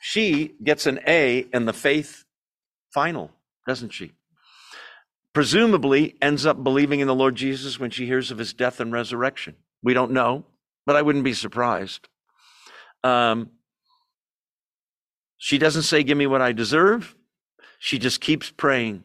She 0.00 0.54
gets 0.62 0.86
an 0.86 1.00
A 1.06 1.46
in 1.52 1.66
the 1.66 1.72
faith 1.72 2.24
final, 2.92 3.30
doesn't 3.66 3.90
she? 3.90 4.12
presumably 5.32 6.16
ends 6.20 6.44
up 6.44 6.62
believing 6.62 7.00
in 7.00 7.06
the 7.06 7.14
Lord 7.14 7.36
Jesus 7.36 7.78
when 7.78 7.90
she 7.90 8.06
hears 8.06 8.30
of 8.30 8.38
his 8.38 8.52
death 8.52 8.80
and 8.80 8.92
resurrection. 8.92 9.56
We 9.82 9.94
don't 9.94 10.12
know, 10.12 10.44
but 10.86 10.96
I 10.96 11.02
wouldn't 11.02 11.24
be 11.24 11.34
surprised. 11.34 12.08
Um, 13.04 13.50
she 15.42 15.56
doesn't 15.56 15.82
say, 15.84 16.02
Give 16.02 16.18
me 16.18 16.26
what 16.26 16.42
I 16.42 16.52
deserve. 16.52 17.16
She 17.78 17.98
just 17.98 18.20
keeps 18.20 18.50
praying. 18.50 19.04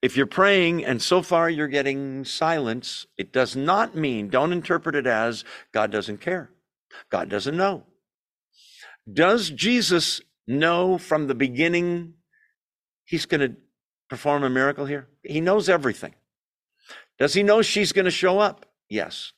If 0.00 0.16
you're 0.16 0.26
praying 0.26 0.84
and 0.84 1.02
so 1.02 1.22
far 1.22 1.50
you're 1.50 1.66
getting 1.66 2.24
silence, 2.24 3.06
it 3.18 3.32
does 3.32 3.56
not 3.56 3.96
mean, 3.96 4.28
don't 4.28 4.52
interpret 4.52 4.94
it 4.94 5.08
as 5.08 5.44
God 5.72 5.90
doesn't 5.90 6.20
care. 6.20 6.50
God 7.10 7.28
doesn't 7.28 7.56
know. 7.56 7.82
Does 9.12 9.50
Jesus 9.50 10.20
know 10.46 10.98
from 10.98 11.26
the 11.26 11.34
beginning 11.34 12.14
he's 13.04 13.26
going 13.26 13.40
to 13.40 13.56
perform 14.08 14.44
a 14.44 14.50
miracle 14.50 14.86
here? 14.86 15.08
He 15.24 15.40
knows 15.40 15.68
everything. 15.68 16.14
Does 17.18 17.34
he 17.34 17.42
know 17.42 17.60
she's 17.60 17.90
going 17.90 18.04
to 18.04 18.10
show 18.12 18.38
up? 18.38 18.66
Yes. 18.88 19.32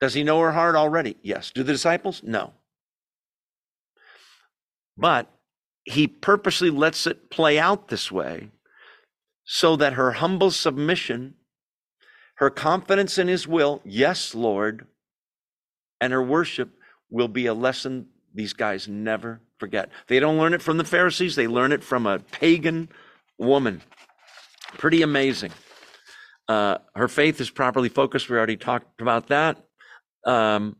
Does 0.00 0.14
he 0.14 0.24
know 0.24 0.40
her 0.40 0.52
heart 0.52 0.74
already? 0.74 1.16
Yes. 1.22 1.50
Do 1.50 1.62
the 1.62 1.72
disciples? 1.72 2.22
No. 2.24 2.54
But 4.96 5.33
he 5.84 6.06
purposely 6.06 6.70
lets 6.70 7.06
it 7.06 7.30
play 7.30 7.58
out 7.58 7.88
this 7.88 8.10
way 8.10 8.50
so 9.44 9.76
that 9.76 9.94
her 9.94 10.12
humble 10.12 10.50
submission, 10.50 11.34
her 12.36 12.50
confidence 12.50 13.18
in 13.18 13.28
his 13.28 13.46
will, 13.46 13.82
yes, 13.84 14.34
Lord, 14.34 14.86
and 16.00 16.12
her 16.12 16.22
worship 16.22 16.70
will 17.10 17.28
be 17.28 17.46
a 17.46 17.54
lesson 17.54 18.06
these 18.34 18.52
guys 18.52 18.88
never 18.88 19.40
forget. 19.58 19.90
They 20.08 20.18
don't 20.18 20.38
learn 20.38 20.54
it 20.54 20.62
from 20.62 20.78
the 20.78 20.84
Pharisees, 20.84 21.36
they 21.36 21.46
learn 21.46 21.72
it 21.72 21.84
from 21.84 22.06
a 22.06 22.18
pagan 22.18 22.88
woman. 23.38 23.82
Pretty 24.78 25.02
amazing. 25.02 25.52
Uh, 26.48 26.78
her 26.94 27.08
faith 27.08 27.40
is 27.40 27.50
properly 27.50 27.88
focused. 27.88 28.28
We 28.28 28.36
already 28.36 28.56
talked 28.56 29.00
about 29.00 29.28
that. 29.28 29.62
Um, 30.26 30.76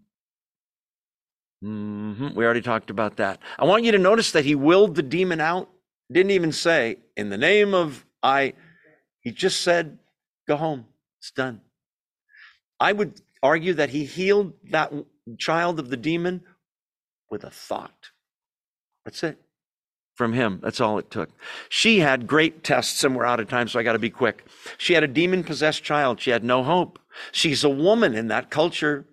mm-hmm, 1.64 2.34
we 2.34 2.44
already 2.44 2.60
talked 2.60 2.90
about 2.90 3.16
that. 3.16 3.40
I 3.58 3.64
want 3.64 3.84
you 3.84 3.92
to 3.92 3.98
notice 3.98 4.32
that 4.32 4.44
he 4.44 4.54
willed 4.54 4.94
the 4.94 5.02
demon 5.02 5.40
out. 5.40 5.68
Didn't 6.12 6.32
even 6.32 6.52
say, 6.52 6.98
in 7.16 7.30
the 7.30 7.38
name 7.38 7.74
of 7.74 8.04
I, 8.22 8.52
he 9.20 9.30
just 9.30 9.62
said, 9.62 9.98
go 10.46 10.56
home. 10.56 10.86
It's 11.20 11.30
done. 11.30 11.60
I 12.78 12.92
would 12.92 13.20
argue 13.42 13.74
that 13.74 13.90
he 13.90 14.04
healed 14.04 14.52
that 14.70 14.92
child 15.38 15.78
of 15.78 15.88
the 15.88 15.96
demon 15.96 16.42
with 17.30 17.44
a 17.44 17.50
thought. 17.50 18.10
That's 19.04 19.22
it 19.22 19.38
from 20.14 20.32
him. 20.32 20.60
That's 20.62 20.80
all 20.80 20.98
it 20.98 21.10
took. 21.10 21.30
She 21.68 22.00
had 22.00 22.26
great 22.26 22.62
tests, 22.62 23.02
and 23.04 23.16
we're 23.16 23.24
out 23.24 23.40
of 23.40 23.48
time, 23.48 23.68
so 23.68 23.78
I 23.78 23.82
got 23.82 23.94
to 23.94 23.98
be 23.98 24.10
quick. 24.10 24.46
She 24.78 24.94
had 24.94 25.02
a 25.02 25.08
demon 25.08 25.44
possessed 25.44 25.82
child. 25.82 26.20
She 26.20 26.30
had 26.30 26.44
no 26.44 26.62
hope. 26.62 26.98
She's 27.32 27.64
a 27.64 27.68
woman 27.68 28.14
in 28.14 28.28
that 28.28 28.50
culture, 28.50 29.04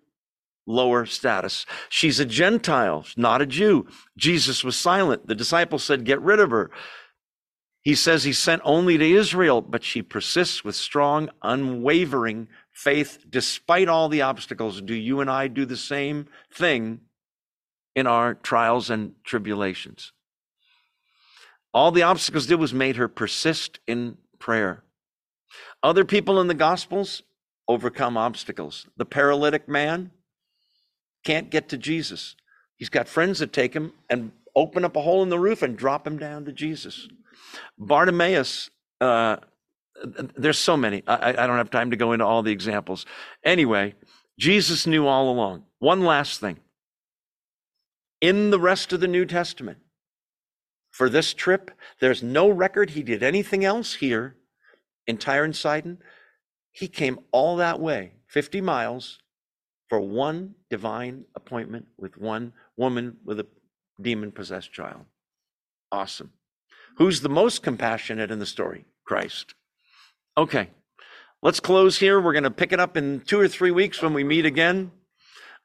lower 0.65 1.05
status. 1.05 1.65
She's 1.89 2.19
a 2.19 2.25
Gentile, 2.25 3.05
not 3.17 3.41
a 3.41 3.45
Jew. 3.45 3.87
Jesus 4.17 4.63
was 4.63 4.75
silent. 4.75 5.27
The 5.27 5.35
disciples 5.35 5.83
said, 5.83 6.05
Get 6.05 6.21
rid 6.21 6.39
of 6.39 6.51
her. 6.51 6.71
He 7.81 7.95
says 7.95 8.23
he's 8.23 8.37
sent 8.37 8.61
only 8.63 8.97
to 8.97 9.11
Israel, 9.11 9.61
but 9.61 9.83
she 9.83 10.03
persists 10.03 10.63
with 10.63 10.75
strong, 10.75 11.29
unwavering 11.41 12.47
faith 12.71 13.25
despite 13.27 13.87
all 13.87 14.07
the 14.07 14.21
obstacles. 14.21 14.81
Do 14.81 14.93
you 14.93 15.19
and 15.19 15.29
I 15.29 15.47
do 15.47 15.65
the 15.65 15.77
same 15.77 16.27
thing 16.53 17.01
in 17.95 18.05
our 18.05 18.35
trials 18.35 18.89
and 18.91 19.13
tribulations? 19.23 20.13
All 21.73 21.91
the 21.91 22.03
obstacles 22.03 22.45
did 22.45 22.59
was 22.59 22.73
made 22.73 22.97
her 22.97 23.07
persist 23.07 23.79
in 23.87 24.17
prayer. 24.37 24.83
Other 25.81 26.05
people 26.05 26.39
in 26.39 26.47
the 26.47 26.53
Gospels 26.53 27.23
overcome 27.67 28.17
obstacles. 28.17 28.87
The 28.97 29.05
paralytic 29.05 29.67
man 29.67 30.11
can't 31.23 31.49
get 31.49 31.69
to 31.69 31.77
Jesus. 31.77 32.35
He's 32.75 32.89
got 32.89 33.07
friends 33.07 33.39
that 33.39 33.53
take 33.53 33.73
him 33.73 33.93
and 34.09 34.31
open 34.55 34.83
up 34.83 34.95
a 34.95 35.01
hole 35.01 35.23
in 35.23 35.29
the 35.29 35.39
roof 35.39 35.61
and 35.61 35.77
drop 35.77 36.05
him 36.05 36.17
down 36.17 36.45
to 36.45 36.51
Jesus. 36.51 37.07
Bartimaeus, 37.77 38.69
uh, 38.99 39.37
there's 40.35 40.57
so 40.57 40.75
many. 40.75 41.03
I, 41.07 41.29
I 41.29 41.47
don't 41.47 41.57
have 41.57 41.69
time 41.69 41.91
to 41.91 41.97
go 41.97 42.11
into 42.11 42.25
all 42.25 42.43
the 42.43 42.51
examples. 42.51 43.05
Anyway, 43.43 43.95
Jesus 44.39 44.87
knew 44.87 45.05
all 45.07 45.29
along. 45.29 45.63
One 45.79 46.01
last 46.01 46.39
thing. 46.39 46.59
In 48.19 48.49
the 48.49 48.59
rest 48.59 48.93
of 48.93 48.99
the 48.99 49.07
New 49.07 49.25
Testament, 49.25 49.79
for 50.91 51.09
this 51.09 51.33
trip. 51.33 51.71
There's 51.99 52.21
no 52.21 52.49
record 52.49 52.91
he 52.91 53.01
did 53.01 53.23
anything 53.23 53.65
else 53.65 53.95
here 53.95 54.35
in 55.07 55.17
Tyre 55.17 55.45
and 55.45 55.55
Sidon. 55.55 55.97
He 56.71 56.87
came 56.87 57.19
all 57.31 57.55
that 57.57 57.79
way, 57.79 58.13
50 58.27 58.61
miles, 58.61 59.19
for 59.89 59.99
one 59.99 60.55
divine 60.71 61.25
appointment 61.35 61.85
with 61.97 62.17
one 62.17 62.53
woman 62.77 63.17
with 63.23 63.39
a 63.39 63.45
demon 64.01 64.31
possessed 64.31 64.71
child. 64.71 65.05
Awesome. 65.91 66.31
Who's 66.97 67.21
the 67.21 67.29
most 67.29 67.61
compassionate 67.61 68.31
in 68.31 68.39
the 68.39 68.45
story? 68.45 68.85
Christ. 69.05 69.53
Okay, 70.37 70.69
let's 71.43 71.59
close 71.59 71.99
here. 71.99 72.19
We're 72.19 72.33
going 72.33 72.43
to 72.43 72.51
pick 72.51 72.71
it 72.71 72.79
up 72.79 72.95
in 72.95 73.19
two 73.19 73.39
or 73.39 73.49
three 73.49 73.71
weeks 73.71 74.01
when 74.01 74.13
we 74.13 74.23
meet 74.23 74.45
again. 74.45 74.91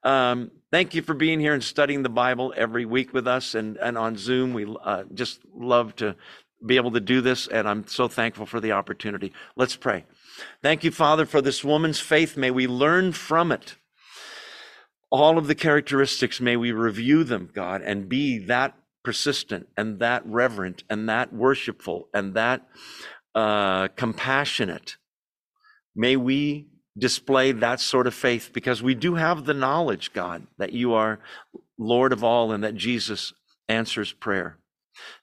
Um, 0.02 0.50
thank 0.72 0.94
you 0.94 1.02
for 1.02 1.14
being 1.14 1.38
here 1.38 1.54
and 1.54 1.62
studying 1.62 2.02
the 2.02 2.08
Bible 2.08 2.52
every 2.56 2.84
week 2.84 3.14
with 3.14 3.28
us 3.28 3.54
and, 3.54 3.76
and 3.76 3.96
on 3.96 4.16
Zoom. 4.16 4.54
We 4.54 4.66
uh, 4.84 5.04
just 5.14 5.40
love 5.54 5.94
to 5.96 6.16
be 6.64 6.76
able 6.76 6.92
to 6.92 7.00
do 7.00 7.20
this, 7.20 7.46
and 7.46 7.68
I'm 7.68 7.86
so 7.86 8.08
thankful 8.08 8.46
for 8.46 8.60
the 8.60 8.72
opportunity. 8.72 9.32
Let's 9.54 9.76
pray. 9.76 10.04
Thank 10.62 10.82
you, 10.82 10.90
Father, 10.90 11.26
for 11.26 11.40
this 11.40 11.62
woman's 11.62 12.00
faith. 12.00 12.36
May 12.36 12.50
we 12.50 12.66
learn 12.66 13.12
from 13.12 13.52
it. 13.52 13.76
All 15.10 15.38
of 15.38 15.46
the 15.46 15.54
characteristics, 15.54 16.40
may 16.40 16.56
we 16.56 16.72
review 16.72 17.24
them, 17.24 17.48
God, 17.52 17.82
and 17.82 18.08
be 18.08 18.38
that 18.46 18.74
persistent 19.04 19.68
and 19.76 20.00
that 20.00 20.26
reverent 20.26 20.82
and 20.90 21.08
that 21.08 21.32
worshipful 21.32 22.08
and 22.12 22.34
that 22.34 22.66
uh, 23.34 23.88
compassionate. 23.88 24.96
May 25.94 26.16
we 26.16 26.66
display 26.98 27.52
that 27.52 27.78
sort 27.80 28.06
of 28.06 28.14
faith 28.14 28.50
because 28.52 28.82
we 28.82 28.94
do 28.94 29.14
have 29.14 29.44
the 29.44 29.54
knowledge, 29.54 30.12
God, 30.12 30.46
that 30.58 30.72
you 30.72 30.94
are 30.94 31.20
Lord 31.78 32.12
of 32.12 32.24
all 32.24 32.52
and 32.52 32.64
that 32.64 32.74
Jesus 32.74 33.32
answers 33.68 34.12
prayer. 34.12 34.58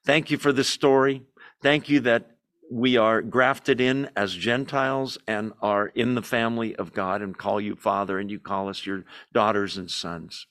Thank 0.05 0.31
you 0.31 0.38
for 0.38 0.53
this 0.53 0.69
story. 0.69 1.23
Thank 1.61 1.89
you 1.89 1.99
that 2.01 2.32
we 2.73 2.97
are 2.97 3.21
grafted 3.21 3.79
in 3.79 4.09
as 4.15 4.33
Gentiles 4.33 5.19
and 5.27 5.53
are 5.61 5.89
in 5.89 6.15
the 6.15 6.23
family 6.23 6.75
of 6.75 6.91
God 6.91 7.21
and 7.21 7.37
call 7.37 7.61
you 7.61 7.75
Father 7.75 8.17
and 8.17 8.31
you 8.31 8.39
call 8.39 8.67
us 8.67 8.83
your 8.83 9.05
daughters 9.31 9.77
and 9.77 9.91
sons. 9.91 10.47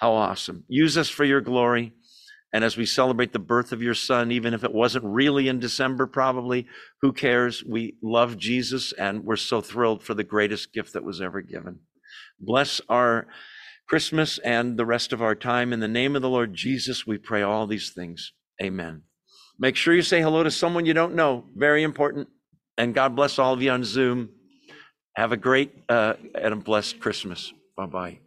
How 0.00 0.12
awesome. 0.12 0.64
Use 0.66 0.96
us 0.96 1.10
for 1.10 1.24
your 1.24 1.42
glory. 1.42 1.92
And 2.54 2.64
as 2.64 2.78
we 2.78 2.86
celebrate 2.86 3.34
the 3.34 3.38
birth 3.38 3.72
of 3.72 3.82
your 3.82 3.92
son, 3.92 4.32
even 4.32 4.54
if 4.54 4.64
it 4.64 4.72
wasn't 4.72 5.04
really 5.04 5.46
in 5.46 5.60
December, 5.60 6.06
probably, 6.06 6.66
who 7.02 7.12
cares? 7.12 7.62
We 7.62 7.98
love 8.02 8.38
Jesus 8.38 8.92
and 8.92 9.24
we're 9.24 9.36
so 9.36 9.60
thrilled 9.60 10.02
for 10.02 10.14
the 10.14 10.24
greatest 10.24 10.72
gift 10.72 10.94
that 10.94 11.04
was 11.04 11.20
ever 11.20 11.42
given. 11.42 11.80
Bless 12.40 12.80
our 12.88 13.26
Christmas 13.86 14.38
and 14.38 14.78
the 14.78 14.86
rest 14.86 15.12
of 15.12 15.20
our 15.20 15.34
time. 15.34 15.74
In 15.74 15.80
the 15.80 15.88
name 15.88 16.16
of 16.16 16.22
the 16.22 16.30
Lord 16.30 16.54
Jesus, 16.54 17.06
we 17.06 17.18
pray 17.18 17.42
all 17.42 17.66
these 17.66 17.90
things. 17.90 18.32
Amen. 18.62 19.02
Make 19.58 19.76
sure 19.76 19.94
you 19.94 20.02
say 20.02 20.20
hello 20.20 20.42
to 20.42 20.50
someone 20.50 20.86
you 20.86 20.94
don't 20.94 21.14
know. 21.14 21.44
Very 21.56 21.82
important. 21.82 22.28
And 22.76 22.94
God 22.94 23.16
bless 23.16 23.38
all 23.38 23.54
of 23.54 23.62
you 23.62 23.70
on 23.70 23.82
Zoom. 23.82 24.30
Have 25.16 25.32
a 25.32 25.36
great 25.36 25.72
uh, 25.88 26.14
and 26.34 26.54
a 26.54 26.56
blessed 26.56 27.00
Christmas. 27.00 27.52
Bye 27.76 27.86
bye. 27.86 28.18